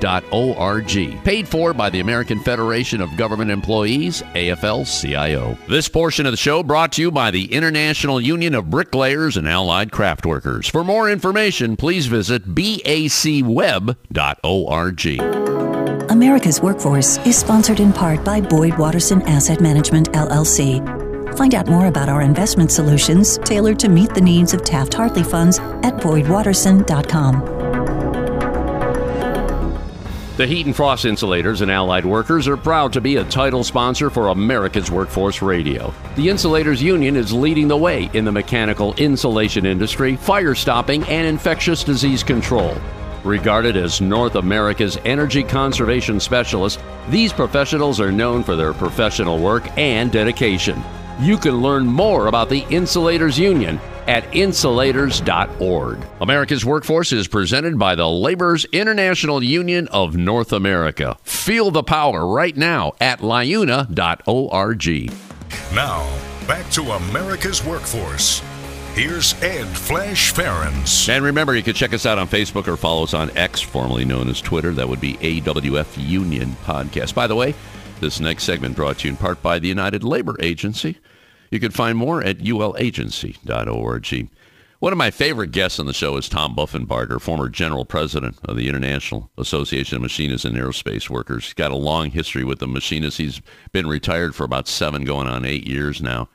afge.org. 0.00 1.24
Paid 1.24 1.48
for 1.48 1.72
by 1.74 1.90
the 1.90 2.00
American 2.00 2.40
Federation 2.40 3.00
of 3.00 3.16
Government 3.16 3.50
Employees, 3.50 4.22
AFL-CIO. 4.34 5.56
This 5.68 5.88
portion 5.88 6.26
of 6.26 6.32
the 6.32 6.36
show 6.36 6.62
brought 6.62 6.92
to 6.92 7.02
you 7.02 7.10
by 7.10 7.30
the 7.30 7.52
International 7.52 8.20
Union 8.20 8.54
of 8.54 8.70
Bricklayers 8.70 9.36
and 9.36 9.48
Allied 9.48 9.92
Craft 9.92 10.26
Workers. 10.26 10.68
For 10.68 10.84
more 10.84 11.10
information, 11.10 11.76
please 11.76 12.06
visit 12.06 12.54
bacweb.org. 12.54 14.00
America's 16.10 16.60
Workforce 16.60 17.18
is 17.18 17.38
sponsored 17.38 17.78
in 17.80 17.92
part 17.92 18.24
by 18.24 18.40
Boyd 18.40 18.76
Watterson 18.76 19.22
Asset 19.22 19.60
Management, 19.60 20.10
LLC. 20.12 20.84
Find 21.36 21.54
out 21.54 21.68
more 21.68 21.86
about 21.86 22.08
our 22.08 22.22
investment 22.22 22.72
solutions 22.72 23.38
tailored 23.38 23.78
to 23.78 23.88
meet 23.88 24.12
the 24.12 24.20
needs 24.20 24.52
of 24.52 24.64
Taft 24.64 24.92
Hartley 24.92 25.22
funds 25.22 25.60
at 25.60 25.96
boydwatterson.com. 25.98 27.59
The 30.40 30.46
Heat 30.46 30.64
and 30.64 30.74
Frost 30.74 31.04
Insulators 31.04 31.60
and 31.60 31.70
Allied 31.70 32.06
Workers 32.06 32.48
are 32.48 32.56
proud 32.56 32.94
to 32.94 33.02
be 33.02 33.16
a 33.16 33.24
title 33.24 33.62
sponsor 33.62 34.08
for 34.08 34.28
America's 34.28 34.90
Workforce 34.90 35.42
Radio. 35.42 35.92
The 36.16 36.30
Insulators 36.30 36.82
Union 36.82 37.14
is 37.14 37.30
leading 37.30 37.68
the 37.68 37.76
way 37.76 38.08
in 38.14 38.24
the 38.24 38.32
mechanical 38.32 38.94
insulation 38.94 39.66
industry, 39.66 40.16
fire 40.16 40.54
stopping, 40.54 41.04
and 41.04 41.26
infectious 41.26 41.84
disease 41.84 42.22
control. 42.22 42.74
Regarded 43.22 43.76
as 43.76 44.00
North 44.00 44.34
America's 44.36 44.96
energy 45.04 45.42
conservation 45.42 46.18
specialists, 46.18 46.82
these 47.10 47.34
professionals 47.34 48.00
are 48.00 48.10
known 48.10 48.42
for 48.42 48.56
their 48.56 48.72
professional 48.72 49.38
work 49.38 49.68
and 49.76 50.10
dedication. 50.10 50.82
You 51.20 51.36
can 51.36 51.60
learn 51.60 51.84
more 51.84 52.28
about 52.28 52.48
the 52.48 52.64
Insulators 52.70 53.38
Union 53.38 53.78
at 54.08 54.24
insulators.org. 54.34 55.98
America's 56.20 56.64
Workforce 56.64 57.12
is 57.12 57.28
presented 57.28 57.78
by 57.78 57.94
the 57.94 58.08
Laborers 58.08 58.64
International 58.66 59.42
Union 59.42 59.88
of 59.88 60.16
North 60.16 60.52
America. 60.52 61.16
Feel 61.22 61.70
the 61.70 61.82
power 61.82 62.26
right 62.26 62.56
now 62.56 62.92
at 63.00 63.20
liuna.org. 63.20 63.86
Now, 65.74 66.18
back 66.46 66.70
to 66.70 66.82
America's 66.82 67.64
Workforce. 67.64 68.42
Here's 68.94 69.40
Ed 69.40 69.68
Flash 69.68 70.32
Ferenc. 70.32 71.08
And 71.08 71.24
remember, 71.24 71.54
you 71.54 71.62
can 71.62 71.74
check 71.74 71.94
us 71.94 72.06
out 72.06 72.18
on 72.18 72.26
Facebook 72.26 72.66
or 72.66 72.76
follow 72.76 73.04
us 73.04 73.14
on 73.14 73.30
X, 73.36 73.60
formerly 73.60 74.04
known 74.04 74.28
as 74.28 74.40
Twitter. 74.40 74.72
That 74.72 74.88
would 74.88 75.00
be 75.00 75.14
AWF 75.14 75.96
Union 75.96 76.56
Podcast. 76.64 77.14
By 77.14 77.28
the 77.28 77.36
way, 77.36 77.54
this 78.00 78.18
next 78.18 78.44
segment 78.44 78.74
brought 78.74 78.98
to 78.98 79.08
you 79.08 79.12
in 79.12 79.16
part 79.16 79.40
by 79.42 79.60
the 79.60 79.68
United 79.68 80.02
Labor 80.02 80.36
Agency. 80.40 80.98
You 81.50 81.60
can 81.60 81.72
find 81.72 81.98
more 81.98 82.22
at 82.22 82.38
ulagency.org. 82.38 84.28
One 84.78 84.92
of 84.92 84.98
my 84.98 85.10
favorite 85.10 85.50
guests 85.50 85.78
on 85.78 85.84
the 85.84 85.92
show 85.92 86.16
is 86.16 86.26
Tom 86.26 86.56
Buffenbarger, 86.56 87.20
former 87.20 87.50
general 87.50 87.84
president 87.84 88.38
of 88.44 88.56
the 88.56 88.66
International 88.66 89.30
Association 89.36 89.96
of 89.96 90.02
Machinists 90.02 90.46
and 90.46 90.56
Aerospace 90.56 91.10
Workers. 91.10 91.44
He's 91.44 91.52
got 91.52 91.70
a 91.70 91.76
long 91.76 92.10
history 92.10 92.44
with 92.44 92.60
the 92.60 92.66
machinists. 92.66 93.18
He's 93.18 93.42
been 93.72 93.86
retired 93.86 94.34
for 94.34 94.44
about 94.44 94.68
seven, 94.68 95.04
going 95.04 95.26
on 95.26 95.44
eight 95.44 95.66
years 95.66 96.00
now. 96.00 96.30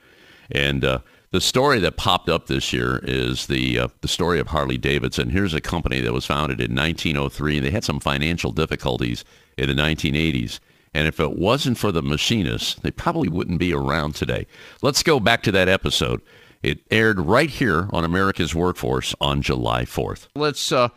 And 0.52 0.86
uh, 0.86 1.00
the 1.32 1.42
story 1.42 1.80
that 1.80 1.98
popped 1.98 2.30
up 2.30 2.46
this 2.46 2.72
year 2.72 3.00
is 3.04 3.48
the 3.48 3.80
uh, 3.80 3.88
the 4.02 4.08
story 4.08 4.40
of 4.40 4.48
Harley 4.48 4.78
Davidson. 4.78 5.32
Here's 5.32 5.56
a 5.56 5.62
company 5.62 6.00
that 6.02 6.14
was 6.14 6.28
founded 6.28 6.62
in 6.62 6.76
1903. 6.76 7.60
They 7.60 7.72
had 7.72 7.84
some 7.84 8.00
financial 8.00 8.52
difficulties 8.52 9.26
in 9.58 9.70
the 9.70 9.82
1980s. 9.82 10.60
And 10.96 11.10
if 11.10 11.20
it 11.20 11.38
wasn't 11.38 11.78
for 11.78 11.92
the 11.92 12.02
machinists, 12.02 12.76
they 12.76 12.90
probably 12.90 13.28
wouldn't 13.28 13.60
be 13.60 13.74
around 13.74 14.16
today. 14.16 14.48
Let's 14.82 15.04
go 15.04 15.20
back 15.20 15.44
to 15.44 15.52
that 15.52 15.68
episode. 15.68 16.22
It 16.64 16.80
aired 16.90 17.20
right 17.20 17.50
here 17.50 17.90
on 17.92 18.06
America's 18.06 18.56
Workforce 18.56 19.14
on 19.20 19.42
July 19.42 19.84
4th. 19.84 20.30
Let's 20.36 20.72
uh, 20.72 20.88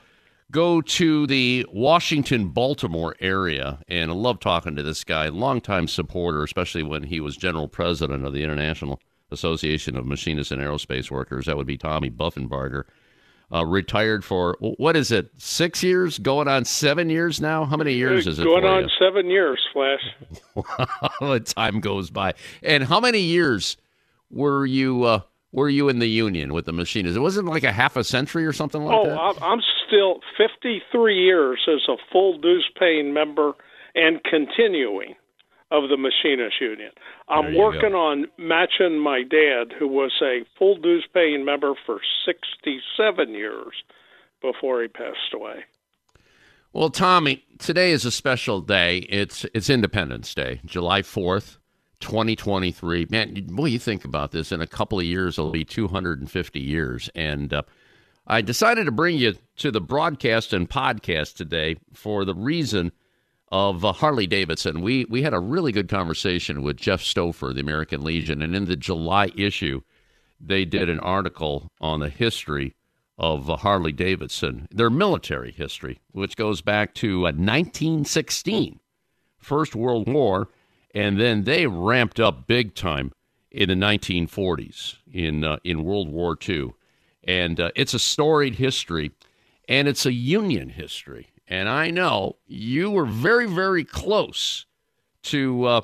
go 0.52 0.80
to 0.80 1.26
the 1.26 1.66
Washington, 1.72 2.50
Baltimore 2.50 3.16
area. 3.18 3.80
And 3.88 4.12
I 4.12 4.14
love 4.14 4.38
talking 4.38 4.76
to 4.76 4.84
this 4.84 5.02
guy, 5.02 5.30
longtime 5.30 5.88
supporter, 5.88 6.44
especially 6.44 6.84
when 6.84 7.02
he 7.02 7.18
was 7.18 7.36
general 7.36 7.66
president 7.66 8.24
of 8.24 8.32
the 8.32 8.44
International 8.44 9.00
Association 9.32 9.96
of 9.96 10.06
Machinists 10.06 10.52
and 10.52 10.62
Aerospace 10.62 11.10
Workers. 11.10 11.46
That 11.46 11.56
would 11.56 11.66
be 11.66 11.76
Tommy 11.76 12.08
Buffenbarger 12.08 12.84
uh, 13.52 13.64
retired 13.64 14.24
for 14.24 14.56
what 14.60 14.96
is 14.96 15.10
it? 15.10 15.30
Six 15.38 15.82
years, 15.82 16.18
going 16.18 16.48
on 16.48 16.64
seven 16.64 17.08
years 17.08 17.40
now. 17.40 17.64
How 17.64 17.76
many 17.76 17.94
years 17.94 18.26
is 18.26 18.38
it? 18.38 18.44
Going 18.44 18.64
on 18.64 18.84
you? 18.84 18.88
seven 18.98 19.30
years, 19.30 19.60
Flash. 19.72 20.00
the 21.20 21.40
time 21.40 21.80
goes 21.80 22.10
by. 22.10 22.34
And 22.62 22.84
how 22.84 23.00
many 23.00 23.20
years 23.20 23.76
were 24.30 24.66
you? 24.66 25.04
Uh, 25.04 25.20
were 25.50 25.68
you 25.68 25.88
in 25.88 25.98
the 25.98 26.06
union 26.06 26.52
with 26.52 26.66
the 26.66 26.72
machinists? 26.72 27.16
It 27.16 27.20
wasn't 27.20 27.46
like 27.46 27.64
a 27.64 27.72
half 27.72 27.96
a 27.96 28.04
century 28.04 28.44
or 28.44 28.52
something 28.52 28.84
like 28.84 28.98
oh, 28.98 29.06
that. 29.06 29.18
Oh, 29.18 29.34
I'm 29.40 29.60
still 29.86 30.20
53 30.36 31.14
years 31.16 31.66
as 31.66 31.80
a 31.88 31.96
full 32.12 32.38
dues 32.38 32.68
paying 32.78 33.14
member 33.14 33.52
and 33.94 34.22
continuing 34.24 35.14
of 35.70 35.88
the 35.88 35.96
Machinist 35.96 36.60
Union. 36.60 36.90
I'm 37.28 37.54
working 37.54 37.92
go. 37.92 37.98
on 37.98 38.26
matching 38.38 38.98
my 38.98 39.22
dad, 39.22 39.74
who 39.78 39.86
was 39.86 40.12
a 40.22 40.44
full 40.58 40.76
dues 40.76 41.06
paying 41.12 41.44
member 41.44 41.74
for 41.84 42.00
67 42.24 43.34
years 43.34 43.82
before 44.40 44.82
he 44.82 44.88
passed 44.88 45.34
away. 45.34 45.64
Well, 46.72 46.90
Tommy, 46.90 47.44
today 47.58 47.92
is 47.92 48.04
a 48.04 48.10
special 48.10 48.60
day. 48.60 48.98
It's 49.08 49.44
it's 49.54 49.70
Independence 49.70 50.34
Day, 50.34 50.60
July 50.64 51.02
4th, 51.02 51.56
2023. 52.00 53.06
Man, 53.10 53.46
boy, 53.46 53.66
you 53.66 53.78
think 53.78 54.04
about 54.04 54.32
this. 54.32 54.52
In 54.52 54.60
a 54.60 54.66
couple 54.66 54.98
of 54.98 55.04
years, 55.04 55.38
it'll 55.38 55.50
be 55.50 55.64
250 55.64 56.60
years. 56.60 57.10
And 57.14 57.52
uh, 57.52 57.62
I 58.26 58.42
decided 58.42 58.84
to 58.84 58.92
bring 58.92 59.16
you 59.16 59.34
to 59.56 59.70
the 59.70 59.80
broadcast 59.80 60.52
and 60.52 60.68
podcast 60.68 61.36
today 61.36 61.76
for 61.94 62.24
the 62.24 62.34
reason 62.34 62.92
of 63.50 63.84
uh, 63.84 63.92
Harley 63.92 64.26
Davidson. 64.26 64.80
We 64.80 65.04
we 65.06 65.22
had 65.22 65.34
a 65.34 65.40
really 65.40 65.72
good 65.72 65.88
conversation 65.88 66.62
with 66.62 66.76
Jeff 66.76 67.02
Stoffer, 67.02 67.54
the 67.54 67.60
American 67.60 68.02
Legion, 68.02 68.42
and 68.42 68.54
in 68.54 68.66
the 68.66 68.76
July 68.76 69.30
issue, 69.36 69.82
they 70.40 70.64
did 70.64 70.88
an 70.88 71.00
article 71.00 71.70
on 71.80 72.00
the 72.00 72.08
history 72.08 72.74
of 73.18 73.50
uh, 73.50 73.56
Harley 73.56 73.92
Davidson, 73.92 74.68
their 74.70 74.90
military 74.90 75.50
history, 75.50 75.98
which 76.12 76.36
goes 76.36 76.60
back 76.60 76.94
to 76.94 77.22
uh, 77.22 77.32
1916, 77.32 78.78
First 79.38 79.74
World 79.74 80.08
War, 80.08 80.48
and 80.94 81.20
then 81.20 81.44
they 81.44 81.66
ramped 81.66 82.20
up 82.20 82.46
big 82.46 82.74
time 82.74 83.12
in 83.50 83.68
the 83.68 83.74
1940s 83.74 84.96
in 85.10 85.42
uh, 85.42 85.58
in 85.64 85.84
World 85.84 86.10
War 86.10 86.36
II, 86.46 86.72
and 87.24 87.58
uh, 87.58 87.70
it's 87.74 87.94
a 87.94 87.98
storied 87.98 88.56
history, 88.56 89.10
and 89.68 89.88
it's 89.88 90.06
a 90.06 90.12
Union 90.12 90.68
history. 90.68 91.28
And 91.48 91.68
I 91.68 91.90
know 91.90 92.36
you 92.46 92.90
were 92.90 93.06
very 93.06 93.46
very 93.46 93.84
close 93.84 94.66
to 95.24 95.64
uh, 95.64 95.80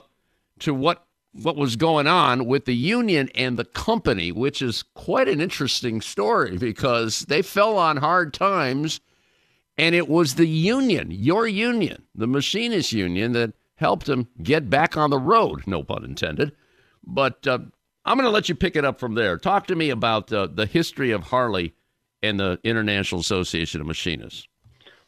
to 0.60 0.74
what 0.74 1.06
what 1.32 1.56
was 1.56 1.76
going 1.76 2.06
on 2.06 2.46
with 2.46 2.64
the 2.64 2.76
union 2.76 3.28
and 3.34 3.58
the 3.58 3.64
company, 3.64 4.30
which 4.30 4.62
is 4.62 4.84
quite 4.94 5.28
an 5.28 5.40
interesting 5.40 6.00
story 6.00 6.56
because 6.56 7.20
they 7.22 7.42
fell 7.42 7.76
on 7.76 7.96
hard 7.96 8.32
times. 8.32 9.00
And 9.76 9.96
it 9.96 10.08
was 10.08 10.36
the 10.36 10.46
union, 10.46 11.10
your 11.10 11.48
union, 11.48 12.04
the 12.14 12.28
machinist 12.28 12.92
union, 12.92 13.32
that 13.32 13.54
helped 13.74 14.06
them 14.06 14.28
get 14.40 14.70
back 14.70 14.96
on 14.96 15.10
the 15.10 15.18
road, 15.18 15.66
no 15.66 15.82
pun 15.82 16.04
intended. 16.04 16.52
But 17.04 17.44
uh, 17.46 17.58
I'm 18.04 18.16
going 18.16 18.26
to 18.26 18.30
let 18.30 18.48
you 18.48 18.54
pick 18.54 18.76
it 18.76 18.84
up 18.84 19.00
from 19.00 19.14
there. 19.14 19.36
Talk 19.36 19.66
to 19.66 19.74
me 19.74 19.90
about 19.90 20.32
uh, 20.32 20.46
the 20.46 20.66
history 20.66 21.10
of 21.10 21.24
Harley 21.24 21.74
and 22.22 22.38
the 22.38 22.60
International 22.62 23.20
Association 23.20 23.80
of 23.80 23.88
Machinists. 23.88 24.46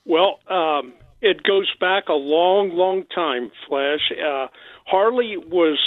Well, 0.06 0.38
um, 0.48 0.92
it 1.20 1.42
goes 1.42 1.70
back 1.80 2.08
a 2.08 2.14
long, 2.14 2.70
long 2.70 3.04
time, 3.12 3.50
Flash. 3.68 4.12
Uh, 4.12 4.46
Harley 4.86 5.36
was 5.36 5.78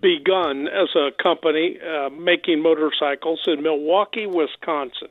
begun 0.00 0.68
as 0.68 0.88
a 0.94 1.10
company 1.22 1.78
uh, 1.80 2.10
making 2.10 2.62
motorcycles 2.62 3.40
in 3.46 3.62
Milwaukee, 3.62 4.26
Wisconsin. 4.26 5.08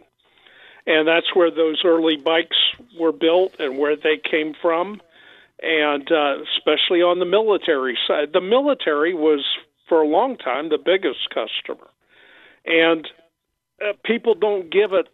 And 0.86 1.07
that's 1.07 1.36
where 1.36 1.51
those 1.51 1.82
early 1.84 2.17
bikes 2.17 2.57
were 2.99 3.11
built 3.11 3.55
and 3.59 3.77
where 3.77 3.95
they 3.95 4.17
came 4.17 4.53
from, 4.61 5.01
and 5.61 6.11
uh, 6.11 6.38
especially 6.55 7.01
on 7.01 7.19
the 7.19 7.25
military 7.25 7.97
side. 8.07 8.34
The 8.34 8.41
military 8.41 9.13
was, 9.13 9.45
for 9.88 10.01
a 10.01 10.07
long 10.07 10.38
time, 10.38 10.69
the 10.69 10.77
biggest 10.77 11.30
customer. 11.30 11.88
And 12.65 13.07
uh, 13.82 13.93
people 14.03 14.36
don't 14.36 14.71
give 14.71 14.93
it 14.93 15.07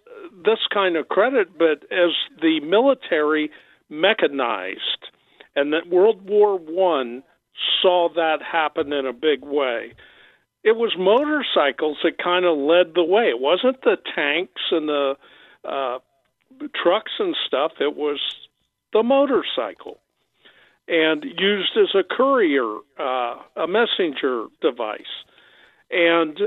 this 0.43 0.59
kind 0.73 0.95
of 0.97 1.07
credit, 1.07 1.57
but 1.57 1.83
as 1.91 2.11
the 2.41 2.59
military 2.61 3.51
mechanized, 3.89 5.07
and 5.55 5.73
that 5.73 5.87
World 5.87 6.27
War 6.27 6.57
One 6.57 7.23
saw 7.81 8.09
that 8.15 8.41
happen 8.41 8.91
in 8.91 9.05
a 9.05 9.13
big 9.13 9.43
way. 9.43 9.93
It 10.63 10.75
was 10.75 10.95
motorcycles 10.97 11.97
that 12.03 12.17
kind 12.17 12.43
of 12.43 12.57
led 12.57 12.95
the 12.95 13.03
way. 13.03 13.29
It 13.29 13.39
wasn't 13.39 13.81
the 13.83 13.97
tanks 14.15 14.61
and 14.71 14.89
the 14.89 15.15
uh, 15.63 15.99
trucks 16.73 17.11
and 17.19 17.35
stuff. 17.45 17.73
It 17.79 17.95
was 17.95 18.19
the 18.91 19.03
motorcycle, 19.03 19.99
and 20.87 21.23
used 21.23 21.77
as 21.77 21.93
a 21.93 22.03
courier, 22.03 22.77
uh, 22.99 23.35
a 23.55 23.67
messenger 23.67 24.47
device, 24.61 25.01
and 25.91 26.39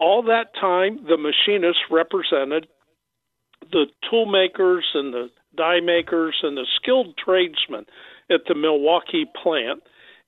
all 0.00 0.22
that 0.24 0.54
time 0.60 1.04
the 1.08 1.16
machinists 1.16 1.82
represented 1.90 2.66
the 3.72 3.86
tool 4.08 4.26
makers 4.26 4.84
and 4.94 5.12
the 5.12 5.30
die 5.56 5.80
makers 5.80 6.36
and 6.42 6.56
the 6.56 6.66
skilled 6.80 7.16
tradesmen 7.16 7.86
at 8.30 8.40
the 8.46 8.54
Milwaukee 8.54 9.26
plant, 9.42 9.82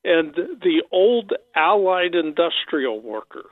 and 0.05 0.35
the 0.35 0.83
old 0.91 1.33
Allied 1.55 2.15
Industrial 2.15 3.01
Workers, 3.01 3.45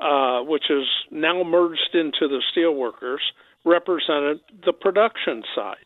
uh, 0.00 0.40
which 0.40 0.70
is 0.70 0.86
now 1.10 1.42
merged 1.42 1.94
into 1.94 2.28
the 2.28 2.40
Steelworkers, 2.54 3.18
represented 3.64 4.40
the 4.64 4.72
production 4.72 5.42
side. 5.54 5.84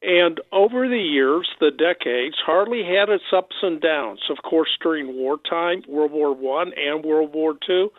And 0.00 0.40
over 0.52 0.88
the 0.88 1.00
years, 1.00 1.48
the 1.60 1.70
decades, 1.70 2.36
Harley 2.44 2.84
had 2.84 3.08
its 3.08 3.24
ups 3.32 3.56
and 3.62 3.80
downs. 3.80 4.20
Of 4.30 4.38
course, 4.48 4.70
during 4.80 5.16
wartime, 5.16 5.82
World 5.88 6.12
War 6.12 6.32
One 6.34 6.72
and 6.74 7.04
World 7.04 7.34
War 7.34 7.54
Two, 7.66 7.90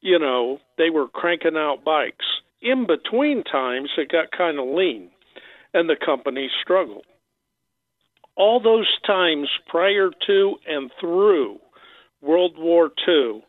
you 0.00 0.18
know, 0.18 0.58
they 0.76 0.90
were 0.90 1.08
cranking 1.08 1.56
out 1.56 1.84
bikes. 1.84 2.26
In 2.60 2.86
between 2.86 3.44
times, 3.44 3.90
it 3.96 4.10
got 4.10 4.32
kind 4.36 4.58
of 4.58 4.66
lean, 4.66 5.10
and 5.72 5.88
the 5.88 5.96
company 5.96 6.50
struggled 6.62 7.04
all 8.36 8.60
those 8.60 8.88
times 9.06 9.48
prior 9.66 10.10
to 10.26 10.56
and 10.68 10.90
through 11.00 11.58
World 12.20 12.56
War 12.58 12.90
II, 13.08 13.42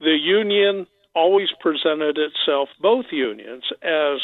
the 0.00 0.16
Union 0.16 0.86
always 1.14 1.48
presented 1.60 2.18
itself, 2.18 2.68
both 2.80 3.06
unions, 3.10 3.64
as 3.82 4.18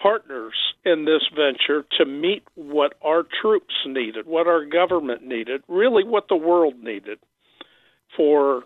partners 0.00 0.54
in 0.84 1.04
this 1.04 1.22
venture 1.34 1.84
to 1.98 2.04
meet 2.04 2.44
what 2.54 2.94
our 3.02 3.24
troops 3.42 3.74
needed, 3.86 4.26
what 4.26 4.46
our 4.46 4.64
government 4.64 5.26
needed, 5.26 5.62
really 5.68 6.04
what 6.04 6.28
the 6.28 6.36
world 6.36 6.74
needed 6.82 7.18
for 8.16 8.62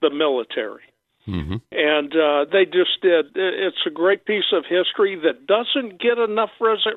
the 0.00 0.10
military. 0.10 0.82
Mm-hmm. 1.26 1.56
And 1.72 2.12
uh, 2.14 2.50
they 2.50 2.64
just 2.64 3.02
did. 3.02 3.26
It's 3.34 3.84
a 3.86 3.90
great 3.90 4.24
piece 4.24 4.50
of 4.52 4.64
history 4.64 5.20
that 5.24 5.46
doesn't 5.46 6.00
get 6.00 6.16
enough 6.18 6.50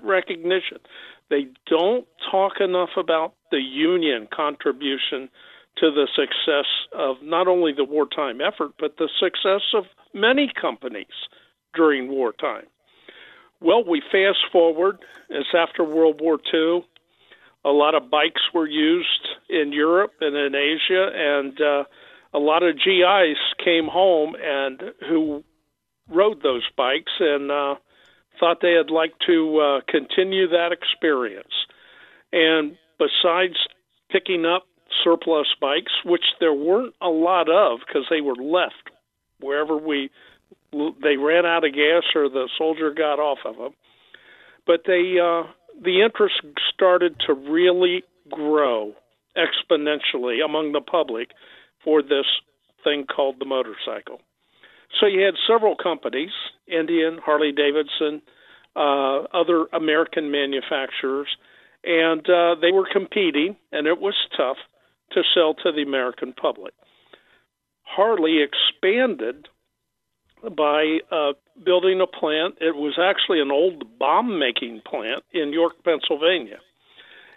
recognition. 0.03 0.79
They 1.29 1.47
don't 1.69 2.07
talk 2.31 2.53
enough 2.61 2.91
about 2.97 3.33
the 3.51 3.59
union 3.59 4.27
contribution 4.33 5.29
to 5.77 5.91
the 5.91 6.07
success 6.15 6.67
of 6.93 7.17
not 7.21 7.47
only 7.47 7.73
the 7.73 7.83
wartime 7.83 8.39
effort, 8.41 8.71
but 8.79 8.97
the 8.97 9.09
success 9.19 9.61
of 9.73 9.85
many 10.13 10.51
companies 10.59 11.07
during 11.73 12.09
wartime. 12.09 12.65
Well, 13.62 13.84
we 13.88 14.01
fast 14.12 14.39
forward. 14.51 14.97
It's 15.30 15.49
after 15.55 15.84
World 15.84 16.20
War 16.20 16.39
II. 16.51 16.84
A 17.64 17.70
lot 17.70 17.93
of 17.93 18.09
bikes 18.09 18.41
were 18.55 18.68
used 18.68 19.28
in 19.49 19.72
Europe 19.72 20.14
and 20.20 20.36
in 20.36 20.55
Asia, 20.55 21.09
and 21.14 21.62
uh, 21.62 21.84
a 22.34 22.39
lot 22.39 22.64
of 22.64 22.76
GIs 22.76 23.38
came 23.64 23.88
home 23.88 24.36
and 24.41 24.82
who 25.07 25.43
rode 26.09 26.41
those 26.41 26.68
bikes 26.76 27.12
and 27.20 27.51
uh, 27.51 27.76
thought 28.39 28.57
they'd 28.62 28.89
like 28.89 29.14
to 29.28 29.59
uh, 29.59 29.82
continue 29.88 30.47
that 30.47 30.72
experience. 30.72 31.53
And 32.34 32.78
besides 32.97 33.55
picking 34.12 34.43
up 34.43 34.64
surplus 35.03 35.47
bikes, 35.62 35.93
which 36.03 36.26
there 36.39 36.53
weren't 36.53 36.95
a 36.99 37.09
lot 37.09 37.47
of 37.47 37.80
because 37.86 38.05
they 38.09 38.22
were 38.22 38.36
left 38.36 38.89
wherever 39.39 39.78
we 39.78 40.09
they 40.72 41.17
ran 41.17 41.45
out 41.45 41.65
of 41.65 41.74
gas 41.74 42.03
or 42.15 42.30
the 42.30 42.49
soldier 42.57 42.91
got 42.91 43.19
off 43.19 43.39
of 43.45 43.57
them. 43.57 43.74
But 44.65 44.82
they 44.86 45.17
uh, 45.22 45.43
the 45.82 46.01
interest 46.03 46.36
started 46.74 47.15
to 47.28 47.34
really 47.34 48.03
grow 48.30 48.93
exponentially 49.38 50.43
among 50.43 50.72
the 50.72 50.82
public 50.82 51.30
for 51.84 52.01
this 52.01 52.26
thing 52.84 53.05
called 53.05 53.36
the 53.39 53.45
motorcycle. 53.45 54.19
So 54.99 55.05
you 55.07 55.22
had 55.22 55.36
several 55.47 55.76
companies, 55.76 56.32
Indian, 56.67 57.17
Harley 57.24 57.51
Davidson, 57.51 58.22
uh, 58.76 59.24
other 59.34 59.67
American 59.74 60.32
manufacturers, 60.32 61.28
and 61.84 62.28
uh, 62.30 62.55
they 62.61 62.72
were 62.72 62.88
competing, 62.91 63.55
and 63.72 63.88
it 63.88 63.99
was 63.99 64.15
tough 64.36 64.57
to 65.13 65.22
sell 65.34 65.53
to 65.55 65.72
the 65.72 65.82
American 65.82 66.34
public. 66.34 66.74
Harley 67.84 68.39
expanded 68.41 69.47
by 70.55 70.99
uh, 71.11 71.33
building 71.63 72.01
a 72.01 72.07
plant. 72.07 72.55
It 72.59 72.75
was 72.75 72.97
actually 73.01 73.41
an 73.41 73.51
old 73.51 73.99
bomb 73.99 74.39
making 74.39 74.81
plant 74.85 75.23
in 75.31 75.53
York, 75.53 75.73
Pennsylvania. 75.83 76.59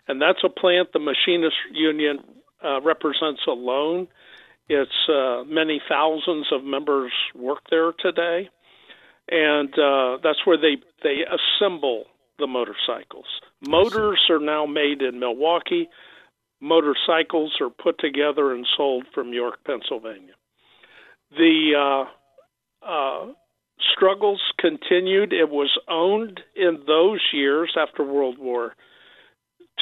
And 0.09 0.21
that's 0.21 0.41
a 0.45 0.49
plant 0.49 0.93
the 0.93 0.99
Machinist 0.99 1.57
Union 1.73 2.19
uh, 2.63 2.81
represents 2.81 3.43
alone. 3.47 4.09
It's 4.69 5.09
uh, 5.09 5.45
many 5.47 5.81
thousands 5.89 6.47
of 6.51 6.65
members 6.65 7.13
work 7.35 7.61
there 7.71 7.93
today, 7.93 8.49
and 9.31 9.69
uh, 9.79 10.19
that's 10.23 10.47
where 10.47 10.57
they 10.57 10.77
they 11.03 11.21
assemble 11.21 12.05
the 12.39 12.47
motorcycles. 12.47 13.27
Motors 13.61 14.21
are 14.31 14.39
now 14.39 14.65
made 14.65 15.03
in 15.03 15.21
Milwaukee. 15.21 15.89
Motorcycles 16.61 17.55
are 17.61 17.69
put 17.69 17.99
together 17.99 18.55
and 18.55 18.67
sold 18.75 19.05
from 19.15 19.35
York, 19.35 19.59
Pennsylvania. 19.67 20.33
The 21.37 22.07
uh, 22.87 23.27
struggles 23.93 24.41
continued. 24.59 25.33
It 25.33 25.51
was 25.51 25.79
owned 25.89 26.41
in 26.55 26.81
those 26.87 27.21
years 27.33 27.75
after 27.77 28.05
World 28.05 28.39
War 28.39 28.75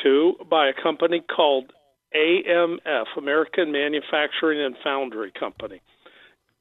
II 0.04 0.34
by 0.48 0.68
a 0.68 0.82
company 0.82 1.20
called 1.20 1.72
AMF, 2.14 3.06
American 3.16 3.72
Manufacturing 3.72 4.60
and 4.60 4.76
Foundry 4.84 5.32
Company. 5.38 5.80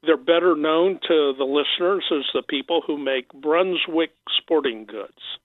They're 0.04 0.16
better 0.16 0.56
known 0.56 0.98
to 1.06 1.32
the 1.36 1.44
listeners 1.44 2.04
as 2.10 2.24
the 2.34 2.42
people 2.42 2.82
who 2.84 2.98
make 2.98 3.32
Brunswick 3.32 4.10
sporting 4.36 4.84
goods, 4.84 5.38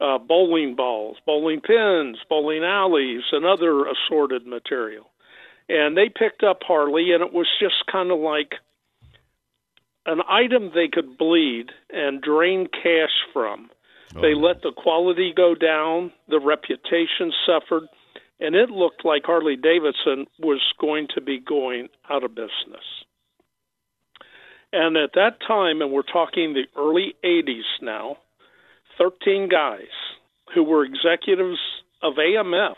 uh, 0.00 0.18
bowling 0.18 0.74
balls, 0.74 1.18
bowling 1.24 1.60
pins, 1.60 2.18
bowling 2.28 2.64
alleys, 2.64 3.22
and 3.30 3.44
other 3.44 3.84
assorted 3.86 4.46
material. 4.46 5.06
And 5.68 5.96
they 5.96 6.08
picked 6.08 6.42
up 6.42 6.58
Harley, 6.66 7.12
and 7.12 7.22
it 7.22 7.32
was 7.32 7.46
just 7.60 7.86
kind 7.90 8.10
of 8.10 8.18
like 8.18 8.54
an 10.06 10.20
item 10.28 10.70
they 10.74 10.88
could 10.88 11.16
bleed 11.16 11.66
and 11.90 12.20
drain 12.20 12.68
cash 12.72 13.14
from. 13.32 13.70
Oh. 14.16 14.20
They 14.20 14.34
let 14.34 14.62
the 14.62 14.72
quality 14.76 15.32
go 15.34 15.54
down, 15.54 16.12
the 16.28 16.40
reputation 16.40 17.32
suffered, 17.46 17.88
and 18.40 18.54
it 18.54 18.70
looked 18.70 19.04
like 19.04 19.22
Harley 19.24 19.56
Davidson 19.56 20.26
was 20.38 20.60
going 20.80 21.08
to 21.14 21.20
be 21.20 21.38
going 21.38 21.88
out 22.10 22.24
of 22.24 22.34
business. 22.34 22.84
And 24.72 24.96
at 24.96 25.10
that 25.14 25.38
time, 25.46 25.82
and 25.82 25.92
we're 25.92 26.02
talking 26.02 26.54
the 26.54 26.64
early 26.76 27.14
80s 27.24 27.82
now, 27.82 28.16
13 28.98 29.48
guys 29.48 29.92
who 30.54 30.64
were 30.64 30.84
executives 30.84 31.58
of 32.02 32.14
AMF 32.14 32.74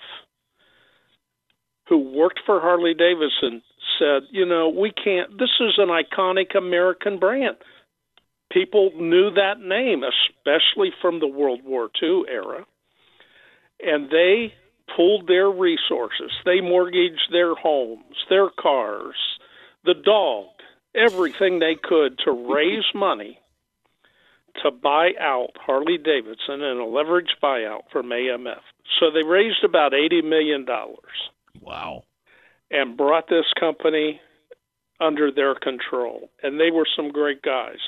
who 1.89 1.99
worked 1.99 2.41
for 2.47 2.61
Harley 2.61 2.95
Davidson 2.95 3.63
said, 3.99 4.23
you 4.31 4.47
know, 4.47 4.69
we 4.69 4.91
can't, 4.91 5.39
this 5.39 5.51
is 5.61 5.79
an 5.79 5.89
iconic 5.89 6.57
American 6.57 7.19
brand. 7.19 7.57
People 8.53 8.93
knew 8.97 9.31
that 9.33 9.61
name, 9.61 10.03
especially 10.05 10.93
from 11.01 11.21
the 11.21 11.27
World 11.27 11.61
War 11.65 11.89
II 12.03 12.25
era. 12.29 12.65
And 13.81 14.11
they 14.11 14.55
pulled 14.95 15.27
their 15.27 15.51
resources. 15.51 16.31
They 16.45 16.61
mortgaged 16.61 17.33
their 17.33 17.55
homes, 17.55 18.17
their 18.29 18.51
cars, 18.51 19.17
the 19.85 19.95
dog, 19.95 20.47
everything 20.95 21.59
they 21.59 21.75
could 21.75 22.19
to 22.25 22.53
raise 22.55 22.85
money 22.95 23.41
to 24.63 24.71
buy 24.71 25.11
out 25.21 25.51
Harley 25.57 25.99
Davidson 25.99 26.63
in 26.63 26.79
a 26.79 26.87
leveraged 26.87 27.41
buyout 27.43 27.83
from 27.91 28.11
AMF. 28.11 28.61
So 29.01 29.11
they 29.11 29.27
raised 29.27 29.65
about 29.65 29.93
$80 29.93 30.23
million. 30.23 30.65
Wow. 31.61 32.05
And 32.71 32.97
brought 32.97 33.29
this 33.29 33.47
company 33.59 34.21
under 35.01 35.31
their 35.31 35.55
control. 35.55 36.31
And 36.43 36.59
they 36.59 36.71
were 36.71 36.87
some 36.97 37.11
great 37.11 37.43
guys. 37.43 37.79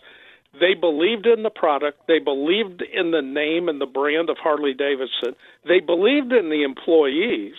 They 0.59 0.75
believed 0.75 1.27
in 1.27 1.43
the 1.43 1.51
product, 1.51 2.07
they 2.09 2.19
believed 2.19 2.83
in 2.83 3.11
the 3.11 3.23
name 3.23 3.69
and 3.69 3.81
the 3.81 3.87
brand 3.87 4.31
of 4.31 4.39
Harley 4.39 4.75
Davidson, 4.75 5.35
they 5.67 5.81
believed 5.81 6.33
in 6.33 6.49
the 6.49 6.63
employees. 6.63 7.57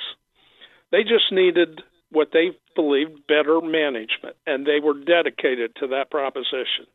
They 0.91 1.03
just 1.03 1.31
needed 1.31 1.81
what 2.11 2.29
they 2.33 2.57
believed 2.75 3.27
better 3.27 3.59
management, 3.61 4.35
and 4.45 4.65
they 4.65 4.79
were 4.81 4.93
dedicated 4.93 5.75
to 5.75 5.87
that 5.87 6.09
proposition. 6.09 6.87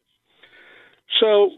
So 1.21 1.51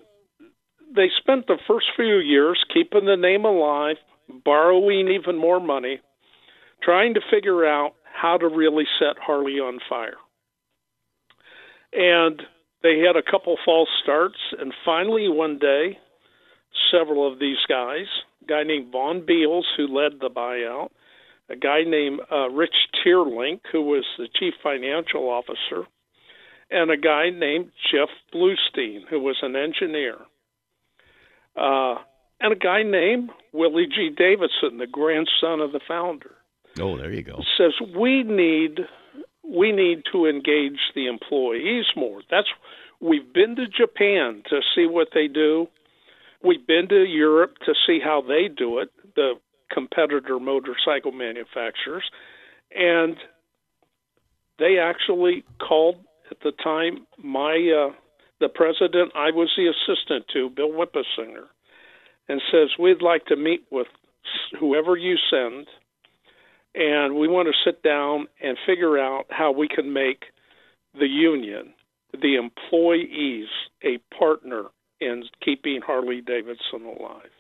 they 0.94 1.10
spent 1.18 1.46
the 1.46 1.58
first 1.66 1.86
few 1.96 2.18
years 2.18 2.62
keeping 2.72 3.06
the 3.06 3.16
name 3.16 3.44
alive, 3.44 3.96
borrowing 4.44 5.08
even 5.08 5.36
more 5.38 5.60
money, 5.60 6.00
trying 6.82 7.14
to 7.14 7.20
figure 7.30 7.64
out 7.64 7.94
how 8.14 8.38
to 8.38 8.48
really 8.48 8.84
set 8.98 9.18
Harley 9.20 9.58
on 9.58 9.80
fire. 9.88 10.16
And 11.92 12.40
they 12.82 13.00
had 13.00 13.16
a 13.16 13.28
couple 13.28 13.56
false 13.64 13.88
starts, 14.02 14.38
and 14.58 14.72
finally 14.84 15.28
one 15.28 15.58
day, 15.58 15.98
several 16.90 17.30
of 17.30 17.38
these 17.38 17.58
guys, 17.68 18.06
a 18.42 18.46
guy 18.46 18.62
named 18.62 18.92
Vaughn 18.92 19.24
Beals, 19.26 19.66
who 19.76 19.86
led 19.86 20.20
the 20.20 20.30
buyout, 20.30 20.90
a 21.48 21.56
guy 21.56 21.82
named 21.86 22.20
uh, 22.30 22.48
Rich 22.50 22.74
Teerlink, 23.04 23.60
who 23.72 23.82
was 23.82 24.04
the 24.18 24.28
chief 24.38 24.54
financial 24.62 25.28
officer, 25.28 25.86
and 26.70 26.90
a 26.90 26.96
guy 26.96 27.30
named 27.30 27.70
Jeff 27.92 28.08
Bleustein, 28.32 29.04
who 29.08 29.20
was 29.20 29.36
an 29.42 29.56
engineer, 29.56 30.16
uh, 31.56 31.96
and 32.40 32.52
a 32.52 32.56
guy 32.56 32.82
named 32.82 33.30
Willie 33.52 33.86
G. 33.86 34.10
Davidson, 34.16 34.78
the 34.78 34.86
grandson 34.86 35.60
of 35.60 35.72
the 35.72 35.80
founder. 35.86 36.32
Oh, 36.80 36.96
there 36.96 37.12
you 37.12 37.22
go. 37.22 37.40
Says 37.56 37.72
we 37.96 38.22
need 38.22 38.80
we 39.46 39.72
need 39.72 40.02
to 40.12 40.26
engage 40.26 40.80
the 40.94 41.06
employees 41.06 41.84
more. 41.96 42.22
That's 42.30 42.48
we've 43.00 43.32
been 43.32 43.56
to 43.56 43.66
Japan 43.66 44.42
to 44.50 44.60
see 44.74 44.86
what 44.86 45.08
they 45.14 45.28
do. 45.28 45.68
We've 46.42 46.66
been 46.66 46.88
to 46.88 47.04
Europe 47.04 47.56
to 47.66 47.74
see 47.86 48.00
how 48.02 48.22
they 48.26 48.48
do 48.48 48.78
it. 48.78 48.90
The 49.14 49.34
competitor 49.72 50.38
motorcycle 50.38 51.12
manufacturers, 51.12 52.04
and 52.74 53.16
they 54.58 54.78
actually 54.78 55.44
called 55.60 55.96
at 56.30 56.38
the 56.42 56.52
time 56.52 57.06
my 57.18 57.52
uh, 57.52 57.94
the 58.40 58.48
president 58.48 59.12
I 59.14 59.30
was 59.30 59.50
the 59.56 59.68
assistant 59.68 60.26
to, 60.32 60.50
Bill 60.50 60.70
Winpisinger, 60.70 61.46
and 62.28 62.40
says 62.50 62.70
we'd 62.78 63.02
like 63.02 63.26
to 63.26 63.36
meet 63.36 63.64
with 63.70 63.86
whoever 64.58 64.96
you 64.96 65.16
send, 65.30 65.66
and 66.74 67.14
we 67.14 67.28
want 67.28 67.48
to 67.48 67.54
sit 67.64 67.82
down 67.82 68.26
and 68.42 68.58
figure 68.66 68.98
out 68.98 69.26
how 69.30 69.52
we 69.52 69.68
can 69.68 69.92
make 69.92 70.24
the 70.98 71.06
union, 71.06 71.72
the 72.12 72.36
employees, 72.36 73.48
a 73.82 73.98
partner 74.16 74.64
in 75.00 75.24
keeping 75.44 75.80
Harley 75.84 76.20
Davidson 76.20 76.84
alive. 76.84 77.30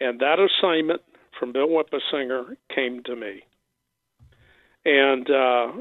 And 0.00 0.20
that 0.20 0.38
assignment 0.38 1.02
from 1.38 1.52
Bill 1.52 1.68
Winpisinger 1.68 2.56
came 2.74 3.02
to 3.04 3.16
me. 3.16 3.42
And 4.84 5.28
uh, 5.30 5.72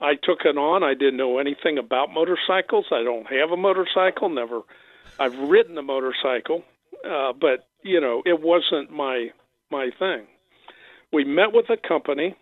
I 0.00 0.14
took 0.14 0.40
it 0.44 0.56
on. 0.56 0.82
I 0.82 0.94
didn't 0.94 1.16
know 1.16 1.38
anything 1.38 1.78
about 1.78 2.12
motorcycles. 2.12 2.86
I 2.92 3.02
don't 3.02 3.26
have 3.26 3.50
a 3.50 3.56
motorcycle. 3.56 4.28
Never. 4.28 4.60
I've 5.18 5.36
ridden 5.36 5.76
a 5.78 5.82
motorcycle, 5.82 6.62
uh, 7.08 7.32
but 7.32 7.66
you 7.82 8.00
know 8.00 8.22
it 8.24 8.40
wasn't 8.40 8.92
my 8.92 9.30
my 9.70 9.90
thing. 9.98 10.26
We 11.12 11.24
met 11.24 11.52
with 11.52 11.66
a 11.70 11.76
company 11.76 12.36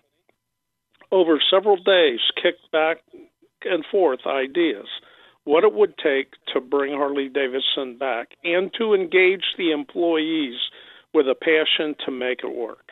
over 1.12 1.40
several 1.50 1.76
days, 1.76 2.20
kicked 2.42 2.70
back 2.72 2.98
and 3.64 3.84
forth 3.90 4.20
ideas, 4.26 4.86
what 5.44 5.64
it 5.64 5.72
would 5.72 5.96
take 5.98 6.32
to 6.52 6.60
bring 6.60 6.92
Harley 6.92 7.28
Davidson 7.28 7.96
back 7.98 8.30
and 8.42 8.72
to 8.78 8.94
engage 8.94 9.44
the 9.56 9.70
employees 9.70 10.56
with 11.14 11.26
a 11.28 11.34
passion 11.34 11.94
to 12.04 12.10
make 12.10 12.40
it 12.42 12.54
work. 12.54 12.90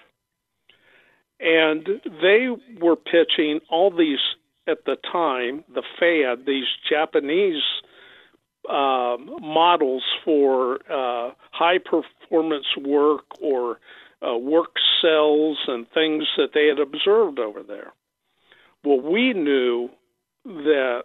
And 1.41 1.87
they 2.23 2.49
were 2.81 2.97
pitching 2.97 3.61
all 3.69 3.91
these, 3.91 4.21
at 4.69 4.85
the 4.87 4.97
time, 5.13 5.65
the 5.75 5.83
fad, 5.99 6.47
these 6.47 6.65
Japanese 6.89 7.63
uh, 8.69 9.17
models 9.43 10.05
for 10.25 10.77
uh, 10.91 11.33
high 11.51 11.79
performance 11.79 12.67
work 12.81 13.25
or 13.43 13.79
uh, 14.27 14.37
work 14.37 14.75
cells 15.01 15.59
and 15.67 15.89
things 15.91 16.25
that 16.37 16.51
they 16.55 16.67
had 16.67 16.79
observed 16.79 17.39
over 17.39 17.63
there. 17.63 17.93
Well, 18.85 19.01
we 19.01 19.33
knew 19.33 19.91
that 20.45 21.05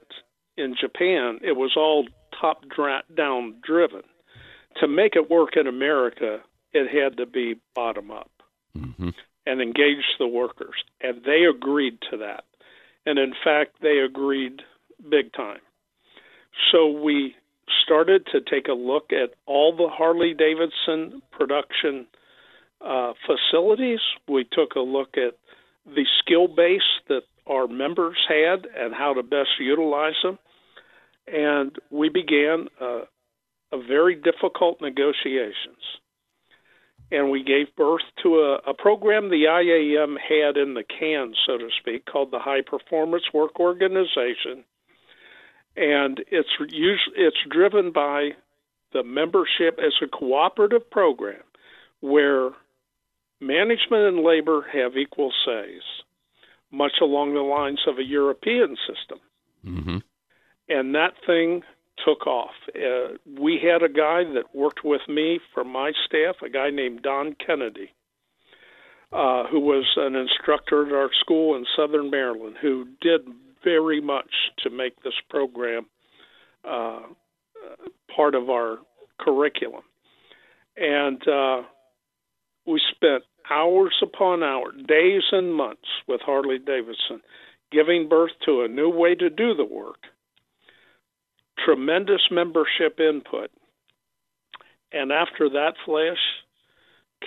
in 0.57 0.75
Japan 0.79 1.39
it 1.41 1.55
was 1.55 1.73
all 1.75 2.07
top 2.39 2.63
down 3.15 3.55
driven. 3.63 4.03
To 4.77 4.87
make 4.87 5.15
it 5.15 5.29
work 5.29 5.57
in 5.57 5.67
America, 5.67 6.39
it 6.73 6.87
had 6.89 7.17
to 7.17 7.25
be 7.25 7.55
bottom 7.75 8.11
up 8.11 8.31
mm-hmm. 8.77 9.09
and 9.45 9.61
engage 9.61 10.05
the 10.19 10.27
workers. 10.27 10.75
And 11.01 11.23
they 11.25 11.43
agreed 11.43 11.97
to 12.11 12.17
that. 12.17 12.43
And 13.05 13.17
in 13.17 13.33
fact, 13.43 13.77
they 13.81 13.97
agreed 13.99 14.61
big 15.09 15.33
time. 15.33 15.61
So 16.71 16.87
we 16.87 17.35
started 17.83 18.27
to 18.31 18.41
take 18.41 18.67
a 18.67 18.73
look 18.73 19.11
at 19.11 19.33
all 19.45 19.75
the 19.75 19.89
Harley 19.89 20.33
Davidson 20.33 21.21
production 21.31 22.05
uh, 22.81 23.13
facilities. 23.25 23.99
We 24.27 24.45
took 24.45 24.75
a 24.75 24.81
look 24.81 25.17
at 25.17 25.37
the 25.85 26.05
skill 26.19 26.47
base 26.47 26.81
that 27.07 27.23
our 27.47 27.67
members 27.67 28.17
had 28.27 28.67
and 28.77 28.93
how 28.93 29.13
to 29.13 29.23
best 29.23 29.49
utilize 29.59 30.13
them. 30.23 30.37
And 31.27 31.75
we 31.89 32.09
began 32.09 32.67
uh, 32.79 33.01
a 33.71 33.83
very 33.87 34.15
difficult 34.15 34.81
negotiations 34.81 35.99
and 37.11 37.29
we 37.29 37.43
gave 37.43 37.75
birth 37.75 38.03
to 38.23 38.35
a, 38.35 38.69
a 38.69 38.73
program 38.73 39.29
the 39.29 39.45
IAM 39.45 40.15
had 40.17 40.57
in 40.57 40.75
the 40.75 40.83
can, 40.83 41.33
so 41.45 41.57
to 41.57 41.69
speak, 41.79 42.05
called 42.05 42.31
the 42.31 42.39
High 42.39 42.61
Performance 42.61 43.23
Work 43.33 43.59
Organization, 43.59 44.63
and 45.75 46.23
it's 46.29 46.49
usually, 46.59 47.15
it's 47.15 47.37
driven 47.49 47.91
by 47.91 48.31
the 48.93 49.03
membership 49.03 49.79
as 49.79 49.93
a 50.01 50.07
cooperative 50.07 50.89
program 50.89 51.41
where 52.01 52.49
management 53.39 54.03
and 54.03 54.23
labor 54.23 54.65
have 54.73 54.97
equal 54.97 55.31
says, 55.45 55.81
much 56.71 56.93
along 57.01 57.33
the 57.33 57.41
lines 57.41 57.79
of 57.87 57.97
a 57.97 58.03
European 58.03 58.75
system. 58.87 59.19
Mm-hmm. 59.65 59.97
And 60.69 60.95
that 60.95 61.13
thing 61.25 61.63
took 62.05 62.27
off. 62.27 62.53
Uh, 62.75 63.17
we 63.39 63.59
had 63.61 63.83
a 63.83 63.91
guy 63.91 64.23
that 64.23 64.53
worked 64.53 64.83
with 64.83 65.01
me 65.07 65.39
from 65.53 65.69
my 65.69 65.91
staff, 66.05 66.35
a 66.45 66.49
guy 66.49 66.69
named 66.69 67.01
Don 67.01 67.35
Kennedy, 67.45 67.91
uh, 69.11 69.47
who 69.47 69.59
was 69.59 69.85
an 69.97 70.15
instructor 70.15 70.85
at 70.85 70.93
our 70.93 71.09
school 71.19 71.55
in 71.55 71.65
Southern 71.75 72.09
Maryland, 72.09 72.55
who 72.61 72.87
did 73.01 73.21
very 73.63 73.99
much 73.99 74.31
to 74.59 74.69
make 74.69 75.01
this 75.03 75.13
program 75.29 75.87
uh, 76.63 76.99
part 78.15 78.35
of 78.35 78.49
our 78.49 78.77
curriculum. 79.19 79.83
And 80.77 81.27
uh, 81.27 81.63
we 82.65 82.79
spent 82.95 83.23
hours 83.49 83.95
upon 84.01 84.43
hours, 84.43 84.75
days 84.87 85.23
and 85.31 85.53
months 85.53 85.87
with 86.07 86.21
Harley 86.21 86.59
Davidson, 86.59 87.21
giving 87.71 88.09
birth 88.09 88.31
to 88.45 88.61
a 88.61 88.67
new 88.67 88.89
way 88.89 89.15
to 89.15 89.29
do 89.29 89.53
the 89.53 89.65
work. 89.65 90.03
Tremendous 91.63 92.21
membership 92.31 92.99
input. 92.99 93.51
And 94.91 95.11
after 95.11 95.49
that 95.49 95.73
flash, 95.85 96.17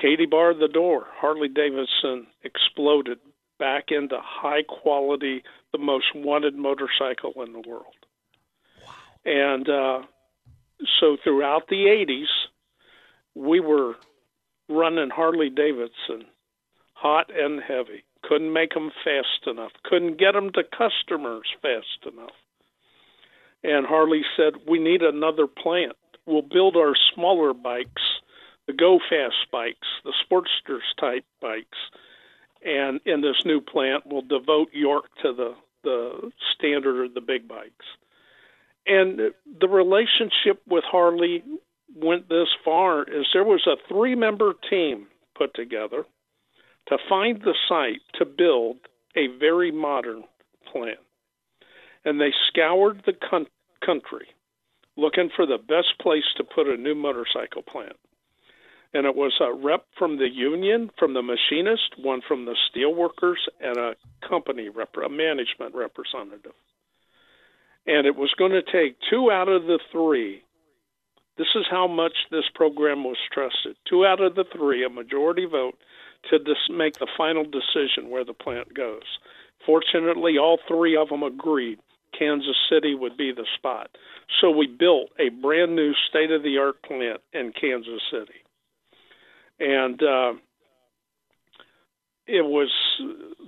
Katie 0.01 0.27
barred 0.27 0.59
the 0.59 0.69
door. 0.69 1.07
Harley 1.15 1.49
Davidson 1.49 2.27
exploded 2.43 3.19
back 3.59 3.91
into 3.91 4.17
high 4.21 4.63
quality, 4.63 5.43
the 5.71 5.79
most 5.79 6.07
wanted 6.15 6.57
motorcycle 6.57 7.33
in 7.45 7.53
the 7.53 7.61
world. 7.61 7.95
Wow. 8.85 8.93
And 9.25 9.69
uh, 9.69 10.03
so 10.99 11.17
throughout 11.23 11.69
the 11.69 11.85
80s, 11.87 12.27
we 13.35 13.61
were 13.61 13.95
running 14.69 15.11
Harley 15.11 15.51
Davidson 15.51 16.27
hot 17.03 17.31
and 17.35 17.61
heavy. 17.61 18.05
Couldn't 18.23 18.53
make 18.53 18.73
them 18.73 18.93
fast 19.05 19.47
enough. 19.49 19.73
Couldn't 19.85 20.19
get 20.19 20.33
them 20.33 20.51
to 20.53 20.63
customers 20.63 21.47
fast 21.61 22.13
enough. 22.13 22.37
And 23.65 23.85
Harley 23.87 24.23
said, 24.37 24.55
We 24.69 24.79
need 24.79 25.03
another 25.03 25.47
plant. 25.47 25.97
We'll 26.27 26.43
build 26.43 26.77
our 26.77 26.95
smaller 27.15 27.53
bikes, 27.53 28.03
the 28.69 28.73
go 28.73 29.01
fast 29.11 29.51
bikes, 29.51 29.89
the 30.05 30.13
Sportsters 30.25 30.87
type 31.01 31.25
bikes. 31.41 31.79
And 32.65 33.01
in 33.05 33.21
this 33.21 33.45
new 33.45 33.61
plant, 33.61 34.05
we'll 34.07 34.23
devote 34.23 34.69
York 34.73 35.07
to 35.23 35.33
the, 35.33 35.55
the 35.83 36.31
standard 36.55 37.07
of 37.07 37.15
the 37.15 37.21
big 37.21 37.49
bikes. 37.49 37.87
And 38.87 39.19
the 39.61 39.69
relationship 39.69 40.63
with 40.69 40.85
Harley 40.85 41.43
went 41.95 42.29
this 42.29 42.49
far 42.65 43.03
is 43.03 43.27
there 43.33 43.45
was 43.45 43.67
a 43.67 43.77
three 43.89 44.15
member 44.15 44.55
team 44.71 45.07
put 45.37 45.55
together 45.55 46.05
to 46.89 46.99
find 47.09 47.41
the 47.43 47.55
site 47.69 48.01
to 48.15 48.25
build 48.25 48.79
a 49.17 49.27
very 49.39 49.71
modern 49.71 50.25
plant. 50.71 50.99
And 52.05 52.21
they 52.21 52.33
scoured 52.49 53.03
the 53.07 53.13
con- 53.13 53.47
country 53.85 54.29
looking 54.97 55.31
for 55.35 55.47
the 55.47 55.59
best 55.59 55.99
place 56.01 56.25
to 56.37 56.45
put 56.45 56.67
a 56.67 56.77
new 56.77 56.95
motorcycle 56.95 57.63
plant. 57.63 57.97
And 58.95 59.07
it 59.07 59.15
was 59.15 59.33
a 59.41 59.55
rep 59.55 59.87
from 59.99 60.19
the 60.19 60.29
union, 60.29 60.91
from 60.99 61.15
the 61.15 61.23
machinist, 61.23 61.99
one 61.99 62.21
from 62.27 62.45
the 62.45 62.57
steelworkers, 62.69 63.39
and 63.61 63.79
a 63.79 63.97
company 64.29 64.69
rep, 64.69 64.91
a 65.03 65.09
management 65.09 65.75
representative. 65.75 66.53
And 67.87 68.07
it 68.07 68.17
was 68.17 68.35
going 68.39 68.53
to 68.53 68.63
take 68.63 68.99
two 69.09 69.31
out 69.31 69.49
of 69.49 69.63
the 69.63 69.79
three 69.91 70.43
this 71.43 71.61
is 71.61 71.67
how 71.69 71.89
much 71.89 72.13
this 72.31 72.45
program 72.55 73.03
was 73.03 73.17
trusted. 73.33 73.75
Two 73.89 74.07
out 74.07 74.21
of 74.21 74.37
the 74.37 74.45
three, 74.57 74.85
a 74.85 74.89
majority 74.89 75.45
vote, 75.45 75.77
to 76.31 76.39
dis- 76.39 76.71
make 76.71 77.01
the 77.01 77.09
final 77.17 77.43
decision 77.43 78.11
where 78.11 78.25
the 78.25 78.33
plant 78.33 78.73
goes. 78.73 79.19
Fortunately, 79.67 80.39
all 80.39 80.61
three 80.69 80.97
of 80.97 81.09
them 81.09 81.25
agreed 81.25 81.81
Kansas 82.17 82.55
City 82.71 82.95
would 82.95 83.17
be 83.17 83.33
the 83.33 83.47
spot. 83.57 83.91
So 84.41 84.51
we 84.51 84.69
built 84.69 85.11
a 85.19 85.31
brand 85.31 85.75
new 85.75 85.95
state 86.09 86.31
of 86.31 86.45
the 86.45 86.59
art 86.59 86.81
plant 86.85 87.21
in 87.33 87.53
Kansas 87.61 88.03
City. 88.13 88.39
And 89.59 90.01
uh, 90.01 90.35
it 92.29 92.45
was, 92.45 92.71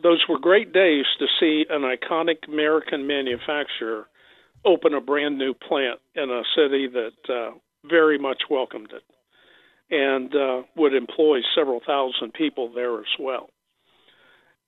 those 0.03 0.25
were 0.29 0.41
great 0.41 0.73
days 0.73 1.05
to 1.21 1.27
see 1.39 1.65
an 1.71 1.83
iconic 1.83 2.49
American 2.49 3.07
manufacturer 3.07 4.09
open 4.65 4.95
a 4.95 5.01
brand 5.01 5.39
new 5.39 5.55
plant 5.55 6.01
in 6.17 6.29
a 6.31 6.43
city 6.57 6.89
that 6.89 7.33
uh, 7.33 7.53
very 7.89 8.19
much 8.19 8.43
welcomed 8.51 8.93
it 8.93 9.03
and 9.91 10.35
uh, 10.35 10.63
would 10.77 10.95
employ 10.95 11.41
several 11.55 11.81
thousand 11.87 12.33
people 12.33 12.73
there 12.73 12.99
as 12.99 13.13
well. 13.19 13.51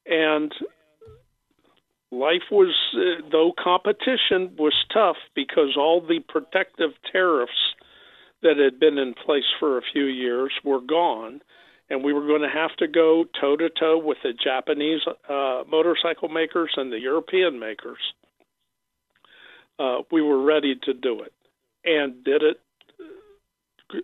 And 0.06 0.52
life 2.12 2.44
was, 2.50 2.74
uh, 2.94 3.26
though 3.30 3.52
competition 3.52 4.56
was 4.58 4.74
tough 4.92 5.16
because 5.34 5.76
all 5.76 6.00
the 6.00 6.20
protective 6.28 6.90
tariffs 7.10 7.74
that 8.42 8.58
had 8.58 8.78
been 8.78 8.98
in 8.98 9.14
place 9.14 9.44
for 9.58 9.78
a 9.78 9.82
few 9.92 10.04
years 10.04 10.52
were 10.62 10.80
gone, 10.80 11.40
and 11.88 12.04
we 12.04 12.12
were 12.12 12.26
going 12.26 12.42
to 12.42 12.48
have 12.48 12.76
to 12.76 12.86
go 12.86 13.24
toe 13.40 13.56
to 13.56 13.70
toe 13.70 13.98
with 13.98 14.18
the 14.22 14.32
Japanese 14.32 15.00
uh, 15.28 15.62
motorcycle 15.68 16.28
makers 16.28 16.72
and 16.76 16.92
the 16.92 17.00
European 17.00 17.58
makers. 17.58 17.98
Uh, 19.78 19.98
we 20.12 20.22
were 20.22 20.42
ready 20.42 20.74
to 20.84 20.94
do 20.94 21.22
it 21.22 21.32
and 21.84 22.24
did 22.24 22.42
it 22.42 22.60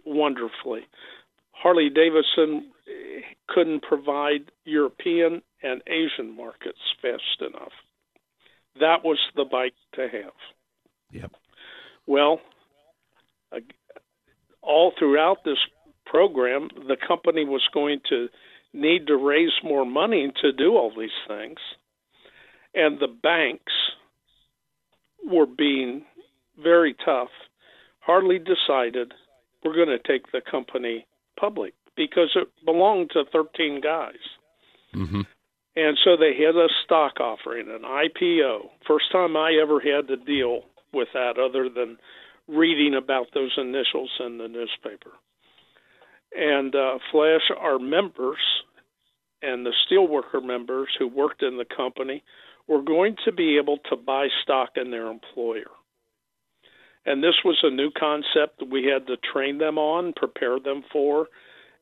wonderfully. 0.05 0.83
Harley 1.53 1.91
Davidson 1.91 2.71
eh, 2.89 3.21
couldn't 3.49 3.83
provide 3.83 4.51
European 4.65 5.43
and 5.63 5.83
Asian 5.87 6.37
markets 6.37 6.81
fast 7.01 7.41
enough. 7.41 7.73
That 8.81 9.05
was 9.05 9.19
the 9.37 9.45
bike 9.45 9.75
to 9.95 10.03
have. 10.03 10.33
Yep. 11.13 11.33
Well, 12.07 12.41
all 14.63 14.93
throughout 14.99 15.45
this 15.45 15.59
program, 16.07 16.69
the 16.89 16.97
company 16.97 17.45
was 17.45 17.63
going 17.73 18.01
to 18.09 18.29
need 18.73 19.07
to 19.07 19.17
raise 19.17 19.53
more 19.63 19.85
money 19.85 20.33
to 20.41 20.53
do 20.53 20.77
all 20.77 20.93
these 20.97 21.11
things. 21.29 21.59
And 22.75 22.99
the 22.99 23.09
banks 23.09 23.73
were 25.25 25.47
being 25.47 26.05
very 26.63 26.95
tough. 27.05 27.29
Harley 28.01 28.39
decided 28.39 29.13
we're 29.65 29.75
going 29.75 29.89
to 29.89 29.99
take 29.99 30.31
the 30.33 30.41
company 30.49 31.07
public 31.39 31.75
because 31.97 32.31
it 32.35 32.49
belonged 32.65 33.11
to 33.11 33.25
13 33.33 33.81
guys. 33.81 34.15
Mm-hmm. 34.95 35.23
And 35.75 35.99
so 36.05 36.17
they 36.17 36.35
had 36.35 36.55
a 36.55 36.69
stock 36.85 37.19
offering, 37.21 37.69
an 37.69 37.83
IPO. 37.83 38.69
First 38.87 39.11
time 39.11 39.37
I 39.37 39.59
ever 39.63 39.81
had 39.81 40.09
to 40.09 40.17
deal 40.17 40.63
with 40.93 41.09
that 41.15 41.39
other 41.39 41.69
than 41.69 41.97
reading 42.47 42.95
about 42.95 43.29
those 43.33 43.53
initials 43.57 44.11
in 44.21 44.39
the 44.39 44.49
newspaper. 44.49 45.13
And 46.35 46.75
uh, 46.75 46.99
Flash, 47.11 47.51
our 47.59 47.79
members 47.79 48.39
and 49.43 49.67
the 49.67 49.73
steelworker 49.87 50.45
members 50.45 50.89
who 50.99 51.09
worked 51.09 51.43
in 51.43 51.57
the 51.57 51.65
company 51.65 52.23
were 52.69 52.83
going 52.83 53.17
to 53.25 53.33
be 53.33 53.59
able 53.59 53.79
to 53.91 53.97
buy 53.97 54.29
stock 54.43 54.71
in 54.77 54.91
their 54.91 55.09
employer. 55.11 55.71
And 57.05 57.23
this 57.23 57.35
was 57.45 57.59
a 57.63 57.71
new 57.71 57.91
concept 57.91 58.61
that 58.61 58.71
we 58.71 58.85
had 58.85 59.07
to 59.09 59.17
train 59.17 59.59
them 59.59 59.77
on, 59.79 60.13
prepare 60.13 60.61
them 60.61 60.85
for, 60.93 61.27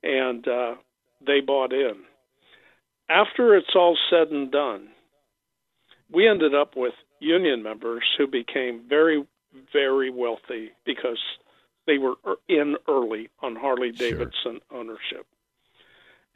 and 0.03 0.47
uh, 0.49 0.75
they 1.25 1.41
bought 1.41 1.73
in. 1.73 1.97
After 3.09 3.55
it's 3.57 3.75
all 3.75 3.99
said 4.09 4.29
and 4.29 4.51
done, 4.51 4.89
we 6.11 6.29
ended 6.29 6.55
up 6.55 6.77
with 6.77 6.95
union 7.19 7.63
members 7.63 8.05
who 8.17 8.27
became 8.27 8.83
very, 8.89 9.27
very 9.73 10.11
wealthy 10.11 10.71
because 10.87 11.19
they 11.87 11.99
were 11.99 12.15
in 12.49 12.77
early 12.89 13.29
on 13.43 13.57
Harley 13.57 13.93
Davidson 13.93 14.61
sure. 14.71 14.79
ownership 14.79 15.27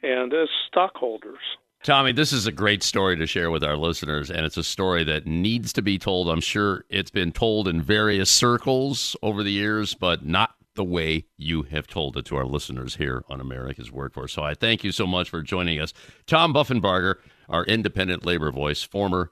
and 0.05 0.33
as 0.33 0.49
stockholders. 0.67 1.39
Tommy, 1.85 2.11
this 2.11 2.33
is 2.33 2.47
a 2.47 2.51
great 2.51 2.81
story 2.81 3.15
to 3.15 3.27
share 3.27 3.51
with 3.51 3.63
our 3.63 3.77
listeners, 3.77 4.31
and 4.31 4.43
it's 4.43 4.57
a 4.57 4.63
story 4.63 5.03
that 5.03 5.27
needs 5.27 5.71
to 5.71 5.83
be 5.83 5.99
told. 5.99 6.27
I'm 6.27 6.41
sure 6.41 6.83
it's 6.89 7.11
been 7.11 7.31
told 7.31 7.67
in 7.67 7.79
various 7.79 8.31
circles 8.31 9.15
over 9.21 9.43
the 9.43 9.51
years, 9.51 9.93
but 9.93 10.25
not 10.25 10.55
the 10.73 10.83
way 10.83 11.25
you 11.37 11.61
have 11.61 11.85
told 11.85 12.17
it 12.17 12.25
to 12.25 12.37
our 12.37 12.45
listeners 12.45 12.95
here 12.95 13.23
on 13.29 13.39
America's 13.39 13.91
Workforce. 13.91 14.33
So 14.33 14.41
I 14.41 14.55
thank 14.55 14.83
you 14.83 14.91
so 14.91 15.05
much 15.05 15.29
for 15.29 15.43
joining 15.43 15.79
us. 15.79 15.93
Tom 16.25 16.55
Buffenbarger, 16.55 17.17
our 17.49 17.63
independent 17.65 18.25
labor 18.25 18.51
voice, 18.51 18.81
former 18.81 19.29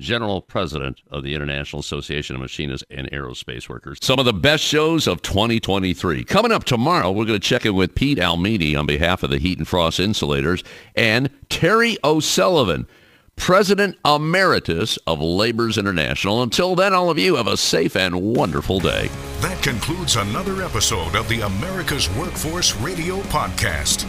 General 0.00 0.40
President 0.40 1.02
of 1.10 1.22
the 1.22 1.34
International 1.34 1.80
Association 1.80 2.34
of 2.34 2.42
Machinists 2.42 2.84
and 2.90 3.08
Aerospace 3.12 3.68
Workers. 3.68 3.98
Some 4.00 4.18
of 4.18 4.24
the 4.24 4.32
best 4.32 4.64
shows 4.64 5.06
of 5.06 5.22
2023. 5.22 6.24
Coming 6.24 6.50
up 6.50 6.64
tomorrow, 6.64 7.12
we're 7.12 7.26
going 7.26 7.38
to 7.38 7.46
check 7.46 7.66
in 7.66 7.74
with 7.74 7.94
Pete 7.94 8.18
Almini 8.18 8.76
on 8.76 8.86
behalf 8.86 9.22
of 9.22 9.30
the 9.30 9.38
Heat 9.38 9.58
and 9.58 9.68
Frost 9.68 10.00
Insulators 10.00 10.64
and 10.96 11.28
Terry 11.50 11.98
O'Sullivan, 12.02 12.88
President 13.36 13.96
Emeritus 14.04 14.96
of 15.06 15.20
Labor's 15.20 15.76
International. 15.76 16.42
Until 16.42 16.74
then, 16.74 16.94
all 16.94 17.10
of 17.10 17.18
you 17.18 17.36
have 17.36 17.46
a 17.46 17.56
safe 17.56 17.94
and 17.94 18.20
wonderful 18.34 18.80
day. 18.80 19.08
That 19.40 19.62
concludes 19.62 20.16
another 20.16 20.62
episode 20.62 21.14
of 21.14 21.28
the 21.28 21.42
America's 21.42 22.08
Workforce 22.16 22.74
Radio 22.76 23.20
Podcast. 23.24 24.02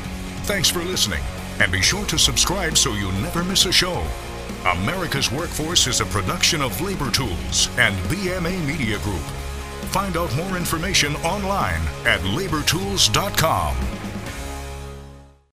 Thanks 0.46 0.70
for 0.70 0.80
listening, 0.80 1.22
and 1.60 1.72
be 1.72 1.82
sure 1.82 2.06
to 2.06 2.18
subscribe 2.18 2.78
so 2.78 2.94
you 2.94 3.12
never 3.14 3.44
miss 3.44 3.66
a 3.66 3.72
show. 3.72 4.06
America's 4.66 5.32
Workforce 5.32 5.88
is 5.88 6.01
a 6.01 6.05
production 6.05 6.62
of 6.62 6.80
Labor 6.82 7.09
Tools 7.09 7.68
and 7.80 7.95
BMA 8.05 8.64
Media 8.68 8.99
Group. 8.99 9.22
Find 9.89 10.16
out 10.16 10.34
more 10.36 10.55
information 10.55 11.16
online 11.18 11.82
at 12.05 12.20
labortools.com. 12.22 14.01